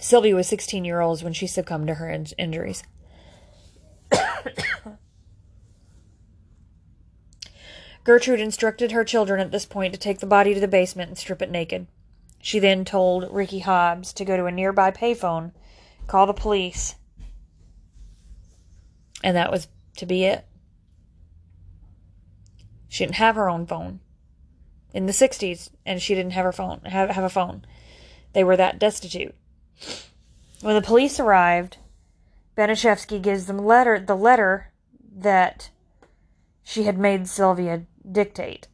Sylvia 0.01 0.35
was 0.35 0.49
16 0.49 0.87
years 0.87 1.03
old 1.03 1.23
when 1.23 1.35
she 1.35 1.47
succumbed 1.47 1.89
to 1.89 1.95
her 1.97 2.09
in- 2.09 2.29
injuries. 2.39 2.83
Gertrude 8.05 8.41
instructed 8.41 8.93
her 8.93 9.05
children 9.05 9.39
at 9.39 9.51
this 9.51 9.67
point 9.67 9.93
to 9.93 10.01
take 10.01 10.21
the 10.21 10.27
body 10.27 10.55
to 10.55 10.61
the 10.61 10.67
basement 10.67 11.11
and 11.11 11.19
strip 11.19 11.43
it 11.43 11.51
naked. 11.51 11.89
She 12.45 12.59
then 12.59 12.84
told 12.84 13.32
Ricky 13.32 13.61
Hobbs 13.61 14.12
to 14.12 14.22
go 14.22 14.36
to 14.36 14.45
a 14.45 14.53
nearby 14.53 14.90
payphone, 14.90 15.53
call 16.07 16.26
the 16.26 16.34
police, 16.34 16.95
and 19.22 19.34
that 19.34 19.51
was 19.51 19.66
to 19.97 20.05
be 20.05 20.24
it. 20.24 20.45
She 22.86 23.03
didn't 23.03 23.16
have 23.16 23.36
her 23.36 23.49
own 23.49 23.64
phone 23.64 24.01
in 24.92 25.07
the 25.07 25.12
60s, 25.12 25.70
and 25.86 26.03
she 26.03 26.14
didn't 26.14 26.34
have 26.34 26.45
her 26.45 26.53
phone 26.53 26.82
have, 26.84 27.09
have 27.09 27.24
a 27.24 27.30
phone. 27.30 27.64
They 28.34 28.45
were 28.45 28.59
that 28.59 28.78
destitute. 28.78 29.34
When 30.61 30.74
the 30.74 30.82
police 30.82 31.18
arrived, 31.18 31.78
Baniszewski 32.59 33.22
gives 33.22 33.47
them 33.47 33.57
letter 33.57 33.99
the 33.99 34.14
letter 34.14 34.70
that 35.16 35.70
she 36.62 36.82
had 36.82 36.99
made 36.99 37.26
Sylvia 37.26 37.86
dictate. 38.12 38.68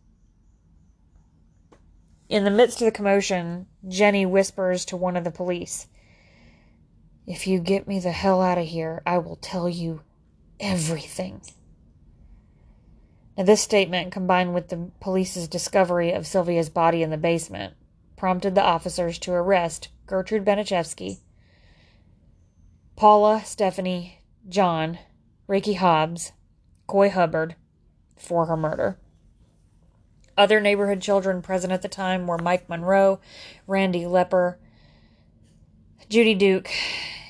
In 2.31 2.45
the 2.45 2.51
midst 2.53 2.81
of 2.81 2.85
the 2.85 2.93
commotion, 2.93 3.67
Jenny 3.89 4.25
whispers 4.25 4.85
to 4.85 4.97
one 4.97 5.17
of 5.17 5.25
the 5.25 5.33
police 5.33 5.89
If 7.27 7.49
you 7.49 7.59
get 7.59 7.89
me 7.89 7.99
the 7.99 8.13
hell 8.13 8.41
out 8.41 8.57
of 8.57 8.69
here, 8.69 9.03
I 9.05 9.19
will 9.19 9.35
tell 9.35 9.69
you 9.69 10.03
everything. 10.61 11.43
Now, 13.37 13.43
this 13.43 13.61
statement, 13.61 14.13
combined 14.13 14.55
with 14.55 14.69
the 14.69 14.93
police's 15.01 15.49
discovery 15.49 16.13
of 16.13 16.25
Sylvia's 16.25 16.71
body 16.71 17.03
in 17.03 17.11
the 17.11 17.17
basement, 17.17 17.75
prompted 18.17 18.55
the 18.55 18.63
officers 18.63 19.19
to 19.21 19.33
arrest 19.33 19.89
Gertrude 20.07 20.45
Baniszewski, 20.45 21.19
Paula, 22.95 23.43
Stephanie, 23.45 24.21
John, 24.49 25.01
Ricky 25.49 25.75
Hobbs, 25.75 26.31
Coy 26.87 27.11
Hubbard 27.11 27.57
for 28.17 28.47
her 28.47 28.57
murder. 28.57 29.01
Other 30.41 30.59
neighborhood 30.59 31.03
children 31.03 31.43
present 31.43 31.71
at 31.71 31.83
the 31.83 31.89
time 31.89 32.27
were 32.27 32.39
Mike 32.39 32.67
Monroe, 32.67 33.21
Randy 33.67 34.07
Lepper, 34.07 34.57
Judy 36.09 36.35
Duke, 36.35 36.71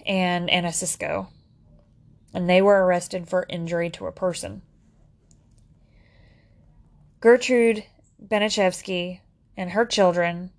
and 0.07 0.49
Anna 0.49 0.69
Siscoe, 0.69 1.27
and 2.33 2.49
they 2.49 2.63
were 2.63 2.87
arrested 2.87 3.29
for 3.29 3.47
injury 3.49 3.91
to 3.91 4.07
a 4.07 4.13
person. 4.13 4.63
Gertrude 7.19 7.83
Baniszewski 8.25 9.19
and 9.57 9.73
her 9.73 9.85
children, 9.85 10.53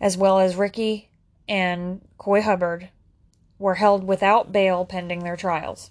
as 0.00 0.16
well 0.16 0.40
as 0.40 0.56
Ricky 0.56 1.10
and 1.46 2.00
Coy 2.16 2.40
Hubbard, 2.40 2.88
were 3.58 3.74
held 3.74 4.04
without 4.04 4.52
bail 4.52 4.86
pending 4.86 5.22
their 5.22 5.36
trials. 5.36 5.90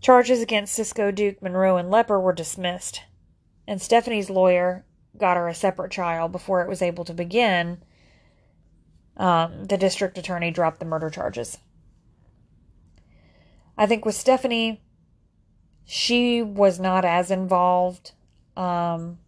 Charges 0.00 0.40
against 0.40 0.74
Siscoe, 0.74 1.14
Duke, 1.14 1.42
Monroe, 1.42 1.76
and 1.76 1.90
Lepper 1.90 2.20
were 2.20 2.32
dismissed, 2.32 3.02
and 3.66 3.82
Stephanie's 3.82 4.30
lawyer 4.30 4.84
got 5.16 5.36
her 5.36 5.48
a 5.48 5.54
separate 5.54 5.90
trial 5.90 6.28
before 6.28 6.62
it 6.62 6.68
was 6.68 6.82
able 6.82 7.04
to 7.04 7.14
begin. 7.14 7.82
Um, 9.16 9.64
the 9.64 9.76
district 9.76 10.16
attorney 10.16 10.52
dropped 10.52 10.78
the 10.78 10.86
murder 10.86 11.10
charges. 11.10 11.58
I 13.76 13.86
think 13.86 14.04
with 14.04 14.14
Stephanie, 14.14 14.80
she 15.84 16.42
was 16.42 16.78
not 16.78 17.04
as 17.04 17.30
involved. 17.30 18.12
Um, 18.56 19.18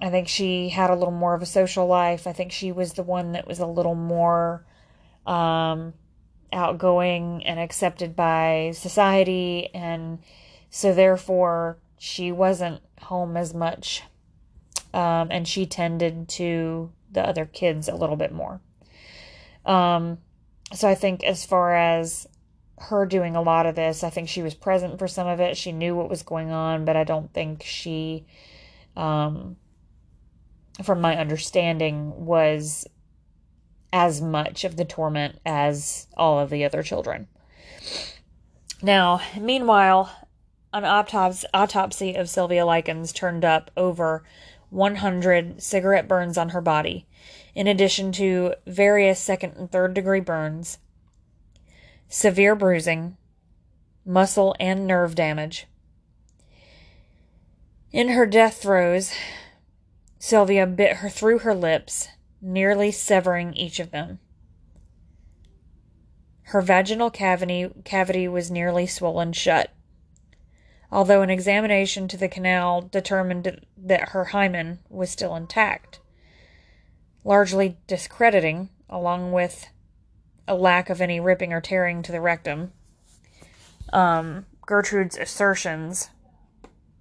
I 0.00 0.10
think 0.10 0.28
she 0.28 0.68
had 0.68 0.90
a 0.90 0.96
little 0.96 1.12
more 1.12 1.34
of 1.34 1.42
a 1.42 1.46
social 1.46 1.86
life. 1.86 2.26
I 2.26 2.32
think 2.32 2.52
she 2.52 2.72
was 2.72 2.94
the 2.94 3.02
one 3.02 3.32
that 3.32 3.46
was 3.46 3.60
a 3.60 3.66
little 3.66 3.94
more 3.94 4.66
um, 5.26 5.94
outgoing 6.52 7.44
and 7.44 7.58
accepted 7.58 8.14
by 8.14 8.72
society. 8.74 9.70
And 9.74 10.18
so, 10.70 10.92
therefore, 10.92 11.78
she 11.98 12.32
wasn't 12.32 12.82
home 13.00 13.36
as 13.36 13.54
much. 13.54 14.02
Um, 14.94 15.28
and 15.30 15.48
she 15.48 15.66
tended 15.66 16.28
to 16.30 16.92
the 17.10 17.26
other 17.26 17.46
kids 17.46 17.88
a 17.88 17.94
little 17.94 18.16
bit 18.16 18.32
more. 18.32 18.60
Um, 19.64 20.18
so, 20.72 20.88
I 20.88 20.94
think 20.94 21.24
as 21.24 21.44
far 21.44 21.74
as 21.74 22.26
her 22.82 23.06
doing 23.06 23.36
a 23.36 23.42
lot 23.42 23.66
of 23.66 23.74
this. 23.74 24.02
I 24.02 24.10
think 24.10 24.28
she 24.28 24.42
was 24.42 24.54
present 24.54 24.98
for 24.98 25.08
some 25.08 25.26
of 25.26 25.40
it. 25.40 25.56
She 25.56 25.72
knew 25.72 25.94
what 25.94 26.10
was 26.10 26.22
going 26.22 26.50
on, 26.50 26.84
but 26.84 26.96
I 26.96 27.04
don't 27.04 27.32
think 27.32 27.62
she, 27.62 28.26
um, 28.96 29.56
from 30.82 31.00
my 31.00 31.16
understanding, 31.16 32.26
was 32.26 32.86
as 33.92 34.20
much 34.20 34.64
of 34.64 34.76
the 34.76 34.84
torment 34.84 35.38
as 35.44 36.06
all 36.16 36.38
of 36.38 36.50
the 36.50 36.64
other 36.64 36.82
children. 36.82 37.28
Now, 38.82 39.20
meanwhile, 39.38 40.10
an 40.72 40.84
autopsy, 40.84 41.46
autopsy 41.52 42.14
of 42.14 42.28
Sylvia 42.28 42.64
Likens 42.64 43.12
turned 43.12 43.44
up 43.44 43.70
over 43.76 44.24
100 44.70 45.62
cigarette 45.62 46.08
burns 46.08 46.38
on 46.38 46.48
her 46.50 46.62
body, 46.62 47.06
in 47.54 47.66
addition 47.66 48.10
to 48.12 48.54
various 48.66 49.20
second 49.20 49.54
and 49.56 49.70
third 49.70 49.94
degree 49.94 50.20
burns 50.20 50.78
severe 52.08 52.54
bruising, 52.54 53.16
muscle 54.04 54.54
and 54.60 54.86
nerve 54.86 55.14
damage. 55.14 55.66
In 57.90 58.08
her 58.08 58.26
death 58.26 58.60
throes, 58.60 59.12
Sylvia 60.18 60.66
bit 60.66 60.96
her 60.96 61.08
through 61.08 61.38
her 61.38 61.54
lips, 61.54 62.08
nearly 62.42 62.90
severing 62.90 63.54
each 63.54 63.78
of 63.78 63.92
them. 63.92 64.18
Her 66.46 66.60
vaginal 66.60 67.10
cavity, 67.10 67.70
cavity 67.84 68.28
was 68.28 68.50
nearly 68.50 68.86
swollen 68.86 69.32
shut, 69.32 69.70
although 70.90 71.22
an 71.22 71.30
examination 71.30 72.08
to 72.08 72.16
the 72.16 72.28
canal 72.28 72.82
determined 72.82 73.64
that 73.78 74.08
her 74.10 74.24
hymen 74.26 74.80
was 74.90 75.08
still 75.08 75.34
intact, 75.36 76.00
largely 77.24 77.78
discrediting, 77.86 78.68
along 78.90 79.32
with 79.32 79.68
a 80.46 80.54
lack 80.54 80.90
of 80.90 81.00
any 81.00 81.20
ripping 81.20 81.52
or 81.52 81.60
tearing 81.60 82.02
to 82.02 82.12
the 82.12 82.20
rectum. 82.20 82.72
Um, 83.92 84.46
Gertrude's 84.66 85.16
assertions 85.16 86.10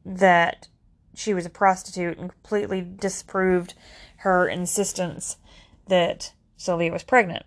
that 0.05 0.67
she 1.13 1.33
was 1.33 1.45
a 1.45 1.49
prostitute 1.49 2.17
and 2.17 2.31
completely 2.31 2.81
disproved 2.81 3.73
her 4.21 4.47
insistence 4.47 5.37
that 5.87 6.33
Sylvia 6.57 6.91
was 6.91 7.03
pregnant. 7.03 7.45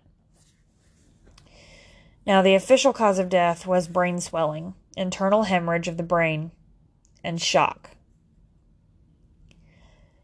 Now, 2.25 2.41
the 2.41 2.55
official 2.55 2.93
cause 2.93 3.19
of 3.19 3.29
death 3.29 3.67
was 3.67 3.87
brain 3.87 4.19
swelling, 4.19 4.73
internal 4.97 5.43
hemorrhage 5.43 5.87
of 5.87 5.97
the 5.97 6.03
brain, 6.03 6.51
and 7.23 7.41
shock. 7.41 7.91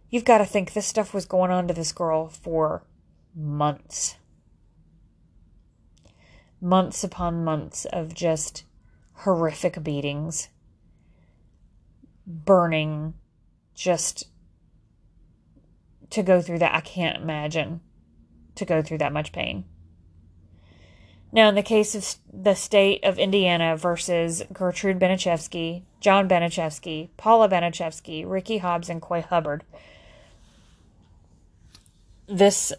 You've 0.10 0.26
got 0.26 0.39
to 0.39 0.45
think 0.45 0.74
this 0.74 0.88
stuff 0.88 1.14
was 1.14 1.26
going 1.26 1.52
on 1.52 1.68
to 1.68 1.74
this 1.74 1.91
girl 1.91 2.28
for 2.28 2.84
months 3.36 4.18
months 6.62 7.04
upon 7.04 7.43
months 7.43 7.86
of 7.86 8.14
just 8.14 8.64
horrific 9.14 9.84
beatings, 9.84 10.49
burning, 12.26 13.16
just 13.74 14.28
to 16.12 16.24
go 16.24 16.41
through 16.41 16.59
that. 16.59 16.76
I 16.76 16.82
can't 16.82 17.22
imagine 17.22 17.82
to 18.55 18.66
go 18.66 18.82
through 18.82 18.99
that 18.99 19.14
much 19.14 19.32
pain. 19.32 19.66
Now, 21.34 21.47
in 21.47 21.55
the 21.55 21.64
case 21.64 21.95
of 21.95 22.18
the 22.32 22.55
state 22.55 23.03
of 23.03 23.18
Indiana 23.18 23.78
versus 23.78 24.43
Gertrude 24.51 24.99
Baniszewski, 24.99 25.84
John 26.01 26.28
Baniszewski, 26.28 27.09
Paula 27.16 27.47
Baniszewski, 27.47 28.30
Ricky 28.30 28.57
Hobbs, 28.57 28.89
and 28.89 29.01
Coy 29.01 29.22
Hubbard, 29.22 29.64
this 32.28 32.74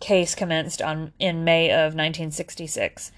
case 0.00 0.34
commenced 0.34 0.82
on 0.82 1.12
in 1.18 1.44
May 1.44 1.70
of 1.70 1.94
1966. 1.94 3.12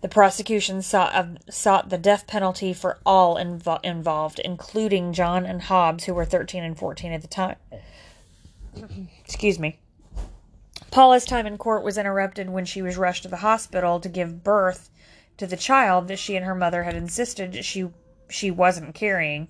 The 0.00 0.08
prosecution 0.08 0.80
sought, 0.80 1.14
uh, 1.14 1.26
sought 1.50 1.90
the 1.90 1.98
death 1.98 2.26
penalty 2.26 2.72
for 2.72 2.98
all 3.04 3.36
invo- 3.36 3.80
involved, 3.82 4.38
including 4.38 5.12
John 5.12 5.44
and 5.44 5.62
Hobbs, 5.62 6.04
who 6.04 6.14
were 6.14 6.24
13 6.24 6.62
and 6.62 6.78
14 6.78 7.12
at 7.12 7.20
the 7.20 7.28
time. 7.28 7.56
Excuse 9.24 9.58
me. 9.58 9.78
Paula's 10.90 11.24
time 11.24 11.46
in 11.46 11.58
court 11.58 11.84
was 11.84 11.98
interrupted 11.98 12.50
when 12.50 12.64
she 12.64 12.82
was 12.82 12.96
rushed 12.96 13.22
to 13.24 13.28
the 13.28 13.38
hospital 13.38 14.00
to 14.00 14.08
give 14.08 14.42
birth 14.42 14.90
to 15.36 15.46
the 15.46 15.56
child 15.56 16.08
that 16.08 16.18
she 16.18 16.36
and 16.36 16.44
her 16.44 16.54
mother 16.54 16.84
had 16.84 16.94
insisted 16.94 17.64
she 17.64 17.90
she 18.28 18.50
wasn't 18.50 18.94
carrying. 18.94 19.48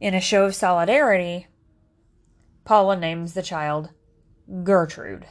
In 0.00 0.14
a 0.14 0.20
show 0.20 0.44
of 0.44 0.54
solidarity, 0.54 1.46
Paula 2.64 2.96
names 2.96 3.34
the 3.34 3.42
child 3.42 3.90
Gertrude 4.64 5.26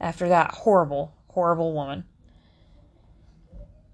after 0.00 0.28
that 0.28 0.52
horrible, 0.52 1.14
horrible 1.28 1.72
woman. 1.72 2.04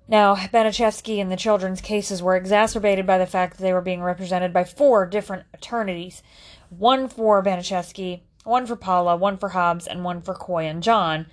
Now, 0.09 0.37
Baniszewski 0.37 1.21
and 1.21 1.33
the 1.33 1.37
children's 1.37 1.81
cases 1.81 2.23
were 2.23 2.37
exacerbated 2.37 3.07
by 3.07 3.19
the 3.19 3.27
fact 3.27 3.57
that 3.57 3.63
they 3.63 3.73
were 3.73 3.81
being 3.81 4.03
represented 4.03 4.53
by 4.53 4.63
four 4.63 5.05
different 5.05 5.45
attorneys 5.53 6.23
one 6.71 7.09
for 7.09 7.43
Baniszewski, 7.43 8.21
one 8.45 8.67
for 8.67 8.77
Paula, 8.77 9.17
one 9.17 9.37
for 9.37 9.51
Hobbs, 9.51 9.87
and 9.87 10.05
one 10.05 10.23
for 10.23 10.35
Coy 10.35 10.65
and 10.67 10.83
John, 10.83 11.27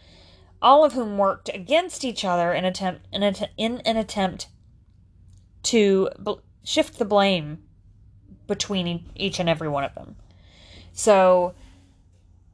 all 0.62 0.84
of 0.84 0.94
whom 0.94 1.18
worked 1.18 1.50
against 1.54 2.04
each 2.04 2.26
other 2.26 2.54
in, 2.54 2.66
attempt, 2.66 3.08
in, 3.12 3.24
a, 3.24 3.34
in 3.58 3.80
an 3.86 3.98
attempt 3.98 4.48
to 5.64 6.10
bl- 6.18 6.40
shift 6.64 6.98
the 6.98 7.06
blame 7.06 7.64
between 8.48 9.10
each 9.16 9.40
and 9.40 9.48
every 9.50 9.68
one 9.68 9.84
of 9.84 9.96
them. 9.96 10.16
So, 10.92 11.54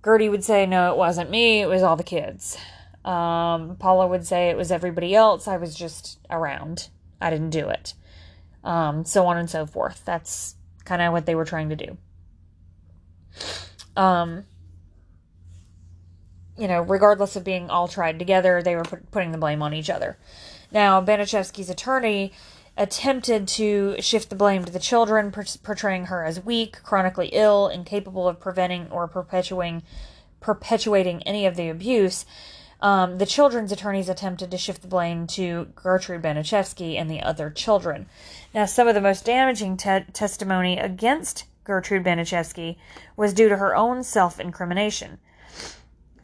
Gertie 0.03 0.29
would 0.29 0.43
say, 0.43 0.65
no, 0.65 0.91
it 0.91 0.97
wasn't 0.97 1.29
me, 1.29 1.61
it 1.61 1.67
was 1.67 1.83
all 1.83 1.95
the 1.95 2.03
kids. 2.03 2.57
Um, 3.03 3.75
Paula 3.77 4.07
would 4.07 4.25
say 4.25 4.49
it 4.49 4.57
was 4.57 4.71
everybody 4.71 5.15
else, 5.15 5.47
I 5.47 5.57
was 5.57 5.75
just 5.75 6.19
around. 6.29 6.89
I 7.21 7.29
didn't 7.29 7.49
do 7.49 7.69
it. 7.69 7.93
Um, 8.63 9.05
so 9.05 9.25
on 9.25 9.37
and 9.37 9.49
so 9.49 9.65
forth. 9.65 10.03
That's 10.05 10.55
kind 10.85 11.01
of 11.01 11.13
what 11.13 11.25
they 11.25 11.35
were 11.35 11.45
trying 11.45 11.69
to 11.69 11.75
do. 11.75 11.97
Um, 13.95 14.45
you 16.57 16.67
know, 16.67 16.81
regardless 16.81 17.35
of 17.35 17.43
being 17.43 17.69
all 17.69 17.87
tried 17.87 18.19
together, 18.19 18.61
they 18.61 18.75
were 18.75 18.83
put, 18.83 19.11
putting 19.11 19.31
the 19.31 19.37
blame 19.37 19.61
on 19.61 19.73
each 19.73 19.89
other. 19.89 20.17
Now, 20.71 21.01
Baniszewski's 21.01 21.69
attorney 21.69 22.33
attempted 22.77 23.47
to 23.47 23.95
shift 23.99 24.29
the 24.29 24.35
blame 24.35 24.63
to 24.65 24.71
the 24.71 24.79
children, 24.79 25.31
per- 25.31 25.43
portraying 25.63 26.05
her 26.05 26.23
as 26.23 26.43
weak, 26.43 26.81
chronically 26.83 27.27
ill, 27.33 27.67
incapable 27.67 28.27
of 28.27 28.39
preventing 28.39 28.89
or 28.91 29.07
perpetuating 29.07 29.83
perpetuating 30.39 31.21
any 31.23 31.45
of 31.45 31.57
the 31.57 31.67
abuse. 31.67 32.25
Um, 32.81 33.17
the 33.17 33.25
children's 33.25 33.73
attorneys 33.73 34.07
attempted 34.07 34.51
to 34.51 34.57
shift 34.57 34.81
the 34.81 34.87
blame 34.87 35.27
to 35.27 35.67
Gertrude 35.75 36.21
Baniszewski 36.21 36.95
and 36.95 37.11
the 37.11 37.21
other 37.21 37.49
children. 37.49 38.07
Now, 38.53 38.65
some 38.65 38.87
of 38.87 38.95
the 38.95 39.01
most 39.01 39.25
damaging 39.25 39.75
te- 39.75 40.05
testimony 40.13 40.77
against 40.77 41.43
Gertrude 41.69 42.03
Baniszewski 42.03 42.77
was 43.15 43.31
due 43.31 43.47
to 43.47 43.57
her 43.57 43.75
own 43.75 44.03
self 44.03 44.39
incrimination. 44.39 45.19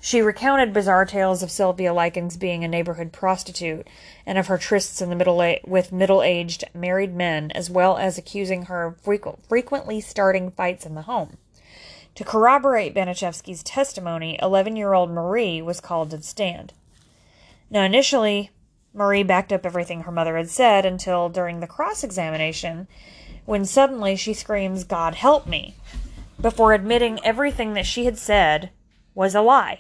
She 0.02 0.20
recounted 0.20 0.74
bizarre 0.74 1.06
tales 1.06 1.44
of 1.44 1.52
Sylvia 1.52 1.94
Likens 1.94 2.36
being 2.36 2.64
a 2.64 2.68
neighborhood 2.68 3.14
prostitute 3.14 3.88
and 4.26 4.40
of 4.40 4.48
her 4.48 4.58
trysts 4.58 5.04
in 5.04 5.12
the 5.12 5.16
middle 5.16 5.44
a- 5.44 5.62
with 5.64 5.92
middle-aged 5.92 6.64
married 6.74 7.14
men, 7.14 7.52
as 7.52 7.70
well 7.70 7.96
as 7.96 8.18
accusing 8.18 8.64
her 8.64 8.86
of 8.86 9.04
frequ- 9.04 9.38
frequently 9.48 10.02
starting 10.02 10.50
fights 10.50 10.84
in 10.84 10.96
the 10.96 11.04
home. 11.04 11.38
To 12.16 12.24
corroborate 12.24 12.96
Baniszewski's 12.96 13.62
testimony, 13.62 14.40
11-year-old 14.42 15.12
Marie 15.12 15.62
was 15.62 15.80
called 15.80 16.10
to 16.10 16.18
the 16.18 16.24
stand. 16.24 16.74
Now, 17.70 17.84
initially, 17.84 18.50
Marie 18.96 19.22
backed 19.22 19.54
up 19.54 19.64
everything 19.64 20.02
her 20.02 20.12
mother 20.12 20.38
had 20.38 20.50
said 20.50 20.88
until 20.88 21.30
during 21.30 21.60
the 21.60 21.68
cross-examination, 21.68 22.88
when 23.46 23.66
suddenly 23.66 24.16
she 24.16 24.34
screams, 24.34 24.84
"God 24.84 25.16
help 25.16 25.48
me!" 25.48 25.76
before 26.42 26.74
admitting 26.74 27.20
everything 27.24 27.74
that 27.74 27.86
she 27.86 28.06
had 28.06 28.18
said 28.18 28.70
was 29.14 29.36
a 29.36 29.42
lie. 29.42 29.80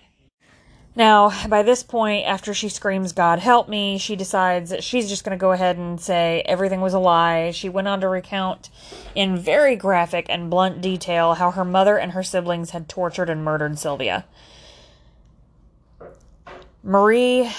Now, 0.98 1.34
by 1.50 1.62
this 1.62 1.84
point, 1.84 2.26
after 2.26 2.54
she 2.54 2.70
screams, 2.70 3.12
God 3.12 3.40
help 3.40 3.68
me, 3.68 3.98
she 3.98 4.16
decides 4.16 4.70
that 4.70 4.82
she's 4.82 5.10
just 5.10 5.26
going 5.26 5.38
to 5.38 5.42
go 5.42 5.52
ahead 5.52 5.78
and 5.78 6.00
say 6.00 6.42
everything 6.46 6.80
was 6.80 6.94
a 6.94 7.00
lie. 7.00 7.52
She 7.52 7.68
went 7.68 7.90
on 7.90 8.00
to 8.00 8.08
recount 8.08 8.70
in 9.14 9.36
very 9.36 9.76
graphic 9.76 10.26
and 10.30 10.50
blunt 10.50 10.80
detail 10.80 11.34
how 11.34 11.52
her 11.52 11.66
mother 11.66 11.98
and 11.98 12.14
her 12.14 12.24
siblings 12.24 12.70
had 12.70 12.88
tortured 12.88 13.30
and 13.30 13.44
murdered 13.44 13.78
Sylvia. 13.78 14.24
Marie 16.82 17.52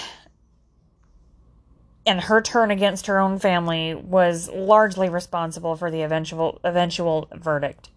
and 2.07 2.21
her 2.21 2.41
turn 2.41 2.71
against 2.71 3.07
her 3.07 3.19
own 3.19 3.37
family 3.37 3.93
was 3.93 4.49
largely 4.49 5.09
responsible 5.09 5.75
for 5.75 5.91
the 5.91 6.01
eventual 6.01 6.59
eventual 6.63 7.27
verdict. 7.33 7.89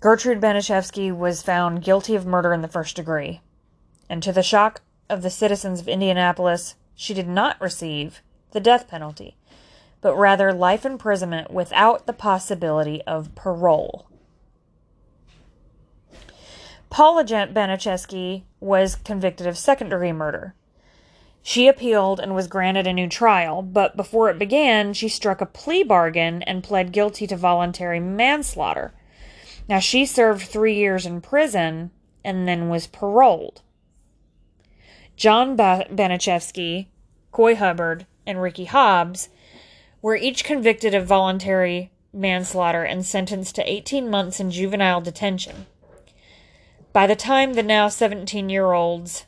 Gertrude 0.00 0.40
Baniszewski 0.40 1.10
was 1.16 1.42
found 1.42 1.82
guilty 1.82 2.14
of 2.14 2.26
murder 2.26 2.52
in 2.52 2.60
the 2.60 2.68
first 2.68 2.94
degree, 2.96 3.40
and 4.10 4.22
to 4.22 4.30
the 4.30 4.42
shock 4.42 4.82
of 5.08 5.22
the 5.22 5.30
citizens 5.30 5.80
of 5.80 5.88
Indianapolis, 5.88 6.74
she 6.94 7.14
did 7.14 7.26
not 7.26 7.60
receive 7.60 8.20
the 8.52 8.60
death 8.60 8.88
penalty, 8.88 9.36
but 10.02 10.14
rather 10.14 10.52
life 10.52 10.84
imprisonment 10.84 11.50
without 11.50 12.06
the 12.06 12.12
possibility 12.12 13.00
of 13.02 13.34
parole. 13.34 14.06
Paula 16.90 17.24
Baniszewski 17.24 18.42
was 18.60 18.96
convicted 18.96 19.46
of 19.46 19.56
second 19.56 19.88
degree 19.88 20.12
murder. 20.12 20.54
She 21.48 21.68
appealed 21.68 22.18
and 22.18 22.34
was 22.34 22.48
granted 22.48 22.88
a 22.88 22.92
new 22.92 23.08
trial, 23.08 23.62
but 23.62 23.96
before 23.96 24.28
it 24.30 24.36
began, 24.36 24.92
she 24.94 25.08
struck 25.08 25.40
a 25.40 25.46
plea 25.46 25.84
bargain 25.84 26.42
and 26.42 26.64
pled 26.64 26.90
guilty 26.90 27.24
to 27.28 27.36
voluntary 27.36 28.00
manslaughter. 28.00 28.92
Now, 29.68 29.78
she 29.78 30.06
served 30.06 30.42
three 30.42 30.74
years 30.74 31.06
in 31.06 31.20
prison 31.20 31.92
and 32.24 32.48
then 32.48 32.68
was 32.68 32.88
paroled. 32.88 33.62
John 35.14 35.56
Baniszewski, 35.56 36.88
Coy 37.30 37.54
Hubbard, 37.54 38.06
and 38.26 38.42
Ricky 38.42 38.64
Hobbs 38.64 39.28
were 40.02 40.16
each 40.16 40.42
convicted 40.42 40.96
of 40.96 41.06
voluntary 41.06 41.92
manslaughter 42.12 42.82
and 42.82 43.06
sentenced 43.06 43.54
to 43.54 43.70
18 43.70 44.10
months 44.10 44.40
in 44.40 44.50
juvenile 44.50 45.00
detention. 45.00 45.66
By 46.92 47.06
the 47.06 47.14
time 47.14 47.52
the 47.52 47.62
now 47.62 47.86
17 47.86 48.48
year 48.48 48.72
olds 48.72 49.25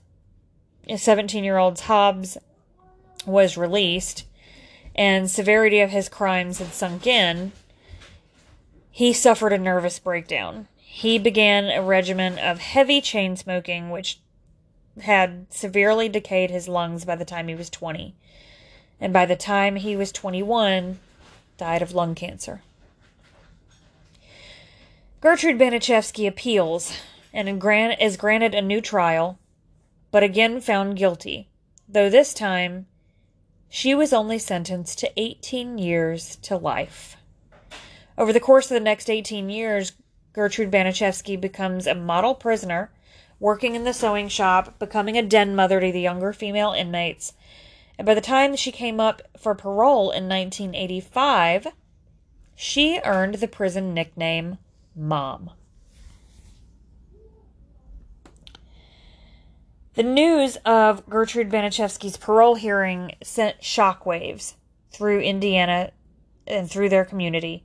17 0.97 1.45
year 1.45 1.59
olds 1.59 1.83
Hobbs 1.83 2.39
was 3.27 3.57
released 3.57 4.25
and 4.99 5.31
severity 5.31 5.81
of 5.81 5.91
his 5.91 6.09
crimes 6.09 6.59
had 6.59 6.75
sunk 6.75 7.07
in, 7.07 7.53
he 8.91 9.13
suffered 9.13 9.53
a 9.53 9.59
nervous 9.59 10.01
breakdown. 10.01 10.67
He 10.77 11.21
began 11.21 11.67
a 11.67 11.81
regimen 11.81 12.37
of 12.37 12.59
heavy 12.59 13.01
chain 13.01 13.37
smoking, 13.37 13.91
which 13.91 14.19
had 15.03 15.47
severely 15.51 16.09
decayed 16.09 16.51
his 16.51 16.67
lungs 16.67 17.05
by 17.05 17.15
the 17.15 17.25
time 17.25 17.47
he 17.47 17.55
was 17.55 17.71
20. 17.71 18.17
And 19.01 19.13
by 19.13 19.25
the 19.25 19.37
time 19.37 19.77
he 19.77 19.95
was 19.95 20.11
21, 20.11 20.99
died 21.57 21.81
of 21.81 21.95
lung 21.95 22.17
cancer. 22.17 22.63
Gertrude 25.21 25.59
Baniszewski 25.59 26.27
appeals 26.27 26.93
and 27.33 27.49
is 28.01 28.17
granted 28.17 28.55
a 28.55 28.63
new 28.63 28.81
trial, 28.81 29.39
but 30.11 30.23
again 30.23 30.61
found 30.61 30.97
guilty, 30.97 31.49
though 31.89 32.09
this 32.09 32.33
time 32.33 32.87
she 33.69 33.95
was 33.95 34.13
only 34.13 34.39
sentenced 34.39 34.99
to 34.99 35.13
18 35.17 35.79
years 35.79 36.37
to 36.37 36.57
life. 36.57 37.17
Over 38.17 38.33
the 38.33 38.41
course 38.41 38.71
of 38.71 38.75
the 38.75 38.81
next 38.81 39.11
18 39.11 39.51
years, 39.51 39.93
Gertrude 40.33 40.71
Baniszewski 40.71 41.41
becomes 41.41 41.87
a 41.87 41.95
model 41.95 42.35
prisoner, 42.35 42.91
working 43.39 43.75
in 43.75 43.85
the 43.85 43.93
sewing 43.93 44.29
shop, 44.29 44.79
becoming 44.79 45.17
a 45.17 45.23
den 45.23 45.55
mother 45.55 45.81
to 45.81 45.93
the 45.93 46.01
younger 46.01 46.33
female 46.33 46.73
inmates. 46.73 47.35
And 47.99 48.07
by 48.07 48.15
the 48.15 48.21
time 48.21 48.57
she 48.57 48.73
came 48.73 49.01
up 49.01 49.23
for 49.37 49.55
parole 49.55 50.11
in 50.11 50.29
1985, 50.29 51.69
she 52.55 53.01
earned 53.05 53.35
the 53.37 53.49
prison 53.49 53.95
nickname 53.95 54.59
Mom. 54.97 55.51
The 59.95 60.03
news 60.03 60.57
of 60.65 61.09
Gertrude 61.09 61.51
Baniszewski's 61.51 62.17
parole 62.17 62.55
hearing 62.55 63.17
sent 63.23 63.61
shockwaves 63.61 64.55
through 64.91 65.21
Indiana 65.21 65.91
and 66.47 66.71
through 66.71 66.89
their 66.89 67.05
community. 67.05 67.65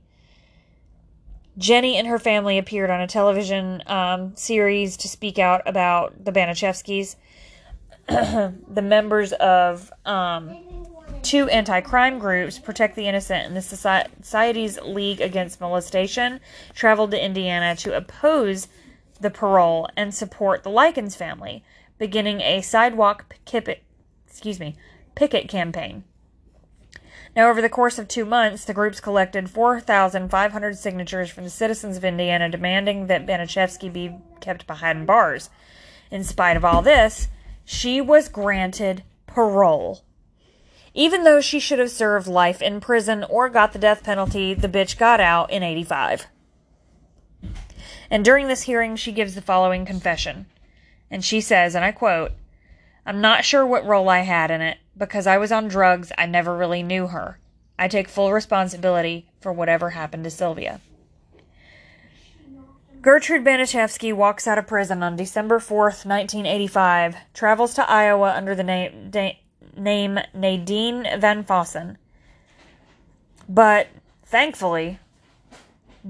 Jenny 1.56 1.96
and 1.96 2.08
her 2.08 2.18
family 2.18 2.58
appeared 2.58 2.90
on 2.90 3.00
a 3.00 3.06
television 3.06 3.82
um, 3.86 4.34
series 4.34 4.96
to 4.98 5.08
speak 5.08 5.38
out 5.38 5.62
about 5.66 6.24
the 6.24 6.32
Baniszewskis. 6.32 7.16
the 8.08 8.82
members 8.82 9.32
of 9.34 9.92
um, 10.04 10.56
two 11.22 11.48
anti 11.48 11.80
crime 11.80 12.18
groups, 12.18 12.58
Protect 12.58 12.96
the 12.96 13.06
Innocent 13.06 13.46
and 13.46 13.56
the 13.56 13.62
Society's 13.62 14.78
League 14.82 15.20
Against 15.20 15.60
Molestation, 15.60 16.40
traveled 16.74 17.12
to 17.12 17.24
Indiana 17.24 17.76
to 17.76 17.96
oppose 17.96 18.68
the 19.20 19.30
parole 19.30 19.88
and 19.96 20.12
support 20.12 20.64
the 20.64 20.70
Likens 20.70 21.14
family, 21.14 21.64
beginning 21.98 22.40
a 22.40 22.60
sidewalk 22.60 23.36
picket, 23.46 23.82
excuse 24.26 24.60
me, 24.60 24.74
picket 25.14 25.48
campaign. 25.48 26.04
Now, 27.36 27.50
over 27.50 27.60
the 27.60 27.68
course 27.68 27.98
of 27.98 28.06
two 28.06 28.24
months, 28.24 28.64
the 28.64 28.74
groups 28.74 29.00
collected 29.00 29.50
4,500 29.50 30.78
signatures 30.78 31.30
from 31.30 31.44
the 31.44 31.50
citizens 31.50 31.96
of 31.96 32.04
Indiana 32.04 32.48
demanding 32.48 33.08
that 33.08 33.26
Baniszewski 33.26 33.92
be 33.92 34.16
kept 34.40 34.66
behind 34.68 35.06
bars. 35.06 35.50
In 36.10 36.22
spite 36.22 36.56
of 36.56 36.64
all 36.64 36.80
this, 36.80 37.28
she 37.64 38.00
was 38.00 38.28
granted 38.28 39.02
parole. 39.26 40.04
Even 40.92 41.24
though 41.24 41.40
she 41.40 41.58
should 41.58 41.80
have 41.80 41.90
served 41.90 42.28
life 42.28 42.62
in 42.62 42.80
prison 42.80 43.24
or 43.28 43.48
got 43.48 43.72
the 43.72 43.80
death 43.80 44.04
penalty, 44.04 44.54
the 44.54 44.68
bitch 44.68 44.96
got 44.96 45.18
out 45.18 45.50
in 45.50 45.64
85. 45.64 46.26
And 48.08 48.24
during 48.24 48.46
this 48.46 48.62
hearing, 48.62 48.94
she 48.94 49.10
gives 49.10 49.34
the 49.34 49.42
following 49.42 49.84
confession. 49.84 50.46
And 51.14 51.24
she 51.24 51.40
says, 51.40 51.76
and 51.76 51.84
I 51.84 51.92
quote, 51.92 52.32
I'm 53.06 53.20
not 53.20 53.44
sure 53.44 53.64
what 53.64 53.86
role 53.86 54.08
I 54.08 54.22
had 54.22 54.50
in 54.50 54.60
it. 54.60 54.78
Because 54.98 55.28
I 55.28 55.38
was 55.38 55.52
on 55.52 55.68
drugs, 55.68 56.10
I 56.18 56.26
never 56.26 56.56
really 56.56 56.82
knew 56.82 57.06
her. 57.06 57.38
I 57.78 57.86
take 57.86 58.08
full 58.08 58.32
responsibility 58.32 59.30
for 59.40 59.52
whatever 59.52 59.90
happened 59.90 60.24
to 60.24 60.30
Sylvia. 60.30 60.80
Gertrude 63.00 63.44
Baniszewski 63.44 64.12
walks 64.12 64.48
out 64.48 64.58
of 64.58 64.66
prison 64.66 65.04
on 65.04 65.14
December 65.14 65.60
4th, 65.60 66.04
1985, 66.04 67.14
travels 67.32 67.74
to 67.74 67.88
Iowa 67.88 68.34
under 68.34 68.56
the 68.56 68.64
name, 68.64 69.10
da- 69.10 69.38
name 69.76 70.18
Nadine 70.34 71.06
Van 71.20 71.44
Fossan, 71.44 71.96
but 73.48 73.86
thankfully 74.24 74.98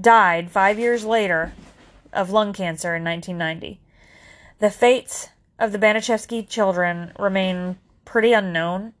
died 0.01 0.49
five 0.49 0.79
years 0.79 1.05
later 1.05 1.53
of 2.11 2.31
lung 2.31 2.53
cancer 2.53 2.95
in 2.95 3.03
1990. 3.03 3.79
The 4.59 4.69
fates 4.69 5.29
of 5.59 5.71
the 5.71 5.77
Baniszewski 5.77 6.47
children 6.47 7.11
remain 7.19 7.77
pretty 8.05 8.33
unknown. 8.33 8.93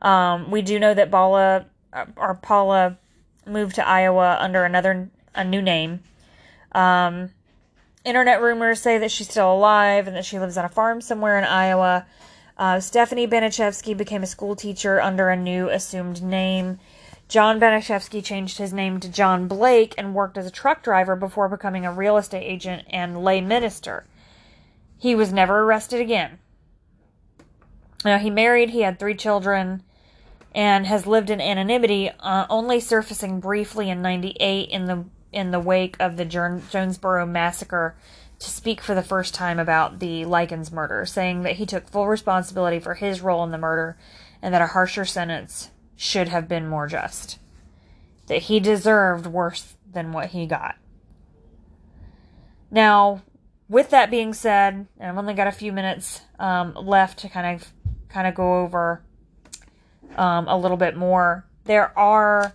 Um, 0.00 0.50
we 0.50 0.62
do 0.62 0.78
know 0.78 0.94
that 0.94 1.10
Paula 1.10 1.66
uh, 1.92 2.06
or 2.16 2.34
Paula 2.34 2.98
moved 3.46 3.76
to 3.76 3.86
Iowa 3.86 4.36
under 4.40 4.64
another 4.64 5.08
a 5.34 5.44
new 5.44 5.62
name. 5.62 6.00
Um, 6.72 7.30
internet 8.04 8.42
rumors 8.42 8.80
say 8.80 8.98
that 8.98 9.10
she's 9.10 9.28
still 9.28 9.52
alive 9.52 10.06
and 10.06 10.16
that 10.16 10.24
she 10.24 10.38
lives 10.38 10.56
on 10.56 10.64
a 10.64 10.68
farm 10.68 11.00
somewhere 11.00 11.38
in 11.38 11.44
Iowa. 11.44 12.06
Uh, 12.56 12.80
Stephanie 12.80 13.28
Baniszewski 13.28 13.96
became 13.96 14.22
a 14.22 14.26
school 14.26 14.56
teacher 14.56 15.00
under 15.00 15.28
a 15.30 15.36
new 15.36 15.68
assumed 15.68 16.22
name. 16.22 16.80
John 17.28 17.60
Baniszewski 17.60 18.24
changed 18.24 18.58
his 18.58 18.72
name 18.72 19.00
to 19.00 19.08
John 19.08 19.46
Blake 19.48 19.94
and 19.96 20.14
worked 20.14 20.38
as 20.38 20.46
a 20.46 20.50
truck 20.50 20.82
driver 20.82 21.14
before 21.14 21.48
becoming 21.48 21.86
a 21.86 21.92
real 21.92 22.16
estate 22.16 22.44
agent 22.44 22.84
and 22.90 23.22
lay 23.22 23.40
minister. 23.40 24.04
He 24.98 25.14
was 25.14 25.32
never 25.32 25.60
arrested 25.60 26.00
again. 26.00 26.38
Now, 28.04 28.18
he 28.18 28.30
married, 28.30 28.70
he 28.70 28.82
had 28.82 28.98
three 28.98 29.14
children, 29.14 29.82
and 30.54 30.86
has 30.86 31.06
lived 31.06 31.30
in 31.30 31.40
anonymity, 31.40 32.10
uh, 32.20 32.46
only 32.50 32.80
surfacing 32.80 33.40
briefly 33.40 33.90
in 33.90 34.02
98 34.02 34.68
in 34.68 34.86
the 34.86 35.04
in 35.30 35.50
the 35.50 35.60
wake 35.60 35.94
of 36.00 36.16
the 36.16 36.24
Jonesboro 36.24 37.26
massacre 37.26 37.94
to 38.38 38.50
speak 38.50 38.80
for 38.80 38.94
the 38.94 39.02
first 39.02 39.34
time 39.34 39.58
about 39.58 39.98
the 39.98 40.24
Likens 40.24 40.72
murder, 40.72 41.04
saying 41.04 41.42
that 41.42 41.56
he 41.56 41.66
took 41.66 41.88
full 41.88 42.06
responsibility 42.06 42.78
for 42.78 42.94
his 42.94 43.20
role 43.20 43.44
in 43.44 43.50
the 43.50 43.58
murder 43.58 43.98
and 44.40 44.54
that 44.54 44.62
a 44.62 44.68
harsher 44.68 45.04
sentence 45.04 45.70
should 45.96 46.28
have 46.28 46.48
been 46.48 46.68
more 46.68 46.86
just. 46.86 47.38
That 48.26 48.42
he 48.42 48.60
deserved 48.60 49.26
worse 49.26 49.74
than 49.90 50.12
what 50.12 50.30
he 50.30 50.46
got. 50.46 50.76
Now, 52.70 53.22
with 53.68 53.90
that 53.90 54.10
being 54.10 54.32
said, 54.32 54.86
and 54.98 55.10
I've 55.10 55.18
only 55.18 55.34
got 55.34 55.46
a 55.46 55.52
few 55.52 55.72
minutes 55.72 56.22
um, 56.38 56.74
left 56.74 57.18
to 57.20 57.28
kind 57.28 57.56
of 57.56 57.72
kind 58.08 58.26
of 58.26 58.34
go 58.34 58.60
over 58.60 59.02
um, 60.16 60.48
a 60.48 60.56
little 60.56 60.76
bit 60.76 60.96
more. 60.96 61.44
There 61.64 61.96
are 61.98 62.54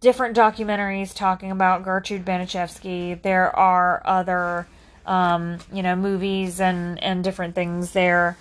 different 0.00 0.36
documentaries 0.36 1.14
talking 1.14 1.50
about 1.50 1.82
Gertrude 1.82 2.24
Baniszewski. 2.24 3.20
There 3.22 3.54
are 3.56 4.02
other, 4.04 4.66
um, 5.06 5.58
you 5.72 5.82
know, 5.82 5.96
movies 5.96 6.60
and, 6.60 7.02
and 7.02 7.24
different 7.24 7.54
things 7.54 7.92
there. 7.92 8.36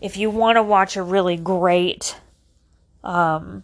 If 0.00 0.16
you 0.16 0.30
want 0.30 0.56
to 0.56 0.62
watch 0.62 0.96
a 0.96 1.02
really 1.02 1.36
great 1.36 2.18
um, 3.04 3.62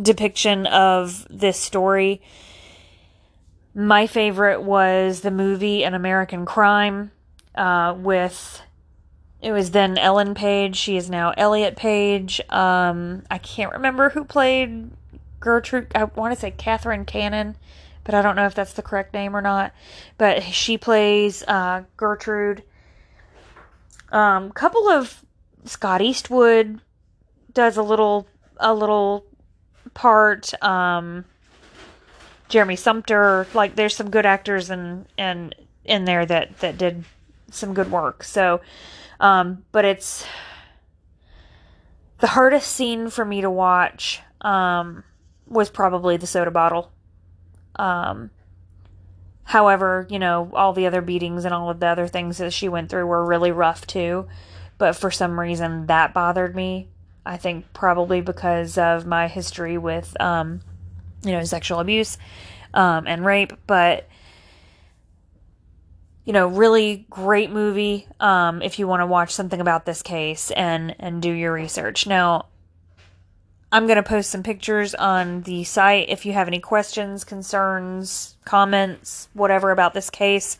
depiction 0.00 0.66
of 0.66 1.26
this 1.28 1.58
story, 1.58 2.22
my 3.74 4.06
favorite 4.06 4.62
was 4.62 5.20
the 5.20 5.30
movie 5.30 5.84
An 5.84 5.94
American 5.94 6.44
Crime 6.44 7.10
uh, 7.54 7.94
with 7.96 8.62
it 9.40 9.52
was 9.52 9.72
then 9.72 9.98
Ellen 9.98 10.34
Page. 10.34 10.76
She 10.76 10.96
is 10.96 11.10
now 11.10 11.34
Elliot 11.36 11.74
Page. 11.74 12.40
Um, 12.48 13.24
I 13.28 13.38
can't 13.38 13.72
remember 13.72 14.10
who 14.10 14.24
played 14.24 14.90
Gertrude, 15.40 15.90
I 15.96 16.04
want 16.04 16.32
to 16.32 16.40
say 16.40 16.52
Catherine 16.52 17.04
Cannon, 17.04 17.56
but 18.04 18.14
I 18.14 18.22
don't 18.22 18.36
know 18.36 18.46
if 18.46 18.54
that's 18.54 18.74
the 18.74 18.82
correct 18.82 19.12
name 19.12 19.34
or 19.34 19.42
not. 19.42 19.72
But 20.16 20.44
she 20.44 20.78
plays 20.78 21.42
uh, 21.42 21.82
Gertrude. 21.96 22.62
Um, 24.12 24.52
couple 24.52 24.88
of 24.88 25.24
Scott 25.64 26.00
Eastwood 26.02 26.80
does 27.52 27.76
a 27.76 27.82
little 27.82 28.28
a 28.58 28.72
little 28.72 29.24
part. 29.94 30.52
Um, 30.62 31.24
Jeremy 32.52 32.76
Sumpter. 32.76 33.46
like 33.54 33.76
there's 33.76 33.96
some 33.96 34.10
good 34.10 34.26
actors 34.26 34.68
and 34.68 35.06
and 35.16 35.54
in 35.86 36.04
there 36.04 36.26
that 36.26 36.58
that 36.58 36.76
did 36.76 37.04
some 37.50 37.72
good 37.72 37.90
work. 37.90 38.22
So, 38.22 38.60
um, 39.18 39.64
but 39.72 39.86
it's 39.86 40.26
the 42.18 42.26
hardest 42.26 42.70
scene 42.70 43.08
for 43.08 43.24
me 43.24 43.40
to 43.40 43.50
watch. 43.50 44.20
Um, 44.42 45.02
was 45.48 45.70
probably 45.70 46.18
the 46.18 46.26
soda 46.26 46.50
bottle. 46.50 46.92
Um, 47.76 48.30
however, 49.44 50.06
you 50.10 50.18
know, 50.18 50.50
all 50.52 50.74
the 50.74 50.86
other 50.86 51.00
beatings 51.00 51.46
and 51.46 51.54
all 51.54 51.70
of 51.70 51.80
the 51.80 51.86
other 51.86 52.06
things 52.06 52.36
that 52.38 52.52
she 52.52 52.68
went 52.68 52.90
through 52.90 53.06
were 53.06 53.24
really 53.24 53.50
rough 53.50 53.86
too. 53.86 54.28
But 54.76 54.94
for 54.94 55.10
some 55.10 55.40
reason, 55.40 55.86
that 55.86 56.12
bothered 56.12 56.54
me. 56.54 56.88
I 57.24 57.38
think 57.38 57.72
probably 57.72 58.20
because 58.20 58.76
of 58.76 59.06
my 59.06 59.28
history 59.28 59.78
with, 59.78 60.20
um, 60.20 60.60
you 61.22 61.32
know, 61.32 61.44
sexual 61.44 61.80
abuse 61.80 62.18
um, 62.74 63.06
and 63.06 63.24
rape. 63.24 63.52
But 63.66 64.08
you 66.24 66.32
know, 66.32 66.46
really 66.46 67.04
great 67.10 67.50
movie 67.50 68.06
um, 68.20 68.62
if 68.62 68.78
you 68.78 68.86
want 68.86 69.00
to 69.00 69.06
watch 69.06 69.32
something 69.32 69.60
about 69.60 69.86
this 69.86 70.02
case 70.02 70.50
and 70.52 70.94
and 70.98 71.20
do 71.20 71.30
your 71.30 71.52
research. 71.52 72.06
Now, 72.06 72.46
I'm 73.72 73.86
going 73.86 73.96
to 73.96 74.02
post 74.02 74.30
some 74.30 74.42
pictures 74.42 74.94
on 74.94 75.42
the 75.42 75.64
site 75.64 76.10
if 76.10 76.26
you 76.26 76.34
have 76.34 76.46
any 76.46 76.60
questions, 76.60 77.24
concerns, 77.24 78.36
comments, 78.44 79.28
whatever 79.32 79.70
about 79.70 79.94
this 79.94 80.10
case. 80.10 80.58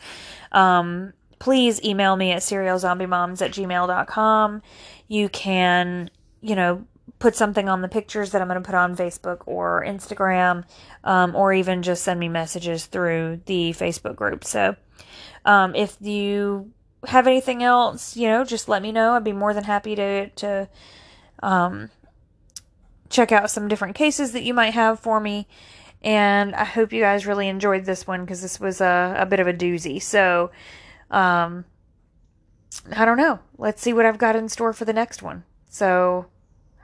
Um, 0.51 1.13
please 1.37 1.81
email 1.83 2.15
me 2.15 2.31
at 2.31 2.41
serialzombiemoms 2.41 3.41
at 3.41 3.51
gmail.com. 3.51 4.61
You 5.07 5.29
can, 5.29 6.09
you 6.41 6.55
know, 6.55 6.85
put 7.19 7.35
something 7.35 7.69
on 7.69 7.81
the 7.81 7.87
pictures 7.87 8.31
that 8.31 8.41
I'm 8.41 8.47
going 8.47 8.61
to 8.61 8.65
put 8.65 8.75
on 8.75 8.95
Facebook 8.95 9.43
or 9.45 9.83
Instagram, 9.85 10.63
um, 11.03 11.35
or 11.35 11.53
even 11.53 11.83
just 11.83 12.03
send 12.03 12.19
me 12.19 12.29
messages 12.29 12.85
through 12.85 13.41
the 13.45 13.71
Facebook 13.71 14.15
group. 14.15 14.43
So, 14.43 14.75
um, 15.45 15.75
if 15.75 15.97
you 15.99 16.71
have 17.05 17.27
anything 17.27 17.63
else, 17.63 18.15
you 18.15 18.27
know, 18.27 18.43
just 18.43 18.69
let 18.69 18.81
me 18.81 18.91
know. 18.91 19.13
I'd 19.13 19.23
be 19.23 19.33
more 19.33 19.53
than 19.53 19.65
happy 19.65 19.95
to, 19.95 20.29
to, 20.29 20.69
um, 21.41 21.89
check 23.09 23.31
out 23.31 23.51
some 23.51 23.67
different 23.67 23.95
cases 23.95 24.31
that 24.31 24.43
you 24.43 24.53
might 24.53 24.73
have 24.73 24.99
for 24.99 25.19
me. 25.19 25.47
And 26.01 26.53
I 26.55 26.65
hope 26.65 26.91
you 26.91 27.01
guys 27.01 27.25
really 27.25 27.47
enjoyed 27.47 27.85
this 27.85 28.05
one 28.05 28.21
because 28.21 28.41
this 28.41 28.59
was 28.59 28.81
a, 28.81 29.15
a 29.17 29.25
bit 29.25 29.39
of 29.39 29.47
a 29.47 29.53
doozy. 29.53 30.01
So, 30.01 30.51
um, 31.11 31.65
I 32.93 33.05
don't 33.05 33.17
know. 33.17 33.39
Let's 33.57 33.81
see 33.81 33.93
what 33.93 34.05
I've 34.05 34.17
got 34.17 34.35
in 34.35 34.49
store 34.49 34.73
for 34.73 34.83
the 34.83 34.93
next 34.93 35.21
one. 35.21 35.43
So, 35.69 36.25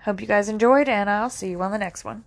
hope 0.03 0.21
you 0.21 0.27
guys 0.27 0.49
enjoyed, 0.49 0.89
and 0.89 1.09
I'll 1.09 1.29
see 1.29 1.49
you 1.49 1.61
on 1.61 1.71
the 1.71 1.77
next 1.77 2.03
one. 2.03 2.23